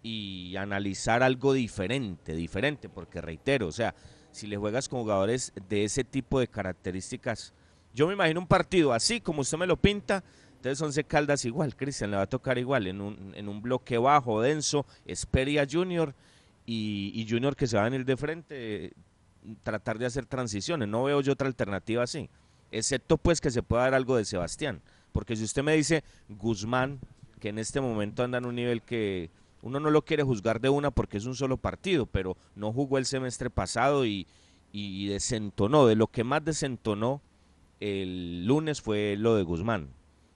y 0.03 0.55
analizar 0.57 1.23
algo 1.23 1.53
diferente, 1.53 2.35
diferente, 2.35 2.89
porque 2.89 3.21
reitero, 3.21 3.67
o 3.67 3.71
sea, 3.71 3.95
si 4.31 4.47
le 4.47 4.57
juegas 4.57 4.87
con 4.87 5.01
jugadores 5.01 5.51
de 5.67 5.83
ese 5.83 6.03
tipo 6.03 6.39
de 6.39 6.47
características, 6.47 7.53
yo 7.93 8.07
me 8.07 8.13
imagino 8.13 8.39
un 8.39 8.47
partido 8.47 8.93
así 8.93 9.19
como 9.19 9.41
usted 9.41 9.57
me 9.57 9.67
lo 9.67 9.77
pinta, 9.77 10.23
entonces 10.55 10.81
Once 10.81 11.03
Caldas 11.03 11.43
igual, 11.45 11.75
Cristian 11.75 12.11
le 12.11 12.17
va 12.17 12.23
a 12.23 12.29
tocar 12.29 12.59
igual, 12.59 12.85
en 12.85 13.01
un, 13.01 13.33
en 13.35 13.49
un 13.49 13.61
bloque 13.61 13.97
bajo, 13.97 14.41
denso, 14.41 14.85
Esperia 15.05 15.67
Junior 15.69 16.13
y, 16.65 17.11
y 17.15 17.27
Junior 17.27 17.55
que 17.55 17.65
se 17.65 17.75
va 17.75 17.83
a 17.85 17.89
venir 17.89 18.05
de 18.05 18.17
frente, 18.17 18.93
tratar 19.63 19.97
de 19.97 20.05
hacer 20.05 20.25
transiciones, 20.25 20.87
no 20.87 21.03
veo 21.03 21.21
yo 21.21 21.33
otra 21.33 21.47
alternativa 21.47 22.03
así, 22.03 22.29
excepto 22.71 23.17
pues 23.17 23.41
que 23.41 23.51
se 23.51 23.63
pueda 23.63 23.83
dar 23.83 23.93
algo 23.93 24.17
de 24.17 24.25
Sebastián, 24.25 24.81
porque 25.11 25.35
si 25.35 25.43
usted 25.43 25.63
me 25.63 25.75
dice 25.75 26.03
Guzmán, 26.29 26.99
que 27.39 27.49
en 27.49 27.59
este 27.59 27.81
momento 27.81 28.23
anda 28.23 28.37
en 28.37 28.45
un 28.45 28.55
nivel 28.55 28.81
que 28.81 29.31
uno 29.61 29.79
no 29.79 29.89
lo 29.89 30.03
quiere 30.03 30.23
juzgar 30.23 30.61
de 30.61 30.69
una 30.69 30.91
porque 30.91 31.17
es 31.17 31.25
un 31.25 31.35
solo 31.35 31.57
partido, 31.57 32.05
pero 32.05 32.37
no 32.55 32.71
jugó 32.71 32.97
el 32.97 33.05
semestre 33.05 33.49
pasado 33.49 34.05
y, 34.05 34.27
y 34.71 35.07
desentonó. 35.07 35.85
De 35.85 35.95
lo 35.95 36.07
que 36.07 36.23
más 36.23 36.43
desentonó 36.43 37.21
el 37.79 38.45
lunes 38.45 38.81
fue 38.81 39.15
lo 39.17 39.35
de 39.35 39.43
Guzmán. 39.43 39.89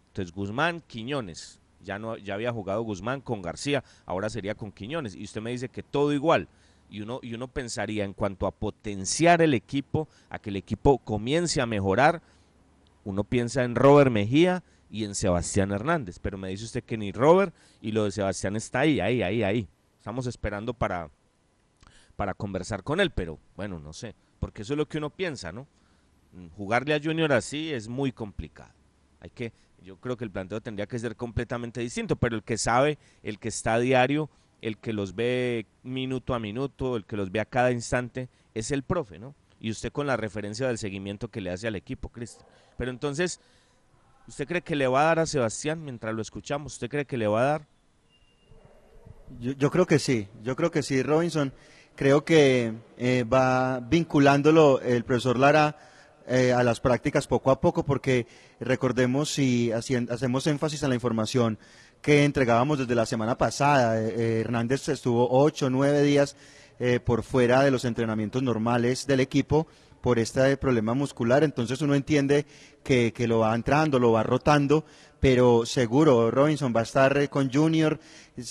Entonces 0.07 0.33
Guzmán, 0.33 0.81
Quiñones. 0.87 1.59
Ya, 1.81 1.99
no, 1.99 2.17
ya 2.17 2.33
había 2.33 2.51
jugado 2.51 2.81
Guzmán 2.81 3.21
con 3.21 3.43
García, 3.43 3.83
ahora 4.07 4.29
sería 4.29 4.55
con 4.55 4.71
Quiñones. 4.71 5.15
Y 5.15 5.23
usted 5.23 5.41
me 5.41 5.51
dice 5.51 5.69
que 5.69 5.83
todo 5.83 6.13
igual. 6.13 6.47
Y 6.89 7.01
uno, 7.01 7.19
y 7.21 7.33
uno 7.33 7.47
pensaría 7.47 8.03
en 8.03 8.13
cuanto 8.13 8.47
a 8.47 8.51
potenciar 8.51 9.41
el 9.41 9.53
equipo, 9.53 10.07
a 10.29 10.39
que 10.39 10.49
el 10.49 10.55
equipo 10.55 10.99
comience 10.99 11.61
a 11.61 11.65
mejorar, 11.65 12.21
uno 13.03 13.23
piensa 13.23 13.63
en 13.63 13.75
Robert 13.75 14.11
Mejía 14.11 14.63
y 14.89 15.03
en 15.03 15.15
Sebastián 15.15 15.71
Hernández. 15.71 16.19
Pero 16.19 16.37
me 16.37 16.49
dice 16.49 16.65
usted 16.65 16.83
que 16.83 16.97
ni 16.97 17.11
Robert 17.11 17.53
y 17.81 17.91
lo 17.91 18.05
de 18.05 18.11
Sebastián 18.11 18.55
está 18.55 18.81
ahí, 18.81 18.99
ahí, 18.99 19.21
ahí, 19.21 19.43
ahí. 19.43 19.67
Estamos 19.97 20.27
esperando 20.27 20.73
para, 20.73 21.09
para 22.15 22.33
conversar 22.33 22.83
con 22.83 22.99
él, 22.99 23.11
pero 23.11 23.39
bueno, 23.55 23.79
no 23.79 23.93
sé. 23.93 24.15
Porque 24.39 24.61
eso 24.61 24.73
es 24.73 24.77
lo 24.77 24.87
que 24.87 24.99
uno 24.99 25.09
piensa, 25.09 25.51
¿no? 25.51 25.67
Mm, 26.33 26.49
jugarle 26.49 26.93
a 26.93 27.01
Junior 27.01 27.31
así 27.33 27.71
es 27.73 27.87
muy 27.87 28.11
complicado. 28.11 28.71
Hay 29.19 29.29
que, 29.29 29.53
yo 29.81 29.97
creo 29.97 30.17
que 30.17 30.23
el 30.23 30.31
planteo 30.31 30.61
tendría 30.61 30.87
que 30.87 30.99
ser 30.99 31.15
completamente 31.15 31.81
distinto, 31.81 32.15
pero 32.15 32.35
el 32.35 32.43
que 32.43 32.57
sabe, 32.57 32.97
el 33.23 33.39
que 33.39 33.47
está 33.47 33.75
a 33.75 33.79
diario, 33.79 34.29
el 34.61 34.77
que 34.77 34.93
los 34.93 35.15
ve 35.15 35.65
minuto 35.83 36.33
a 36.33 36.39
minuto, 36.39 36.95
el 36.95 37.05
que 37.05 37.17
los 37.17 37.31
ve 37.31 37.39
a 37.39 37.45
cada 37.45 37.71
instante, 37.71 38.29
es 38.53 38.71
el 38.71 38.83
profe, 38.83 39.19
¿no? 39.19 39.35
Y 39.59 39.71
usted 39.71 39.91
con 39.91 40.07
la 40.07 40.17
referencia 40.17 40.67
del 40.67 40.77
seguimiento 40.77 41.29
que 41.29 41.41
le 41.41 41.51
hace 41.51 41.67
al 41.67 41.75
equipo, 41.75 42.09
Cristian. 42.09 42.45
Pero 42.77 42.91
entonces, 42.91 43.39
¿Usted 44.27 44.47
cree 44.47 44.61
que 44.61 44.75
le 44.75 44.87
va 44.87 45.01
a 45.01 45.05
dar 45.05 45.19
a 45.19 45.25
Sebastián 45.25 45.83
mientras 45.83 46.13
lo 46.13 46.21
escuchamos? 46.21 46.73
¿Usted 46.73 46.89
cree 46.89 47.05
que 47.05 47.17
le 47.17 47.27
va 47.27 47.41
a 47.41 47.45
dar? 47.45 47.67
Yo, 49.39 49.69
creo 49.69 49.85
que 49.85 49.99
sí, 49.99 50.27
yo 50.43 50.55
creo 50.55 50.71
que 50.71 50.81
sí, 50.81 51.03
Robinson. 51.03 51.53
Creo 51.95 52.25
que 52.25 52.73
eh, 52.97 53.23
va 53.23 53.79
vinculándolo 53.79 54.81
el 54.81 55.03
profesor 55.03 55.37
Lara 55.37 55.77
eh, 56.27 56.53
a 56.53 56.63
las 56.63 56.79
prácticas 56.79 57.27
poco 57.27 57.51
a 57.51 57.61
poco, 57.61 57.85
porque 57.85 58.25
recordemos 58.59 59.37
y 59.37 59.71
hacemos 59.71 60.47
énfasis 60.47 60.81
en 60.83 60.89
la 60.89 60.95
información 60.95 61.59
que 62.05 62.23
entregábamos 62.23 62.77
desde 62.77 62.93
la 62.93 63.07
semana 63.07 63.35
pasada. 63.35 63.99
Eh, 63.99 64.41
Hernández 64.41 64.87
estuvo 64.89 65.27
ocho, 65.31 65.71
nueve 65.71 66.03
días 66.03 66.35
por 67.05 67.23
fuera 67.23 67.63
de 67.63 67.71
los 67.71 67.85
entrenamientos 67.85 68.43
normales 68.43 69.07
del 69.07 69.21
equipo 69.21 69.65
por 70.05 70.19
este 70.19 70.55
problema 70.57 70.93
muscular, 70.93 71.43
entonces 71.43 71.81
uno 71.81 71.95
entiende 71.95 72.45
que, 72.83 73.11
que, 73.11 73.27
lo 73.27 73.39
va 73.39 73.55
entrando, 73.55 73.97
lo 73.97 74.11
va 74.11 74.21
rotando, 74.21 74.85
pero 75.19 75.65
seguro 75.65 76.29
Robinson 76.29 76.71
va 76.75 76.81
a 76.81 76.83
estar 76.83 77.17
eh, 77.17 77.27
con 77.27 77.51
Junior, 77.51 77.99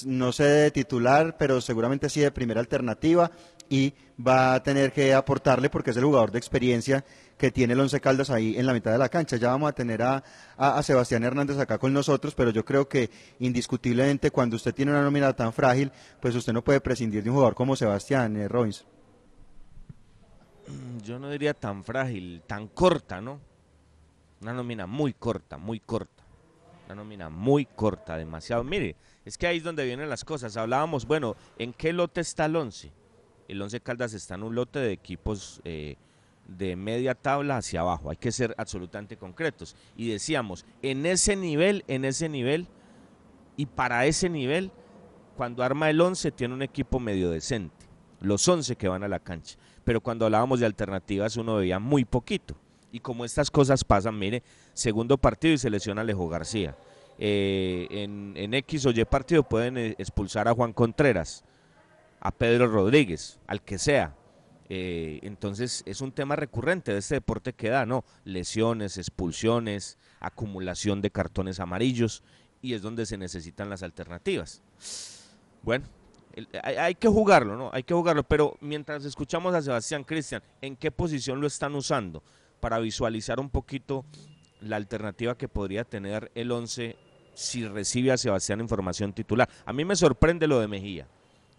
no 0.04 0.32
sé 0.32 0.42
de 0.42 0.70
titular, 0.72 1.36
pero 1.38 1.60
seguramente 1.60 2.10
sí 2.10 2.18
de 2.18 2.32
primera 2.32 2.58
alternativa 2.58 3.30
y 3.70 3.94
va 4.18 4.54
a 4.54 4.62
tener 4.64 4.92
que 4.92 5.14
aportarle 5.14 5.70
porque 5.70 5.92
es 5.92 5.96
el 5.96 6.02
jugador 6.02 6.32
de 6.32 6.38
experiencia 6.38 7.04
que 7.36 7.50
tiene 7.50 7.72
el 7.72 7.80
Once 7.80 8.00
Caldas 8.00 8.30
ahí 8.30 8.56
en 8.56 8.66
la 8.66 8.72
mitad 8.72 8.92
de 8.92 8.98
la 8.98 9.08
cancha. 9.08 9.36
Ya 9.36 9.48
vamos 9.48 9.68
a 9.68 9.72
tener 9.72 10.02
a, 10.02 10.22
a, 10.56 10.82
Sebastián 10.82 11.24
Hernández 11.24 11.58
acá 11.58 11.78
con 11.78 11.92
nosotros, 11.92 12.34
pero 12.34 12.50
yo 12.50 12.64
creo 12.64 12.88
que 12.88 13.10
indiscutiblemente 13.40 14.30
cuando 14.30 14.56
usted 14.56 14.74
tiene 14.74 14.92
una 14.92 15.02
nómina 15.02 15.32
tan 15.34 15.52
frágil, 15.52 15.90
pues 16.20 16.34
usted 16.34 16.52
no 16.52 16.62
puede 16.62 16.80
prescindir 16.80 17.22
de 17.22 17.30
un 17.30 17.36
jugador 17.36 17.54
como 17.54 17.76
Sebastián 17.76 18.36
eh. 18.36 18.48
Mm, 20.66 20.98
yo 21.02 21.18
no 21.18 21.30
diría 21.30 21.54
tan 21.54 21.84
frágil, 21.84 22.42
tan 22.46 22.68
corta, 22.68 23.20
¿no? 23.20 23.40
Una 24.40 24.52
nómina 24.52 24.86
muy 24.86 25.12
corta, 25.14 25.58
muy 25.58 25.80
corta. 25.80 26.22
Una 26.86 26.96
nómina 26.96 27.30
muy 27.30 27.64
corta, 27.64 28.16
demasiado. 28.16 28.62
Mire, 28.62 28.96
es 29.24 29.38
que 29.38 29.46
ahí 29.46 29.56
es 29.58 29.64
donde 29.64 29.84
vienen 29.84 30.08
las 30.08 30.24
cosas. 30.24 30.56
Hablábamos, 30.56 31.06
bueno, 31.06 31.36
¿en 31.58 31.72
qué 31.72 31.92
lote 31.92 32.20
está 32.20 32.44
el 32.44 32.56
11? 32.56 32.92
El 33.48 33.60
11 33.60 33.80
Caldas 33.80 34.12
está 34.14 34.34
en 34.34 34.42
un 34.42 34.54
lote 34.54 34.78
de 34.78 34.92
equipos 34.92 35.60
eh, 35.64 35.96
de 36.46 36.76
media 36.76 37.14
tabla 37.14 37.58
hacia 37.58 37.80
abajo. 37.80 38.10
Hay 38.10 38.16
que 38.16 38.32
ser 38.32 38.54
absolutamente 38.58 39.16
concretos. 39.16 39.76
Y 39.96 40.08
decíamos, 40.08 40.66
en 40.82 41.06
ese 41.06 41.36
nivel, 41.36 41.84
en 41.88 42.04
ese 42.04 42.28
nivel, 42.28 42.68
y 43.56 43.66
para 43.66 44.06
ese 44.06 44.28
nivel, 44.28 44.70
cuando 45.36 45.62
arma 45.62 45.90
el 45.90 46.00
11 46.00 46.32
tiene 46.32 46.54
un 46.54 46.62
equipo 46.62 47.00
medio 47.00 47.30
decente. 47.30 47.86
Los 48.20 48.46
11 48.46 48.76
que 48.76 48.88
van 48.88 49.02
a 49.02 49.08
la 49.08 49.20
cancha 49.20 49.58
pero 49.84 50.00
cuando 50.00 50.24
hablábamos 50.24 50.60
de 50.60 50.66
alternativas 50.66 51.36
uno 51.36 51.56
veía 51.56 51.78
muy 51.78 52.04
poquito. 52.04 52.56
Y 52.90 53.00
como 53.00 53.24
estas 53.24 53.50
cosas 53.50 53.84
pasan, 53.84 54.18
mire, 54.18 54.42
segundo 54.72 55.18
partido 55.18 55.54
y 55.54 55.58
se 55.58 55.70
lesiona 55.70 56.00
Alejo 56.00 56.28
García. 56.28 56.76
Eh, 57.18 57.86
en, 57.90 58.54
X 58.54 58.86
o 58.86 58.90
Y 58.90 59.04
partido 59.04 59.42
pueden 59.42 59.76
eh, 59.76 59.94
expulsar 59.98 60.48
a 60.48 60.54
Juan 60.54 60.72
Contreras, 60.72 61.44
a 62.20 62.30
Pedro 62.30 62.68
Rodríguez, 62.68 63.38
al 63.46 63.62
que 63.62 63.78
sea. 63.78 64.14
Eh, 64.76 65.20
entonces 65.22 65.84
es 65.86 66.00
un 66.00 66.10
tema 66.10 66.34
recurrente 66.34 66.92
de 66.92 66.98
este 66.98 67.14
deporte 67.14 67.52
que 67.52 67.68
da, 67.68 67.86
¿no? 67.86 68.04
Lesiones, 68.24 68.98
expulsiones, 68.98 69.98
acumulación 70.18 71.00
de 71.00 71.12
cartones 71.12 71.60
amarillos 71.60 72.24
y 72.60 72.74
es 72.74 72.82
donde 72.82 73.06
se 73.06 73.16
necesitan 73.16 73.70
las 73.70 73.84
alternativas. 73.84 74.62
Bueno, 75.62 75.84
hay, 76.64 76.96
que 76.96 77.06
jugarlo, 77.06 77.56
¿no? 77.56 77.70
Hay 77.72 77.84
que 77.84 77.94
jugarlo, 77.94 78.24
pero 78.24 78.56
mientras 78.60 79.04
escuchamos 79.04 79.54
a 79.54 79.62
Sebastián 79.62 80.02
Cristian, 80.02 80.42
¿en 80.60 80.74
qué 80.74 80.90
posición 80.90 81.40
lo 81.40 81.46
están 81.46 81.76
usando? 81.76 82.24
Para 82.58 82.80
visualizar 82.80 83.38
un 83.38 83.50
poquito 83.50 84.04
la 84.60 84.74
alternativa 84.74 85.38
que 85.38 85.46
podría 85.46 85.84
tener 85.84 86.32
el 86.34 86.50
11 86.50 86.96
si 87.34 87.64
recibe 87.68 88.10
a 88.10 88.16
Sebastián 88.16 88.58
en 88.58 88.68
formación 88.68 89.12
titular. 89.12 89.48
A 89.66 89.72
mí 89.72 89.84
me 89.84 89.94
sorprende 89.94 90.48
lo 90.48 90.58
de 90.58 90.66
Mejía. 90.66 91.06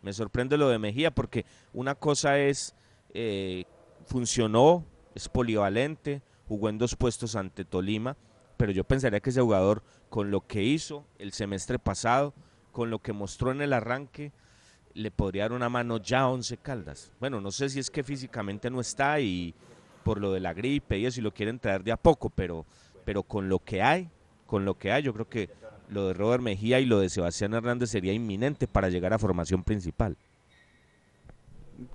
Me 0.01 0.11
sorprende 0.11 0.57
lo 0.57 0.67
de 0.67 0.79
Mejía 0.79 1.11
porque 1.11 1.45
una 1.71 1.95
cosa 1.95 2.37
es, 2.39 2.75
eh, 3.17 3.63
funcionó, 4.05 4.85
es 5.15 5.29
polivalente, 5.29 6.21
jugó 6.49 6.67
en 6.67 6.77
dos 6.77 6.97
puestos 6.97 7.37
ante 7.37 7.63
Tolima, 7.63 8.17
pero 8.57 8.73
yo 8.73 8.83
pensaría 8.83 9.21
que 9.21 9.29
ese 9.29 9.39
jugador, 9.39 9.83
con 10.09 10.31
lo 10.31 10.45
que 10.45 10.63
hizo 10.63 11.05
el 11.17 11.31
semestre 11.31 11.79
pasado, 11.79 12.33
con 12.73 12.89
lo 12.89 12.99
que 12.99 13.13
mostró 13.13 13.51
en 13.51 13.61
el 13.61 13.71
arranque, 13.71 14.33
le 14.93 15.11
podría 15.11 15.43
dar 15.43 15.53
una 15.53 15.69
mano 15.69 15.97
ya 15.97 16.21
a 16.21 16.29
Once 16.29 16.57
Caldas. 16.57 17.13
Bueno, 17.21 17.39
no 17.39 17.51
sé 17.51 17.69
si 17.69 17.79
es 17.79 17.89
que 17.89 18.03
físicamente 18.03 18.69
no 18.69 18.81
está 18.81 19.19
y 19.21 19.53
por 20.03 20.19
lo 20.19 20.33
de 20.33 20.41
la 20.41 20.53
gripe 20.53 20.97
y 20.99 21.05
eso, 21.05 21.21
y 21.21 21.23
lo 21.23 21.33
quieren 21.33 21.57
traer 21.57 21.83
de 21.83 21.93
a 21.93 21.97
poco, 21.97 22.29
pero, 22.29 22.65
pero 23.05 23.23
con 23.23 23.47
lo 23.47 23.59
que 23.59 23.81
hay, 23.81 24.09
con 24.45 24.65
lo 24.65 24.77
que 24.77 24.91
hay, 24.91 25.03
yo 25.03 25.13
creo 25.13 25.29
que 25.29 25.49
lo 25.87 26.07
de 26.07 26.13
Robert 26.13 26.43
Mejía 26.43 26.81
y 26.81 26.85
lo 26.85 26.99
de 26.99 27.09
Sebastián 27.09 27.53
Hernández 27.53 27.91
sería 27.91 28.11
inminente 28.11 28.67
para 28.67 28.89
llegar 28.89 29.13
a 29.13 29.19
formación 29.19 29.63
principal. 29.63 30.17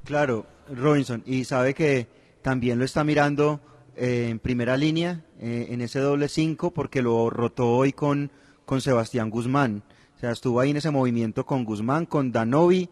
Claro, 0.04 0.46
Robinson, 0.74 1.22
y 1.26 1.44
sabe 1.44 1.74
que 1.74 2.08
también 2.42 2.78
lo 2.78 2.84
está 2.84 3.04
mirando 3.04 3.60
eh, 3.96 4.28
en 4.30 4.38
primera 4.38 4.76
línea, 4.76 5.24
eh, 5.38 5.68
en 5.70 5.80
ese 5.80 6.00
doble 6.00 6.28
cinco, 6.28 6.72
porque 6.72 7.02
lo 7.02 7.30
rotó 7.30 7.68
hoy 7.68 7.92
con, 7.92 8.30
con 8.64 8.80
Sebastián 8.80 9.30
Guzmán. 9.30 9.82
O 10.16 10.18
sea, 10.20 10.30
estuvo 10.30 10.60
ahí 10.60 10.70
en 10.70 10.76
ese 10.76 10.90
movimiento 10.90 11.46
con 11.46 11.64
Guzmán, 11.64 12.06
con 12.06 12.30
Danovi 12.32 12.90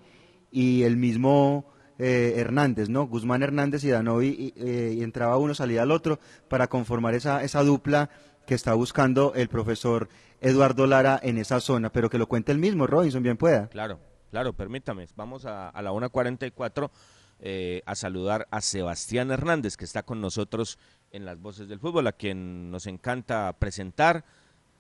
y 0.51 0.83
el 0.83 0.97
mismo 0.97 1.67
eh, 1.99 2.35
Hernández, 2.37 2.89
¿no? 2.89 3.07
Guzmán 3.07 3.43
Hernández 3.43 3.85
y 3.85 3.89
Danovi, 3.89 4.29
y, 4.29 4.55
eh, 4.57 4.95
y 4.97 5.03
entraba 5.03 5.37
uno, 5.37 5.55
salía 5.55 5.83
el 5.83 5.91
otro, 5.91 6.19
para 6.49 6.69
conformar 6.69 7.15
esa, 7.15 7.43
esa 7.43 7.63
dupla 7.63 8.09
que 8.47 8.55
está 8.55 8.73
buscando 8.75 9.35
el 9.35 9.49
profesor 9.49 10.09
Eduardo 10.41 10.87
Lara 10.87 11.19
en 11.23 11.39
esa 11.39 11.61
zona, 11.61 11.91
pero 11.91 12.09
que 12.09 12.17
lo 12.17 12.29
cuente 12.29 12.53
el 12.53 12.59
mismo, 12.59 12.87
Robinson, 12.87 13.23
bien 13.23 13.37
pueda. 13.37 13.69
Claro, 13.69 13.99
claro, 14.31 14.53
permítame, 14.53 15.07
vamos 15.17 15.45
a, 15.45 15.69
a 15.69 15.83
la 15.83 15.91
1.44 15.91 16.91
eh, 17.41 17.83
a 17.87 17.95
saludar 17.95 18.49
a 18.51 18.61
Sebastián 18.61 19.31
Hernández, 19.31 19.77
que 19.77 19.85
está 19.85 20.03
con 20.03 20.21
nosotros 20.21 20.79
en 21.13 21.25
las 21.25 21.41
voces 21.41 21.69
del 21.69 21.79
fútbol, 21.79 22.07
a 22.07 22.13
quien 22.13 22.71
nos 22.71 22.87
encanta 22.87 23.55
presentar, 23.59 24.25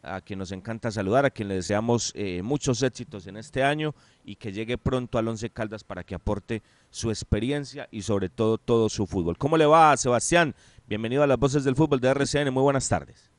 a 0.03 0.21
quien 0.21 0.39
nos 0.39 0.53
encanta 0.53 0.91
saludar, 0.91 1.25
a 1.25 1.31
quien 1.31 1.49
le 1.49 1.55
deseamos 1.55 2.13
eh, 2.15 2.43
muchos 2.43 2.83
éxitos 2.83 3.27
en 3.27 3.37
este 3.37 3.63
año 3.63 3.95
y 4.25 4.37
que 4.37 4.53
llegue 4.53 4.79
pronto 4.79 5.19
al 5.19 5.29
Once 5.29 5.51
Caldas 5.51 5.85
para 5.85 6.05
que 6.05 6.15
aporte 6.15 6.63
su 6.91 7.11
experiencia 7.11 7.89
y 7.91 8.03
sobre 8.03 8.29
todo 8.29 8.59
todo 8.59 8.89
su 8.89 9.07
fútbol. 9.07 9.39
¿Cómo 9.39 9.57
le 9.57 9.67
va, 9.67 9.97
Sebastián? 9.97 10.55
Bienvenido 10.87 11.23
a 11.23 11.27
las 11.27 11.39
voces 11.39 11.65
del 11.65 11.77
fútbol 11.77 12.01
de 12.01 12.09
RCN, 12.09 12.53
muy 12.53 12.63
buenas 12.63 12.89
tardes. 12.89 13.31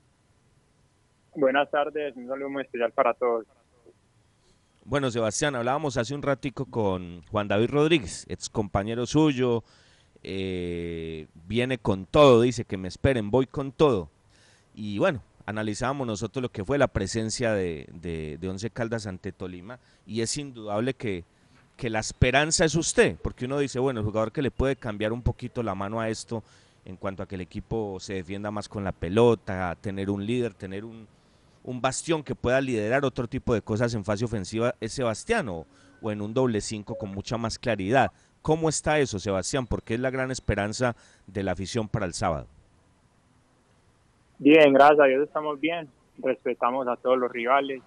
Buenas 1.36 1.70
tardes, 1.72 2.16
un 2.16 2.28
saludo 2.28 2.50
muy 2.50 2.64
especial 2.64 2.92
para 2.92 3.14
todos. 3.14 3.46
Bueno, 4.90 5.12
Sebastián, 5.12 5.56
hablábamos 5.56 5.98
hace 5.98 6.16
un 6.16 6.24
ratico 6.24 6.66
con 6.66 7.22
Juan 7.30 7.48
David 7.48 7.70
Rodríguez, 7.70 8.26
ex 8.28 8.50
compañero 8.50 9.06
suyo, 9.06 9.64
eh, 10.24 11.28
viene 11.48 11.78
con 11.78 12.08
todo, 12.08 12.42
dice 12.42 12.66
que 12.66 12.76
me 12.76 12.88
esperen, 12.88 13.30
voy 13.30 13.46
con 13.46 13.72
todo. 13.72 14.10
Y 14.74 14.98
bueno, 14.98 15.22
analizábamos 15.46 16.08
nosotros 16.08 16.42
lo 16.42 16.50
que 16.50 16.66
fue 16.66 16.80
la 16.80 16.88
presencia 16.88 17.54
de, 17.54 17.88
de, 18.02 18.40
de 18.42 18.50
Once 18.50 18.68
Caldas 18.72 19.06
ante 19.06 19.32
Tolima 19.32 19.78
y 20.08 20.22
es 20.22 20.36
indudable 20.38 20.96
que, 20.96 21.24
que 21.78 21.92
la 21.92 22.00
esperanza 22.00 22.66
es 22.66 22.74
usted, 22.74 23.16
porque 23.22 23.46
uno 23.46 23.60
dice, 23.60 23.78
bueno, 23.78 24.00
el 24.00 24.08
jugador 24.08 24.32
que 24.32 24.42
le 24.42 24.50
puede 24.50 24.76
cambiar 24.76 25.14
un 25.14 25.22
poquito 25.22 25.62
la 25.62 25.76
mano 25.76 26.00
a 26.00 26.10
esto 26.10 26.44
en 26.86 26.96
cuanto 26.96 27.22
a 27.22 27.28
que 27.28 27.36
el 27.36 27.42
equipo 27.42 28.00
se 28.00 28.16
defienda 28.16 28.50
más 28.50 28.68
con 28.68 28.84
la 28.84 28.92
pelota, 28.92 29.78
tener 29.80 30.10
un 30.10 30.26
líder, 30.26 30.56
tener 30.56 30.84
un, 30.84 31.08
un 31.70 31.82
bastión 31.82 32.24
que 32.24 32.34
pueda 32.34 32.60
liderar 32.62 33.06
otro 33.06 33.28
tipo 33.28 33.54
de 33.54 33.62
cosas 33.62 33.94
en 33.94 34.04
fase 34.04 34.26
ofensiva 34.26 34.74
es 34.82 34.92
Sebastián 34.92 35.50
o, 35.50 35.68
o 36.02 36.12
en 36.12 36.20
un 36.20 36.34
doble 36.34 36.62
cinco 36.62 36.98
con 36.98 37.12
mucha 37.12 37.38
más 37.38 37.60
claridad. 37.60 38.12
¿Cómo 38.42 38.70
está 38.70 38.98
eso, 38.98 39.20
Sebastián? 39.20 39.68
Porque 39.68 39.94
es 39.94 40.00
la 40.00 40.10
gran 40.10 40.32
esperanza 40.32 40.96
de 41.28 41.44
la 41.44 41.52
afición 41.52 41.88
para 41.88 42.08
el 42.08 42.16
sábado. 42.16 42.48
Bien, 44.40 44.74
gracias 44.74 45.00
a 45.00 45.06
Dios 45.06 45.28
estamos 45.28 45.60
bien. 45.60 45.88
Respetamos 46.18 46.88
a 46.88 46.96
todos 46.96 47.20
los 47.20 47.32
rivales. 47.32 47.84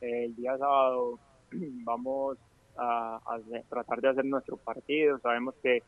El 0.00 0.34
día 0.34 0.56
sábado 0.56 1.18
vamos 1.84 2.38
a, 2.78 3.20
tratar 3.68 4.00
de 4.00 4.08
hacer 4.08 4.24
nuestro 4.24 4.56
partido. 4.56 5.18
Sabemos 5.18 5.54
que, 5.62 5.82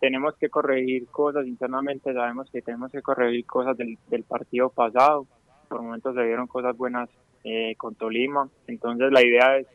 tenemos 0.00 0.34
que 0.36 0.48
corregir 0.48 1.06
cosas 1.08 1.46
internamente. 1.46 2.14
Sabemos 2.14 2.50
que 2.50 2.62
tenemos 2.62 2.90
que 2.90 3.02
corregir 3.02 3.44
cosas 3.44 3.76
del 3.76 4.24
partido 4.26 4.70
pasado. 4.70 5.26
Por 5.70 5.82
momentos 5.82 6.16
se 6.16 6.24
vieron 6.24 6.48
cosas 6.48 6.76
buenas 6.76 7.08
eh, 7.44 7.76
con 7.76 7.94
Tolima. 7.94 8.50
Entonces 8.66 9.12
la 9.12 9.22
idea 9.24 9.56
es 9.56 9.68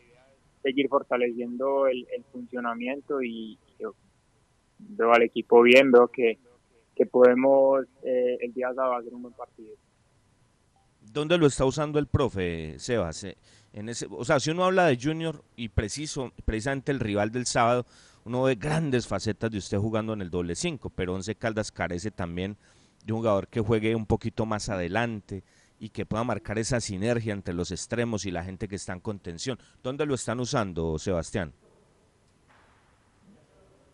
seguir 0.62 0.89
fortaleciendo 0.89 1.88
el, 1.88 2.06
el 2.14 2.24
funcionamiento 2.34 3.22
y 3.24 3.58
yo 3.80 3.96
veo 4.78 5.14
al 5.14 5.24
equipo 5.24 5.62
bien, 5.62 5.93
veo 5.93 6.10
que, 6.10 6.38
que 6.98 7.06
podemos 7.06 7.86
eh, 8.04 8.38
el 8.41 8.54
día 8.54 8.74
sábado 8.74 8.96
hacer 8.96 9.14
un 9.14 9.22
buen 9.22 9.34
partido. 9.36 9.74
¿Dónde 11.02 11.38
lo 11.38 11.48
está 11.48 11.64
usando 11.64 11.98
el 11.98 12.08
profe, 12.08 12.78
Sebas? 12.78 13.24
Eh, 13.24 13.38
En 13.72 13.88
ese, 13.88 14.06
o 14.10 14.26
sea, 14.26 14.41
si 14.41 14.52
uno 14.52 14.66
habla 14.66 14.88
de 14.88 15.00
Junior 15.02 15.41
y 15.56 15.70
preciso, 15.70 16.34
precisamente 16.43 16.91
el 16.91 17.00
rival 17.00 17.32
del 17.32 17.46
sábado, 17.46 17.86
uno 18.26 18.43
ve 18.43 18.56
grandes 18.56 19.08
facetas 19.08 19.50
de 19.50 19.60
usted 19.60 19.78
jugando 19.78 20.12
en 20.12 20.22
el 20.22 20.30
doble 20.30 20.56
5, 20.56 20.89
pero 20.89 21.14
Once 21.14 21.34
Caldas 21.36 21.72
carece 21.72 22.12
también 22.12 22.58
de 23.06 23.14
un 23.14 23.20
jugador 23.20 23.48
que 23.48 23.62
juegue 23.62 23.96
un 23.96 24.08
poquito 24.08 24.46
más 24.46 24.68
adelante 24.68 25.43
y 25.86 25.90
que 25.90 26.04
pueda 26.08 26.24
marcar 26.24 26.58
esa 26.58 26.80
sinergia 26.80 27.32
entre 27.32 27.54
los 27.54 27.70
extremos 27.72 28.26
y 28.26 28.32
la 28.32 28.44
gente 28.44 28.68
que 28.68 28.76
está 28.76 28.92
en 28.94 29.02
contención. 29.02 29.60
¿Dónde 29.84 30.08
lo 30.08 30.16
están 30.16 30.40
usando, 30.40 30.98
Sebastián? 30.98 31.54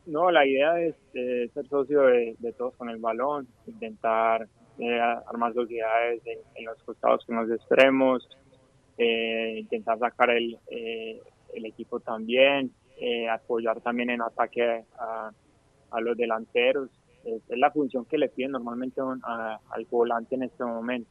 No, 0.05 0.31
la 0.31 0.45
idea 0.45 0.79
es 0.79 0.95
eh, 1.13 1.49
ser 1.53 1.67
socio 1.67 2.03
de, 2.03 2.53
todos 2.57 2.73
con 2.75 2.89
el 2.89 2.97
balón, 2.97 3.45
intentar 3.67 4.47
eh, 4.79 4.99
armar 5.27 5.53
sociedades 5.53 6.21
en, 6.25 6.39
en 6.55 6.65
los 6.65 6.81
costados 6.83 7.25
con 7.25 7.35
los 7.35 7.51
extremos, 7.51 8.25
eh, 8.97 9.57
intentar 9.59 9.99
sacar 9.99 10.29
el, 10.29 10.57
eh, 10.69 11.19
el 11.53 11.65
equipo 11.65 11.99
también, 11.99 12.71
apoyar 13.31 13.81
también 13.81 14.11
en 14.11 14.21
ataque 14.21 14.85
a, 14.97 15.31
a 15.91 15.99
los 16.01 16.15
delanteros. 16.15 16.89
Es, 17.25 17.41
es 17.49 17.57
la 17.57 17.69
función 17.71 18.05
que 18.05 18.17
le 18.17 18.29
piden 18.29 18.51
normalmente 18.51 19.01
a- 19.23 19.59
al 19.71 19.85
volante 19.91 20.35
en 20.35 20.43
este 20.43 20.63
momento. 20.63 21.09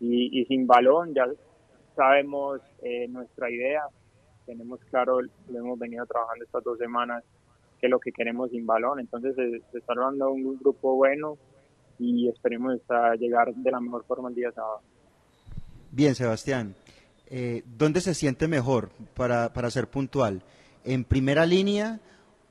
Y, 0.00 0.40
y 0.40 0.44
sin 0.46 0.66
balón 0.66 1.14
ya 1.14 1.26
sabemos 1.94 2.60
eh, 2.82 3.06
nuestra 3.08 3.50
idea, 3.50 3.82
tenemos 4.46 4.80
claro, 4.90 5.20
lo 5.20 5.58
hemos 5.58 5.78
venido 5.78 6.04
trabajando 6.06 6.44
estas 6.44 6.64
dos 6.64 6.78
semanas, 6.78 7.24
que 7.80 7.86
es 7.86 7.90
lo 7.90 7.98
que 7.98 8.12
queremos 8.12 8.50
sin 8.50 8.66
balón. 8.66 9.00
Entonces 9.00 9.34
se, 9.34 9.78
está 9.78 9.92
armando 9.92 10.30
un 10.30 10.58
grupo 10.58 10.94
bueno 10.96 11.38
y 11.98 12.28
esperemos 12.28 12.80
llegar 13.18 13.54
de 13.54 13.70
la 13.70 13.80
mejor 13.80 14.04
forma 14.04 14.28
el 14.28 14.34
día 14.34 14.52
sábado. 14.52 14.80
Bien, 15.90 16.14
Sebastián. 16.14 16.74
Eh, 17.26 17.62
¿Dónde 17.64 18.00
se 18.00 18.14
siente 18.14 18.48
mejor 18.48 18.90
para, 19.14 19.52
para 19.52 19.70
ser 19.70 19.88
puntual? 19.88 20.42
¿En 20.84 21.04
primera 21.04 21.46
línea 21.46 22.00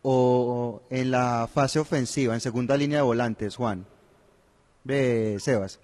o 0.01 0.81
en 0.89 1.11
la 1.11 1.47
fase 1.47 1.79
ofensiva, 1.79 2.33
en 2.33 2.39
segunda 2.39 2.75
línea 2.75 2.99
de 2.99 3.03
volantes, 3.03 3.55
Juan? 3.55 3.85
Ve, 4.83 5.37
Sebas. 5.39 5.79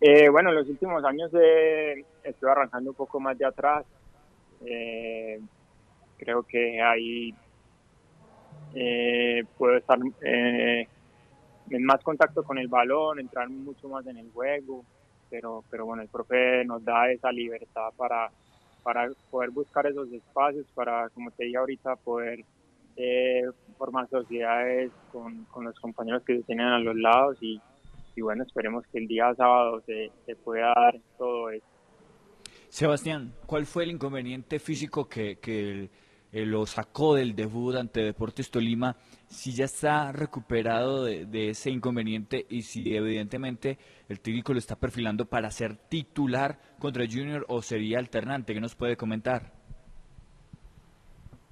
Eh, 0.00 0.30
bueno, 0.30 0.48
en 0.48 0.56
los 0.56 0.68
últimos 0.68 1.04
años 1.04 1.30
eh, 1.34 2.04
estoy 2.24 2.50
arrancando 2.50 2.90
un 2.90 2.96
poco 2.96 3.20
más 3.20 3.36
de 3.36 3.44
atrás. 3.44 3.84
Eh, 4.64 5.40
creo 6.16 6.42
que 6.42 6.80
ahí 6.80 7.34
eh, 8.74 9.44
puedo 9.58 9.76
estar 9.76 9.98
eh, 10.22 10.88
en 11.70 11.84
más 11.84 12.02
contacto 12.02 12.42
con 12.42 12.56
el 12.58 12.68
balón, 12.68 13.18
entrar 13.18 13.48
mucho 13.50 13.88
más 13.88 14.06
en 14.06 14.16
el 14.16 14.30
juego, 14.32 14.84
pero, 15.28 15.64
pero 15.70 15.84
bueno, 15.84 16.02
el 16.02 16.08
profe 16.08 16.64
nos 16.64 16.82
da 16.84 17.10
esa 17.10 17.30
libertad 17.30 17.90
para, 17.96 18.30
para 18.82 19.10
poder 19.30 19.50
buscar 19.50 19.86
esos 19.86 20.10
espacios, 20.12 20.66
para, 20.74 21.10
como 21.10 21.30
te 21.30 21.44
dije 21.44 21.58
ahorita, 21.58 21.96
poder 21.96 22.44
eh, 22.96 23.44
formar 23.76 24.08
sociedades 24.08 24.90
con, 25.12 25.44
con 25.44 25.64
los 25.64 25.78
compañeros 25.78 26.22
que 26.24 26.38
se 26.38 26.42
tienen 26.44 26.66
a 26.66 26.78
los 26.78 26.96
lados 26.96 27.36
y, 27.42 27.60
y 28.16 28.22
bueno, 28.22 28.44
esperemos 28.44 28.84
que 28.92 28.98
el 28.98 29.08
día 29.08 29.34
sábado 29.34 29.80
se, 29.86 30.12
se 30.26 30.36
pueda 30.36 30.68
dar 30.74 31.00
todo 31.18 31.50
eso. 31.50 31.66
Sebastián, 32.68 33.34
¿cuál 33.46 33.66
fue 33.66 33.84
el 33.84 33.90
inconveniente 33.90 34.58
físico 34.58 35.08
que, 35.08 35.38
que 35.38 35.70
el- 35.70 35.90
eh, 36.32 36.46
lo 36.46 36.64
sacó 36.66 37.16
del 37.16 37.34
debut 37.34 37.74
ante 37.76 38.00
Deportes 38.02 38.50
Tolima? 38.50 38.96
Si 39.28 39.52
ya 39.52 39.64
está 39.64 40.12
recuperado 40.12 41.04
de, 41.04 41.26
de 41.26 41.50
ese 41.50 41.70
inconveniente 41.70 42.46
y 42.48 42.62
si 42.62 42.94
evidentemente 42.94 43.78
el 44.08 44.20
técnico 44.20 44.52
lo 44.52 44.58
está 44.60 44.76
perfilando 44.76 45.26
para 45.26 45.50
ser 45.50 45.76
titular 45.76 46.60
contra 46.78 47.04
Junior 47.06 47.44
o 47.48 47.62
sería 47.62 47.98
alternante, 47.98 48.54
¿qué 48.54 48.60
nos 48.60 48.76
puede 48.76 48.96
comentar? 48.96 49.52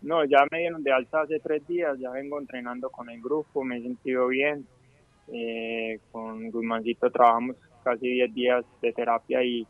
No, 0.01 0.25
ya 0.25 0.39
me 0.51 0.59
dieron 0.61 0.83
de 0.83 0.93
alta 0.93 1.23
hace 1.23 1.41
tres 1.41 1.67
días, 1.67 1.99
ya 1.99 2.11
vengo 2.11 2.39
entrenando 2.41 2.91
con 2.91 3.11
el 3.11 3.21
grupo, 3.21 3.65
me 3.65 3.79
he 3.79 3.83
sentido 3.83 4.29
bien. 4.29 4.69
Eh, 5.33 6.01
con 6.11 6.51
Guzmancito 6.51 7.11
trabajamos 7.11 7.57
casi 7.85 8.09
10 8.09 8.35
días 8.35 8.64
de 8.81 8.93
terapia 8.93 9.43
y, 9.45 9.66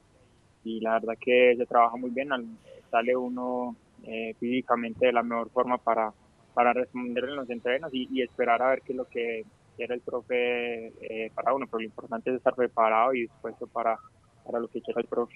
la 0.81 0.95
verdad 0.95 1.15
que 1.21 1.55
se 1.57 1.67
trabaja 1.67 1.97
muy 1.97 2.11
bien, 2.11 2.33
al- 2.33 2.47
sale 2.91 3.17
uno 3.17 3.77
eh, 4.05 4.35
físicamente 4.39 5.07
de 5.07 5.13
la 5.13 5.23
mejor 5.23 5.51
forma 5.51 5.79
para, 5.79 6.13
para 6.55 6.73
responder 6.73 7.25
en 7.25 7.37
los 7.37 7.51
entrenos 7.51 7.91
y, 7.95 8.09
y 8.11 8.23
esperar 8.23 8.63
a 8.63 8.71
ver 8.71 8.83
qué 8.83 8.93
es 8.93 8.97
lo 8.97 9.07
que 9.07 9.45
quiere 9.77 9.95
el 9.95 10.01
profe 10.03 10.89
eh, 10.89 11.31
para 11.35 11.55
uno, 11.55 11.67
pero 11.71 11.81
lo 11.81 11.87
importante 11.87 12.31
es 12.31 12.37
estar 12.37 12.55
preparado 12.55 13.15
y 13.15 13.23
dispuesto 13.23 13.67
para, 13.69 13.99
para 14.45 14.61
lo 14.61 14.69
que 14.69 14.81
quiera 14.83 15.01
el 15.01 15.09
profe. 15.09 15.35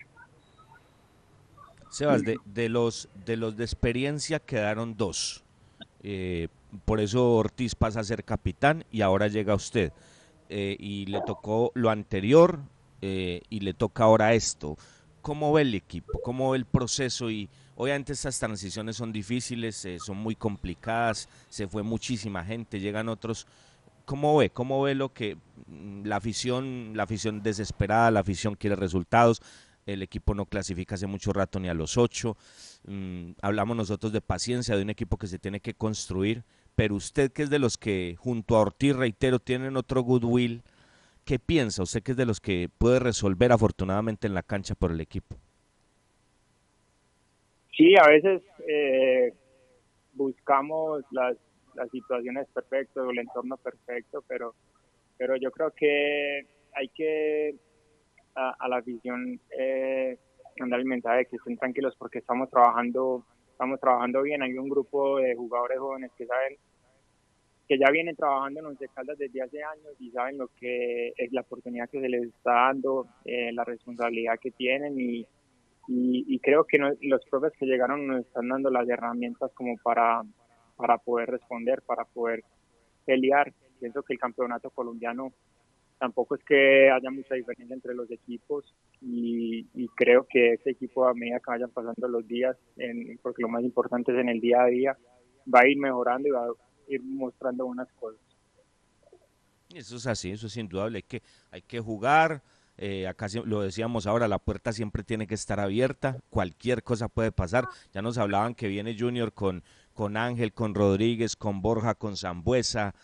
Sebas, 1.91 2.25
de, 2.25 2.39
de 2.45 2.69
los 2.69 3.09
de 3.27 3.37
los 3.37 3.57
de 3.57 3.65
experiencia 3.65 4.41
quedaron 4.41 4.97
dos. 4.97 5.45
Eh, 6.03 6.49
por 6.85 7.01
eso 7.01 7.35
Ortiz 7.37 7.75
pasa 7.75 8.01
a 8.01 8.05
ser 8.05 8.25
capitán 8.25 8.85
y 8.91 9.03
ahora 9.03 9.29
llega 9.29 9.55
usted. 9.55 9.93
Eh, 10.55 10.77
y 10.79 11.07
le 11.07 11.23
tocó 11.23 11.73
lo 11.73 11.89
anterior 11.89 12.61
eh, 13.01 13.41
y 13.49 13.61
le 13.61 13.73
toca 13.73 14.05
ahora 14.05 14.35
esto. 14.35 14.77
¿Cómo 15.23 15.51
ve 15.51 15.63
el 15.63 15.75
equipo? 15.75 16.21
¿Cómo 16.23 16.51
ve 16.51 16.59
el 16.59 16.67
proceso? 16.67 17.31
Y 17.31 17.49
obviamente 17.75 18.13
estas 18.13 18.39
transiciones 18.39 18.97
son 18.97 19.15
difíciles, 19.15 19.83
eh, 19.87 19.97
son 19.99 20.19
muy 20.19 20.37
complicadas, 20.37 21.31
se 21.49 21.67
fue 21.67 21.83
muchísima 21.83 22.45
gente, 22.45 22.81
llegan 22.81 23.09
otros. 23.09 23.47
¿Cómo 24.05 24.37
ve? 24.37 24.51
¿Cómo 24.51 24.83
ve 24.83 24.95
lo 24.95 25.15
que 25.15 25.39
mm, 25.69 26.05
la 26.05 26.17
afición, 26.17 26.93
la 26.95 27.05
afición 27.05 27.43
desesperada, 27.43 28.11
la 28.11 28.21
afición 28.21 28.55
quiere 28.55 28.77
resultados? 28.77 29.41
El 29.87 30.03
equipo 30.03 30.35
no 30.35 30.45
clasifica 30.45 30.97
hace 30.97 31.07
mucho 31.07 31.33
rato 31.33 31.61
ni 31.61 31.71
a 31.71 31.75
los 31.75 31.97
ocho. 31.97 32.37
Mm, 32.87 33.31
hablamos 33.41 33.75
nosotros 33.75 34.13
de 34.13 34.21
paciencia, 34.21 34.77
de 34.77 34.83
un 34.83 34.91
equipo 34.91 35.17
que 35.17 35.29
se 35.29 35.39
tiene 35.39 35.61
que 35.61 35.73
construir, 35.73 36.45
pero 36.75 36.95
usted 36.95 37.33
que 37.33 37.43
es 37.43 37.51
de 37.51 37.59
los 37.59 37.79
que 37.79 38.17
junto 38.19 38.57
a 38.57 38.61
Ortiz, 38.61 38.97
reitero, 38.97 39.39
tienen 39.39 39.77
otro 39.77 40.03
goodwill, 40.03 40.63
¿qué 41.25 41.39
piensa? 41.39 41.83
Usted 41.83 42.03
que 42.03 42.13
es 42.13 42.17
de 42.17 42.27
los 42.27 42.41
que 42.41 42.69
puede 42.79 42.99
resolver 42.99 43.53
afortunadamente 43.53 44.27
en 44.27 44.35
la 44.35 44.43
cancha 44.43 44.75
por 44.75 44.91
el 44.91 45.01
equipo. 45.01 45.37
Sí, 47.77 47.95
a 47.97 48.07
veces 48.09 48.43
eh, 48.69 49.33
buscamos 50.13 51.05
las, 51.11 51.37
las 51.75 51.91
situaciones 51.91 52.47
perfectas 52.53 53.05
o 53.05 53.11
el 53.11 53.19
entorno 53.19 53.57
perfecto, 53.57 54.23
pero, 54.29 54.55
pero 55.17 55.37
yo 55.37 55.51
creo 55.51 55.71
que 55.71 56.47
hay 56.75 56.89
que 56.89 57.57
a, 58.35 58.69
la 58.69 58.77
afición 58.79 59.41
eh, 59.59 60.19
mandar 60.59 60.81
el 60.81 60.87
mensaje 60.87 61.19
de 61.19 61.27
que 61.27 61.37
estén 61.37 61.57
tranquilos 61.57 61.95
porque 61.99 62.19
estamos 62.19 62.51
trabajando 62.51 63.25
estamos 63.53 63.79
trabajando 63.81 64.23
bien. 64.23 64.43
Hay 64.43 64.57
un 64.59 64.69
grupo 64.69 65.19
de 65.19 65.35
jugadores 65.37 65.79
jóvenes 65.79 66.11
que 66.17 66.27
saben 66.27 66.57
que 67.69 67.79
ya 67.79 67.91
vienen 67.91 68.17
trabajando 68.17 68.61
en 68.61 68.67
Once 68.67 68.89
Caldas 68.89 69.19
desde 69.19 69.41
hace 69.41 69.63
años 69.63 69.95
y 70.01 70.11
saben 70.11 70.37
lo 70.39 70.49
que 70.59 71.13
es 71.17 71.33
la 71.33 71.43
oportunidad 71.43 71.89
que 71.89 72.01
se 72.01 72.09
les 72.09 72.25
está 72.25 72.53
dando, 72.53 73.07
eh, 73.25 73.53
la 73.53 73.65
responsabilidad 73.65 74.39
que 74.41 74.51
tienen 74.51 74.99
y, 74.99 75.27
y, 75.89 76.39
creo 76.41 76.65
que 76.65 76.79
los 76.79 77.25
profes 77.31 77.53
que 77.59 77.67
llegaron 77.67 78.07
nos 78.07 78.21
están 78.21 78.49
dando 78.49 78.71
las 78.71 78.89
herramientas 78.89 79.51
como 79.55 79.77
para, 79.83 80.23
para 80.77 80.99
poder 80.99 81.31
responder, 81.31 81.83
para 81.83 82.05
poder 82.05 82.43
pelear. 83.05 83.53
Pienso 83.81 84.03
que 84.03 84.13
el 84.15 84.19
campeonato 84.19 84.71
colombiano 84.71 85.33
tampoco 86.03 86.35
es 86.35 86.43
que 86.43 86.91
haya 86.91 87.13
mucha 87.13 87.37
diferencia 87.37 87.73
entre 87.75 87.95
los 87.95 88.11
equipos 88.11 88.75
y, 89.01 89.65
creo 89.95 90.27
que 90.29 90.55
este 90.55 90.71
equipo 90.71 91.07
a 91.07 91.15
medida 91.15 91.39
que 91.39 91.53
vayan 91.53 91.71
pasando 91.71 92.09
los 92.09 92.27
días, 92.27 92.57
en- 92.77 93.21
porque 93.23 93.43
lo 93.43 93.49
más 93.49 93.63
importante 93.63 94.11
es 94.11 94.19
en 94.19 94.29
el 94.29 94.41
día 94.41 94.63
a 94.63 94.67
día, 94.67 94.99
va 95.47 95.61
a 95.61 95.69
ir 95.69 95.79
mejorando 95.79 96.27
y 96.27 96.33
va 96.33 96.47
a 96.47 96.51
ir 96.89 97.01
mostrando 97.05 97.67
unas 97.67 97.87
cosas. 97.93 98.21
Eso 99.73 99.95
es 99.95 100.07
así, 100.09 100.33
eso 100.33 100.49
es 100.49 100.57
indudable. 100.57 100.97
Hay 100.99 101.03
que, 101.05 101.23
hay 101.53 101.63
que 101.63 101.79
jugar. 101.79 102.43
eh, 102.79 103.07
acá 103.07 103.27
lo 103.45 103.61
decíamos 103.61 104.09
ahora, 104.09 104.27
la 104.27 104.41
puerta 104.41 104.73
siempre 104.73 105.05
tiene 105.05 105.29
que 105.29 105.35
estar 105.35 105.61
abierta. 105.61 106.19
Cualquier 106.31 106.83
cosa 106.83 107.07
puede 107.07 107.31
pasar. 107.31 107.69
Ya 107.93 108.03
nos 108.03 108.19
hablaban 108.19 108.57
que 108.57 108.67
viene 108.67 108.97
Junior 108.99 109.33
con, 109.33 109.63
con 109.95 110.17
Ángel, 110.17 110.53
con 110.53 110.75
Rodríguez, 110.75 111.37
con 111.37 111.63
Borja, 111.63 111.95
con 111.95 112.17
Zambuesa, 112.17 112.95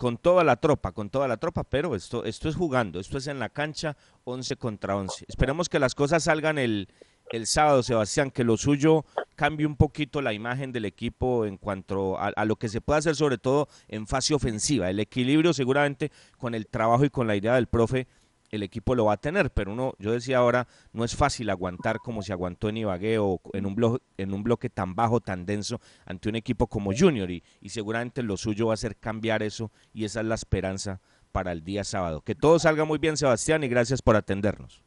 con 0.00 0.16
toda 0.16 0.44
la 0.44 0.56
tropa, 0.56 0.92
con 0.92 1.10
toda 1.10 1.28
la 1.28 1.36
tropa. 1.36 1.62
Pero 1.62 1.94
esto, 1.94 2.24
esto 2.24 2.48
es 2.48 2.56
jugando, 2.56 3.00
esto 3.00 3.18
es 3.18 3.26
en 3.26 3.38
la 3.38 3.50
cancha 3.50 3.98
11 4.24 4.56
contra 4.56 4.96
11. 4.96 5.26
Esperemos 5.28 5.68
que 5.68 5.78
las 5.78 5.94
cosas 5.94 6.24
salgan 6.24 6.56
el, 6.56 6.88
el 7.30 7.46
sábado, 7.46 7.82
Sebastián, 7.82 8.30
que 8.30 8.42
lo 8.42 8.56
suyo 8.56 9.04
cambie 9.36 9.66
un 9.66 9.76
poquito 9.76 10.22
la 10.22 10.32
imagen 10.32 10.72
del 10.72 10.86
equipo 10.86 11.44
en 11.44 11.58
cuanto 11.58 12.18
a, 12.18 12.28
a 12.28 12.44
lo 12.46 12.56
que 12.56 12.70
se 12.70 12.80
puede 12.80 13.00
hacer, 13.00 13.14
sobre 13.14 13.36
todo 13.36 13.68
en 13.88 14.06
fase 14.06 14.32
ofensiva. 14.32 14.88
El 14.88 15.00
equilibrio 15.00 15.52
seguramente 15.52 16.10
con 16.38 16.54
el 16.54 16.66
trabajo 16.66 17.04
y 17.04 17.10
con 17.10 17.26
la 17.26 17.36
idea 17.36 17.56
del 17.56 17.66
profe, 17.66 18.06
el 18.50 18.62
equipo 18.62 18.94
lo 18.94 19.06
va 19.06 19.14
a 19.14 19.16
tener, 19.16 19.50
pero 19.52 19.72
uno, 19.72 19.94
yo 19.98 20.12
decía 20.12 20.38
ahora, 20.38 20.66
no 20.92 21.04
es 21.04 21.14
fácil 21.16 21.50
aguantar 21.50 21.98
como 21.98 22.22
se 22.22 22.32
aguantó 22.32 22.68
en 22.68 22.78
Ibagué 22.78 23.18
o 23.18 23.40
en 23.52 23.66
un, 23.66 23.76
blo- 23.76 24.00
en 24.18 24.34
un 24.34 24.42
bloque 24.42 24.68
tan 24.70 24.94
bajo, 24.94 25.20
tan 25.20 25.46
denso, 25.46 25.80
ante 26.04 26.28
un 26.28 26.36
equipo 26.36 26.66
como 26.66 26.92
Junior, 26.96 27.30
y, 27.30 27.42
y 27.60 27.68
seguramente 27.68 28.22
lo 28.22 28.36
suyo 28.36 28.66
va 28.68 28.74
a 28.74 28.76
ser 28.76 28.96
cambiar 28.96 29.42
eso, 29.42 29.70
y 29.94 30.04
esa 30.04 30.20
es 30.20 30.26
la 30.26 30.34
esperanza 30.34 31.00
para 31.32 31.52
el 31.52 31.62
día 31.62 31.84
sábado. 31.84 32.22
Que 32.22 32.34
todo 32.34 32.58
salga 32.58 32.84
muy 32.84 32.98
bien, 32.98 33.16
Sebastián, 33.16 33.62
y 33.62 33.68
gracias 33.68 34.02
por 34.02 34.16
atendernos. 34.16 34.82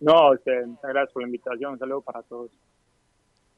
No, 0.00 0.32
usted, 0.32 0.66
gracias 0.82 1.12
por 1.12 1.22
la 1.22 1.28
invitación. 1.28 1.72
Un 1.72 1.78
saludo 1.78 2.02
para 2.02 2.22
todos. 2.22 2.50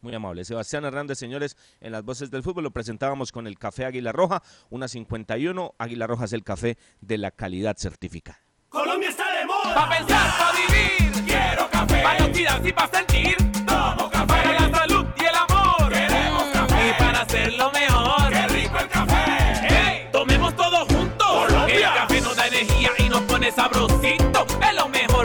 Muy 0.00 0.14
amable. 0.14 0.44
Sebastián 0.44 0.84
Hernández, 0.84 1.18
señores, 1.18 1.56
en 1.80 1.90
las 1.92 2.04
voces 2.04 2.30
del 2.30 2.42
fútbol 2.42 2.64
lo 2.64 2.70
presentábamos 2.70 3.32
con 3.32 3.46
el 3.46 3.58
café 3.58 3.84
Águila 3.84 4.12
Roja, 4.12 4.42
una 4.70 4.86
51. 4.88 5.74
Águila 5.78 6.06
Roja 6.06 6.26
es 6.26 6.32
el 6.32 6.44
café 6.44 6.78
de 7.00 7.18
la 7.18 7.30
calidad 7.30 7.76
certificada. 7.76 8.38
Colombia 8.68 9.08
está 9.10 9.24
de 9.32 9.46
moda. 9.46 9.74
Pa' 9.74 9.88
pensar, 9.88 10.38
pa' 10.38 10.52
vivir. 10.52 11.24
Quiero 11.24 11.70
café. 11.70 12.02
Pa' 12.02 12.12
activarse 12.24 12.68
y 12.68 12.72
pa' 12.72 12.88
sentir. 12.88 13.36
Tomo 13.64 14.10
café. 14.10 14.26
Para 14.26 14.52
la 14.52 14.78
salud 14.78 15.06
y 15.16 15.24
el 15.24 15.34
amor. 15.36 15.92
Queremos 15.92 16.44
café. 16.52 16.88
Y 16.88 16.92
para 17.02 17.20
hacerlo 17.20 17.70
mejor. 17.72 18.28
Qué 18.30 18.48
rico 18.48 18.78
el 18.78 18.88
café. 18.88 19.24
Hey, 19.68 20.08
tomemos 20.12 20.54
todo 20.56 20.84
juntos. 20.86 21.26
Colombia. 21.26 21.76
El 21.76 21.94
café 21.94 22.20
nos 22.20 22.36
da 22.36 22.46
energía 22.48 22.90
y 22.98 23.08
nos 23.08 23.22
pone 23.22 23.52
sabrosito. 23.52 24.46
Es 24.60 24.74
lo 24.74 24.88
mejor 24.88 25.15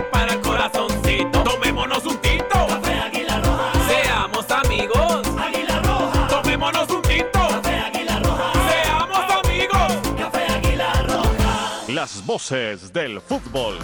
Las 12.01 12.25
voces 12.25 12.91
del 12.91 13.21
fútbol. 13.21 13.77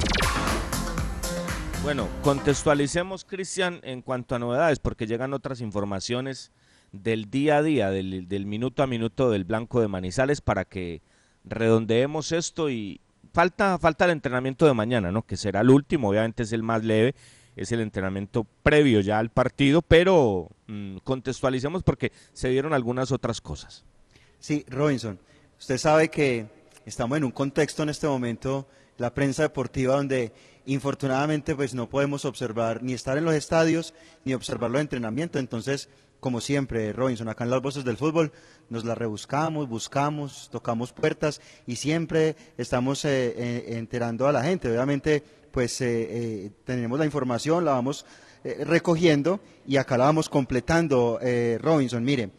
Bueno, 1.83 2.09
contextualicemos, 2.23 3.23
Cristian, 3.23 3.79
en 3.83 4.01
cuanto 4.01 4.33
a 4.33 4.39
novedades, 4.39 4.79
porque 4.79 5.05
llegan 5.05 5.35
otras 5.35 5.61
informaciones 5.61 6.51
del 6.91 7.29
día 7.29 7.57
a 7.57 7.61
día, 7.61 7.91
del, 7.91 8.27
del 8.27 8.47
minuto 8.47 8.81
a 8.81 8.87
minuto 8.87 9.29
del 9.29 9.43
Blanco 9.43 9.81
de 9.81 9.87
Manizales, 9.87 10.41
para 10.41 10.65
que 10.65 11.03
redondeemos 11.43 12.31
esto 12.31 12.71
y 12.71 13.01
falta, 13.35 13.77
falta 13.77 14.05
el 14.05 14.11
entrenamiento 14.11 14.65
de 14.65 14.73
mañana, 14.73 15.11
¿no? 15.11 15.21
Que 15.21 15.37
será 15.37 15.61
el 15.61 15.69
último, 15.69 16.09
obviamente 16.09 16.41
es 16.41 16.51
el 16.53 16.63
más 16.63 16.83
leve, 16.83 17.13
es 17.55 17.71
el 17.71 17.81
entrenamiento 17.81 18.47
previo 18.63 18.99
ya 19.01 19.19
al 19.19 19.29
partido, 19.29 19.83
pero 19.83 20.49
mm, 20.65 20.97
contextualicemos 21.03 21.83
porque 21.83 22.11
se 22.33 22.49
dieron 22.49 22.73
algunas 22.73 23.11
otras 23.11 23.41
cosas. 23.41 23.85
Sí, 24.39 24.65
Robinson, 24.69 25.19
usted 25.59 25.77
sabe 25.77 26.09
que 26.09 26.56
estamos 26.87 27.17
en 27.17 27.25
un 27.25 27.31
contexto 27.31 27.83
en 27.83 27.89
este 27.89 28.07
momento, 28.07 28.65
la 28.97 29.13
prensa 29.13 29.43
deportiva, 29.43 29.97
donde 29.97 30.31
infortunadamente 30.65 31.53
pues 31.53 31.73
no 31.73 31.89
podemos 31.89 32.23
observar 32.23 32.81
ni 32.81 32.93
estar 32.93 33.17
en 33.17 33.25
los 33.25 33.33
estadios 33.33 33.93
ni 34.23 34.33
observar 34.33 34.71
los 34.71 34.79
entrenamientos. 34.79 35.39
Entonces, 35.39 35.89
como 36.21 36.39
siempre, 36.39 36.93
Robinson, 36.93 37.27
acá 37.27 37.43
en 37.43 37.49
las 37.49 37.61
voces 37.61 37.83
del 37.83 37.97
fútbol 37.97 38.31
nos 38.69 38.85
la 38.85 38.95
rebuscamos, 38.95 39.67
buscamos, 39.67 40.47
tocamos 40.49 40.93
puertas 40.93 41.41
y 41.67 41.75
siempre 41.75 42.37
estamos 42.57 43.03
eh, 43.03 43.33
eh, 43.35 43.77
enterando 43.77 44.25
a 44.25 44.31
la 44.31 44.43
gente. 44.43 44.69
Obviamente, 44.69 45.23
pues 45.51 45.81
eh, 45.81 45.87
eh, 45.89 46.51
tenemos 46.63 46.97
la 46.97 47.05
información, 47.05 47.65
la 47.65 47.73
vamos 47.73 48.05
recogiendo 48.59 49.41
y 49.67 49.75
acá 49.75 49.97
la 49.97 50.05
vamos 50.05 50.29
completando, 50.29 51.19
Robinson. 51.59 52.01
Mire, 52.01 52.29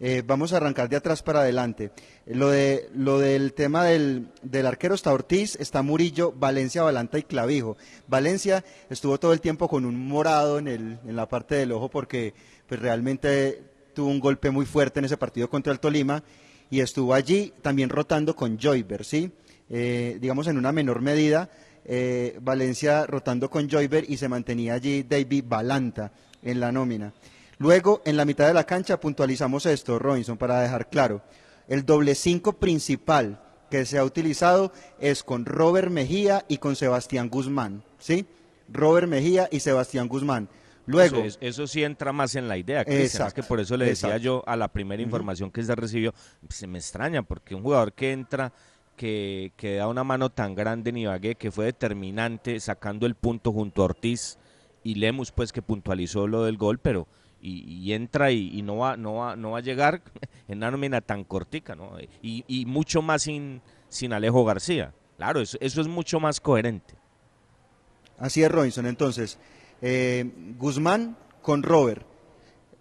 eh, 0.00 0.22
vamos 0.26 0.52
a 0.52 0.58
arrancar 0.58 0.88
de 0.88 0.96
atrás 0.96 1.22
para 1.22 1.40
adelante. 1.40 1.90
Lo, 2.26 2.50
de, 2.50 2.88
lo 2.94 3.18
del 3.18 3.52
tema 3.52 3.84
del, 3.84 4.28
del 4.42 4.66
arquero 4.66 4.94
está 4.94 5.12
Ortiz, 5.12 5.56
está 5.56 5.82
Murillo, 5.82 6.32
Valencia, 6.32 6.82
Balanta 6.82 7.18
y 7.18 7.24
Clavijo. 7.24 7.76
Valencia 8.06 8.64
estuvo 8.90 9.18
todo 9.18 9.32
el 9.32 9.40
tiempo 9.40 9.68
con 9.68 9.84
un 9.84 10.08
morado 10.08 10.58
en, 10.58 10.68
el, 10.68 10.98
en 11.06 11.16
la 11.16 11.28
parte 11.28 11.56
del 11.56 11.72
ojo 11.72 11.88
porque 11.88 12.34
pues, 12.68 12.80
realmente 12.80 13.62
tuvo 13.94 14.08
un 14.08 14.20
golpe 14.20 14.50
muy 14.50 14.66
fuerte 14.66 15.00
en 15.00 15.06
ese 15.06 15.16
partido 15.16 15.50
contra 15.50 15.72
el 15.72 15.80
Tolima 15.80 16.22
y 16.70 16.80
estuvo 16.80 17.14
allí 17.14 17.52
también 17.62 17.88
rotando 17.88 18.36
con 18.36 18.58
Joyver, 18.58 19.04
¿sí? 19.04 19.32
Eh, 19.70 20.18
digamos 20.20 20.46
en 20.46 20.58
una 20.58 20.72
menor 20.72 21.00
medida, 21.00 21.50
eh, 21.84 22.38
Valencia 22.40 23.06
rotando 23.06 23.50
con 23.50 23.68
Joyver 23.68 24.04
y 24.08 24.16
se 24.16 24.28
mantenía 24.28 24.74
allí 24.74 25.02
David 25.02 25.44
Balanta 25.48 26.12
en 26.42 26.60
la 26.60 26.70
nómina. 26.70 27.12
Luego, 27.58 28.02
en 28.04 28.16
la 28.16 28.24
mitad 28.24 28.46
de 28.46 28.54
la 28.54 28.64
cancha, 28.64 29.00
puntualizamos 29.00 29.66
esto, 29.66 29.98
Robinson, 29.98 30.36
para 30.38 30.60
dejar 30.60 30.88
claro. 30.88 31.22
El 31.66 31.84
doble 31.84 32.14
cinco 32.14 32.52
principal 32.54 33.40
que 33.70 33.84
se 33.84 33.98
ha 33.98 34.04
utilizado 34.04 34.72
es 35.00 35.22
con 35.22 35.44
Robert 35.44 35.90
Mejía 35.90 36.44
y 36.48 36.58
con 36.58 36.76
Sebastián 36.76 37.28
Guzmán, 37.28 37.82
¿sí? 37.98 38.26
Robert 38.72 39.08
Mejía 39.08 39.48
y 39.50 39.60
Sebastián 39.60 40.08
Guzmán. 40.08 40.48
Luego, 40.86 41.16
eso, 41.16 41.24
es- 41.26 41.38
eso 41.42 41.66
sí 41.66 41.84
entra 41.84 42.12
más 42.12 42.34
en 42.34 42.48
la 42.48 42.56
idea, 42.56 42.82
Cristian. 42.84 43.26
Es 43.28 43.34
que 43.34 43.42
por 43.42 43.60
eso 43.60 43.76
le 43.76 43.84
decía 43.86 44.08
exacto. 44.10 44.22
yo 44.24 44.42
a 44.46 44.56
la 44.56 44.68
primera 44.68 45.02
información 45.02 45.50
que 45.50 45.62
se 45.62 45.74
recibió, 45.74 46.14
se 46.48 46.66
me 46.66 46.78
extraña, 46.78 47.22
porque 47.22 47.54
un 47.54 47.62
jugador 47.62 47.92
que 47.92 48.12
entra, 48.12 48.52
que, 48.96 49.52
que 49.56 49.74
da 49.76 49.86
una 49.88 50.02
mano 50.04 50.30
tan 50.30 50.54
grande 50.54 50.88
en 50.90 50.96
Ibagué, 50.96 51.34
que 51.34 51.50
fue 51.50 51.66
determinante 51.66 52.58
sacando 52.60 53.04
el 53.04 53.14
punto 53.16 53.52
junto 53.52 53.82
a 53.82 53.86
Ortiz 53.86 54.38
y 54.82 54.94
Lemus, 54.94 55.30
pues 55.30 55.52
que 55.52 55.60
puntualizó 55.60 56.26
lo 56.26 56.44
del 56.44 56.56
gol, 56.56 56.78
pero 56.78 57.06
y, 57.40 57.92
entra 57.92 58.30
y, 58.32 58.62
no 58.62 58.78
va, 58.78 58.96
no 58.96 59.14
va, 59.14 59.36
no 59.36 59.52
va 59.52 59.58
a 59.58 59.62
llegar 59.62 60.02
en 60.48 60.58
una 60.58 60.70
nómina 60.70 61.00
tan 61.00 61.24
cortica, 61.24 61.74
¿no? 61.74 61.92
Y, 62.22 62.44
y 62.46 62.66
mucho 62.66 63.02
más 63.02 63.22
sin, 63.22 63.62
sin 63.88 64.12
Alejo 64.12 64.44
García. 64.44 64.92
Claro, 65.16 65.40
eso, 65.40 65.58
eso 65.60 65.80
es 65.80 65.88
mucho 65.88 66.20
más 66.20 66.40
coherente. 66.40 66.94
Así 68.18 68.42
es, 68.42 68.50
Robinson. 68.50 68.86
Entonces, 68.86 69.38
eh, 69.82 70.30
Guzmán 70.58 71.16
con 71.42 71.62
Robert. 71.62 72.06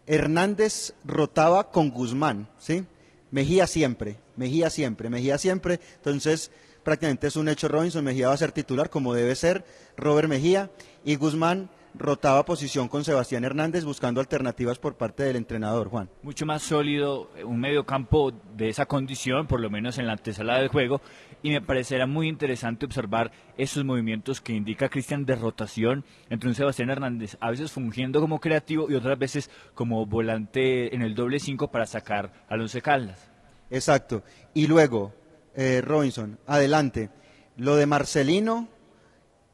Hernández 0.05 0.93
rotaba 1.03 1.69
con 1.69 1.89
Guzmán, 1.89 2.47
¿sí? 2.57 2.85
Mejía 3.29 3.67
siempre, 3.67 4.17
Mejía 4.37 4.69
siempre, 4.69 5.09
Mejía 5.09 5.37
siempre. 5.37 5.79
Entonces, 5.95 6.49
prácticamente 6.83 7.27
es 7.27 7.35
un 7.35 7.49
hecho 7.49 7.67
Robinson. 7.67 8.05
Mejía 8.05 8.29
va 8.29 8.33
a 8.33 8.37
ser 8.37 8.51
titular 8.51 8.89
como 8.89 9.13
debe 9.13 9.35
ser. 9.35 9.65
Robert 9.97 10.29
Mejía. 10.29 10.71
Y 11.03 11.15
Guzmán 11.15 11.69
rotaba 11.93 12.45
posición 12.45 12.87
con 12.87 13.03
Sebastián 13.03 13.43
Hernández 13.43 13.83
buscando 13.83 14.19
alternativas 14.19 14.79
por 14.79 14.95
parte 14.95 15.23
del 15.23 15.35
entrenador, 15.35 15.89
Juan. 15.89 16.09
mucho 16.23 16.45
más 16.45 16.63
sólido, 16.63 17.29
eh, 17.35 17.43
un 17.43 17.59
medio 17.59 17.85
campo 17.85 18.31
de 18.55 18.69
esa 18.69 18.85
condición, 18.85 19.47
por 19.47 19.59
lo 19.59 19.69
menos 19.69 19.97
en 19.97 20.07
la 20.07 20.13
antesala 20.13 20.59
del 20.59 20.69
juego, 20.69 21.01
y 21.43 21.51
me 21.51 21.61
parecerá 21.61 22.07
muy 22.07 22.27
interesante 22.27 22.85
observar 22.85 23.31
esos 23.57 23.83
movimientos 23.83 24.41
que 24.41 24.53
indica 24.53 24.89
Cristian 24.89 25.25
de 25.25 25.35
rotación 25.35 26.03
entre 26.29 26.49
un 26.49 26.55
Sebastián 26.55 26.89
Hernández, 26.89 27.37
a 27.39 27.49
veces 27.49 27.71
fungiendo 27.71 28.19
como 28.19 28.39
creativo 28.39 28.89
y 28.89 28.95
otras 28.95 29.17
veces 29.17 29.49
como 29.73 30.05
volante 30.05 30.95
en 30.95 31.01
el 31.01 31.15
doble 31.15 31.39
cinco 31.39 31.69
para 31.69 31.85
sacar 31.85 32.31
al 32.49 32.61
Once 32.61 32.81
Caldas. 32.81 33.31
Exacto. 33.69 34.23
Y 34.53 34.67
luego, 34.67 35.13
eh, 35.55 35.81
Robinson, 35.83 36.39
adelante. 36.47 37.09
Lo 37.57 37.75
de 37.75 37.85
Marcelino 37.85 38.67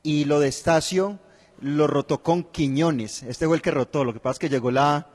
y 0.04 0.26
lo 0.26 0.40
de 0.40 0.50
Estacio 0.50 1.20
lo 1.64 1.88
rotó 1.88 2.22
con 2.22 2.44
Quiñones. 2.44 3.24
Este 3.24 3.48
fue 3.48 3.56
el 3.56 3.62
que 3.62 3.72
rotó. 3.72 4.04
Lo 4.04 4.14
que 4.14 4.20
pasa 4.20 4.34
es 4.34 4.40
que 4.40 4.50
llegó 4.50 4.70
la, 4.72 5.08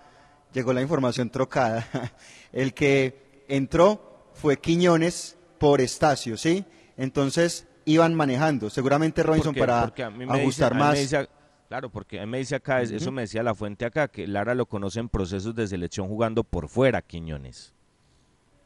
llegó 0.53 0.73
la 0.73 0.83
información 0.83 1.31
trocada. 1.31 1.87
El 2.53 2.73
que 2.75 3.45
entró 3.49 4.31
fue 4.35 4.59
Quiñones 4.59 5.37
por 5.59 5.81
Estacio, 5.81 6.37
¿sí? 6.37 6.65
Entonces 6.97 7.67
iban 7.85 8.15
manejando. 8.15 8.71
Seguramente 8.71 9.23
Robinson 9.23 9.55
Porque- 9.55 9.61
para 9.61 9.83
porque 9.83 10.03
ajustar 10.03 10.73
dice- 10.73 10.85
más. 10.85 10.99
dice- 10.99 11.29
claro, 11.69 11.91
porque 11.91 12.19
a 12.21 12.25
mí 12.27 12.33
me 12.33 12.39
dice 12.39 12.55
acá, 12.55 12.81
es- 12.81 12.91
eso 12.91 13.13
me 13.13 13.23
decía 13.23 13.43
la 13.43 13.55
fuente 13.55 13.85
acá, 13.85 14.09
que 14.09 14.27
Lara 14.27 14.55
lo 14.55 14.67
conoce 14.67 15.01
en 15.01 15.09
procesos 15.09 15.55
de 15.55 15.67
selección 15.69 16.09
jugando 16.09 16.45
por 16.45 16.69
fuera, 16.69 17.03
Quiñones. 17.03 17.75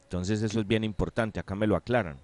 Entonces 0.03 0.41
eso 0.41 0.59
es 0.61 0.67
bien 0.67 0.83
importante, 0.83 1.39
acá 1.39 1.55
me 1.55 1.67
lo 1.67 1.75
aclaran. 1.75 2.17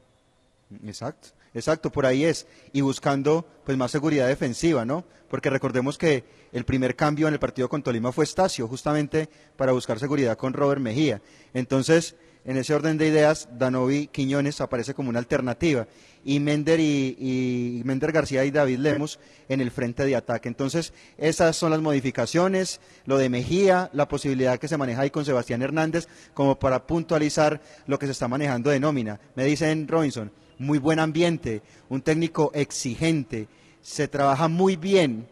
Exacto, 0.86 1.30
exacto, 1.54 1.92
por 1.92 2.06
ahí 2.06 2.24
es. 2.24 2.48
Y 2.74 2.82
buscando 2.82 3.46
pues 3.66 3.78
más 3.78 3.92
seguridad 3.92 4.28
defensiva, 4.28 4.86
¿no? 4.86 5.06
Porque 5.30 5.50
recordemos 5.50 5.98
que 5.98 6.24
el 6.52 6.66
primer 6.66 6.96
cambio 6.96 7.28
en 7.28 7.34
el 7.34 7.40
partido 7.40 7.70
con 7.70 7.84
Tolima 7.84 8.12
fue 8.12 8.26
Estacio, 8.26 8.68
justamente 8.68 9.30
para 9.56 9.72
buscar 9.72 10.00
seguridad 10.00 10.38
con 10.38 10.54
Robert 10.54 10.82
Mejía. 10.82 11.22
Entonces, 11.54 12.16
en 12.46 12.58
ese 12.58 12.74
orden 12.74 12.98
de 12.98 13.08
ideas, 13.08 13.50
Danovi 13.58 14.08
Quiñones 14.08 14.62
aparece 14.62 14.94
como 14.94 15.10
una 15.10 15.20
alternativa. 15.20 15.88
Y 16.26 16.40
Mender 16.40 16.80
y, 16.80 17.16
y 17.20 17.82
Mender 17.86 18.12
García 18.12 18.44
y 18.46 18.52
David 18.52 18.80
Lemos 18.80 19.20
en 19.50 19.62
el 19.62 19.72
frente 19.72 20.06
de 20.06 20.16
ataque. 20.16 20.48
Entonces, 20.48 20.94
esas 21.18 21.56
son 21.56 21.72
las 21.72 21.82
modificaciones, 21.82 22.80
lo 23.06 23.18
de 23.18 23.30
Mejía, 23.30 23.90
la 23.94 24.08
posibilidad 24.08 24.58
que 24.58 24.68
se 24.68 24.78
maneja 24.78 25.02
ahí 25.02 25.12
con 25.12 25.26
Sebastián 25.26 25.62
Hernández, 25.62 26.08
como 26.34 26.58
para 26.58 26.88
puntualizar 26.88 27.62
lo 27.88 28.00
que 28.00 28.06
se 28.06 28.14
está 28.14 28.28
manejando 28.28 28.70
de 28.70 28.80
nómina. 28.80 29.20
Me 29.36 29.46
dicen 29.46 29.88
Robinson, 29.88 30.32
muy 30.60 30.78
buen 30.78 31.00
ambiente, 31.00 31.64
un 31.90 32.02
técnico 32.02 32.52
exigente, 32.54 33.48
se 33.82 34.08
trabaja 34.08 34.48
muy 34.48 34.76
bien 34.76 35.28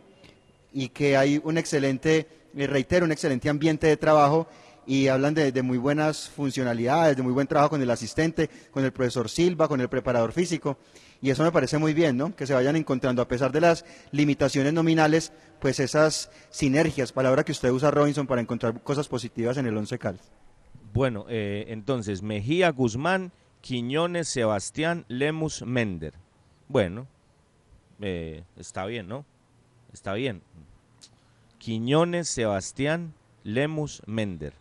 y 0.73 0.89
que 0.89 1.17
hay 1.17 1.39
un 1.43 1.57
excelente, 1.57 2.27
eh, 2.55 2.67
reitero, 2.67 3.05
un 3.05 3.11
excelente 3.11 3.49
ambiente 3.49 3.87
de 3.87 3.97
trabajo 3.97 4.47
y 4.87 5.09
hablan 5.09 5.33
de, 5.33 5.61
muy 5.61 5.77
buenas 5.77 6.29
funcionalidades, 6.29 7.17
de 7.17 7.21
muy 7.21 7.33
buen 7.33 7.45
trabajo 7.45 7.71
con 7.71 7.81
el 7.81 7.91
asistente, 7.91 8.49
con 8.71 8.85
el 8.85 8.93
profesor 8.93 9.29
Silva, 9.29 9.67
con 9.67 9.81
el 9.81 9.89
preparador 9.89 10.31
físico. 10.31 10.77
Y 11.21 11.29
eso 11.29 11.43
me 11.43 11.51
parece 11.51 11.77
muy 11.77 11.93
bien, 11.93 12.15
¿no? 12.15 12.33
Que 12.33 12.47
se 12.47 12.53
vayan 12.53 12.77
encontrando, 12.77 13.21
a 13.21 13.27
pesar 13.27 13.51
de 13.51 13.59
las 13.59 13.83
limitaciones 14.11 14.71
nominales, 14.71 15.33
pues 15.59 15.81
esas 15.81 16.31
sinergias, 16.51 17.11
palabra 17.11 17.43
que 17.43 17.51
usted 17.51 17.69
usa, 17.69 17.91
Robinson, 17.91 18.27
para 18.27 18.39
encontrar 18.39 18.81
cosas 18.81 19.09
positivas 19.09 19.57
en 19.57 19.65
el 19.65 19.75
Once 19.75 19.97
Caldas. 19.99 20.31
Bueno, 20.93 21.25
eh, 21.27 21.65
entonces 21.67 22.21
Mejía, 22.21 22.71
Guzmán, 22.71 23.33
Quiñones, 23.67 24.29
Sebastián, 24.29 25.03
Lemus, 25.09 25.61
Mender. 25.63 26.13
Bueno, 26.69 27.05
eh, 27.99 28.45
está 28.55 28.85
bien, 28.85 29.09
¿no? 29.09 29.25
Está 29.91 30.13
bien. 30.13 30.41
Quiñones, 31.57 32.29
Sebastián, 32.29 33.13
Lemus, 33.43 34.03
Mender. 34.05 34.53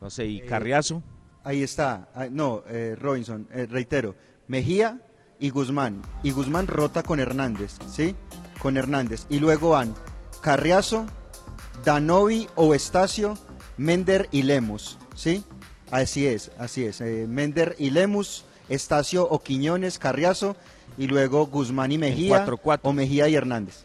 No 0.00 0.10
sé, 0.10 0.26
¿y 0.26 0.38
Eh, 0.38 0.46
Carriazo? 0.46 1.02
Ahí 1.42 1.64
está, 1.64 2.08
ah, 2.14 2.28
no, 2.30 2.62
eh, 2.68 2.94
Robinson, 2.96 3.48
reitero, 3.50 4.14
Mejía 4.46 5.00
y 5.40 5.50
Guzmán. 5.50 6.02
Y 6.22 6.30
Guzmán 6.30 6.68
rota 6.68 7.02
con 7.02 7.18
Hernández, 7.18 7.78
¿sí? 7.88 8.14
Con 8.60 8.76
Hernández. 8.76 9.26
Y 9.28 9.40
luego 9.40 9.70
van 9.70 9.92
Carriazo, 10.40 11.06
Danovi 11.84 12.46
o 12.54 12.76
Estacio, 12.76 13.36
Mender 13.76 14.28
y 14.30 14.44
Lemus, 14.44 14.98
¿sí? 15.16 15.42
Así 15.92 16.26
es, 16.26 16.50
así 16.58 16.84
es. 16.84 17.00
eh, 17.00 17.26
Mender 17.28 17.76
y 17.78 17.90
Lemus, 17.90 18.44
Estacio 18.68 19.28
o 19.28 19.40
Quiñones, 19.42 19.98
Carriazo, 19.98 20.56
y 20.98 21.06
luego 21.06 21.46
Guzmán 21.46 21.92
y 21.92 21.98
Mejía, 21.98 22.44
4-4. 22.46 22.80
o 22.82 22.92
Mejía 22.92 23.28
y 23.28 23.34
Hernández. 23.34 23.84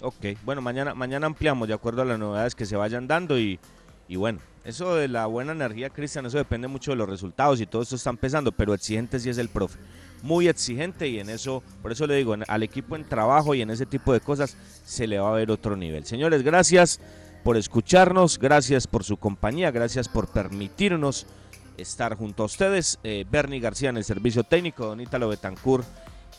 Ok, 0.00 0.24
bueno, 0.44 0.62
mañana, 0.62 0.94
mañana 0.94 1.26
ampliamos 1.26 1.66
de 1.68 1.74
acuerdo 1.74 2.02
a 2.02 2.04
las 2.04 2.18
novedades 2.18 2.54
que 2.54 2.64
se 2.64 2.76
vayan 2.76 3.08
dando 3.08 3.38
y, 3.38 3.58
y 4.08 4.14
bueno, 4.16 4.38
eso 4.64 4.94
de 4.94 5.08
la 5.08 5.26
buena 5.26 5.50
energía, 5.52 5.90
Cristian, 5.90 6.26
eso 6.26 6.38
depende 6.38 6.68
mucho 6.68 6.92
de 6.92 6.96
los 6.96 7.08
resultados 7.08 7.60
y 7.60 7.66
todo 7.66 7.82
esto 7.82 7.96
está 7.96 8.10
empezando, 8.10 8.52
pero 8.52 8.72
exigente 8.74 9.18
sí 9.18 9.28
es 9.28 9.38
el 9.38 9.48
profe. 9.48 9.78
Muy 10.22 10.46
exigente 10.46 11.08
y 11.08 11.18
en 11.18 11.28
eso, 11.28 11.62
por 11.82 11.90
eso 11.90 12.06
le 12.06 12.14
digo, 12.16 12.36
al 12.46 12.62
equipo 12.62 12.94
en 12.94 13.04
trabajo 13.04 13.54
y 13.54 13.62
en 13.62 13.70
ese 13.70 13.86
tipo 13.86 14.12
de 14.12 14.20
cosas 14.20 14.56
se 14.84 15.06
le 15.08 15.18
va 15.18 15.30
a 15.30 15.34
ver 15.34 15.50
otro 15.50 15.76
nivel. 15.76 16.04
Señores, 16.04 16.42
gracias 16.42 17.00
por 17.42 17.56
escucharnos, 17.56 18.38
gracias 18.38 18.86
por 18.86 19.04
su 19.04 19.16
compañía, 19.16 19.70
gracias 19.70 20.08
por 20.08 20.28
permitirnos 20.28 21.26
estar 21.78 22.14
junto 22.16 22.42
a 22.42 22.46
ustedes. 22.46 22.98
Eh, 23.02 23.24
Bernie 23.30 23.60
García 23.60 23.90
en 23.90 23.96
el 23.96 24.04
servicio 24.04 24.44
técnico, 24.44 24.86
Don 24.86 25.00
Ítalo 25.00 25.28
Betancourt 25.28 25.86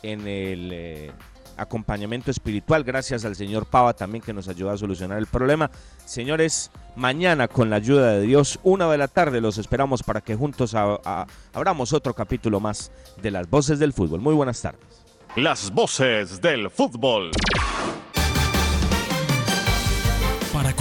en 0.02 0.26
el 0.26 0.70
eh, 0.72 1.12
acompañamiento 1.56 2.30
espiritual. 2.30 2.84
Gracias 2.84 3.24
al 3.24 3.36
señor 3.36 3.66
Pava 3.66 3.92
también 3.94 4.22
que 4.22 4.32
nos 4.32 4.48
ayuda 4.48 4.72
a 4.72 4.78
solucionar 4.78 5.18
el 5.18 5.26
problema. 5.26 5.70
Señores, 6.04 6.70
mañana 6.96 7.48
con 7.48 7.70
la 7.70 7.76
ayuda 7.76 8.12
de 8.12 8.22
Dios, 8.22 8.58
una 8.62 8.90
de 8.90 8.98
la 8.98 9.08
tarde, 9.08 9.40
los 9.40 9.58
esperamos 9.58 10.02
para 10.02 10.20
que 10.20 10.36
juntos 10.36 10.74
abramos 10.74 11.92
otro 11.92 12.14
capítulo 12.14 12.60
más 12.60 12.92
de 13.20 13.30
las 13.30 13.48
voces 13.48 13.78
del 13.78 13.92
fútbol. 13.92 14.20
Muy 14.20 14.34
buenas 14.34 14.60
tardes. 14.62 14.80
Las 15.36 15.70
voces 15.70 16.40
del 16.40 16.70
fútbol. 16.70 17.30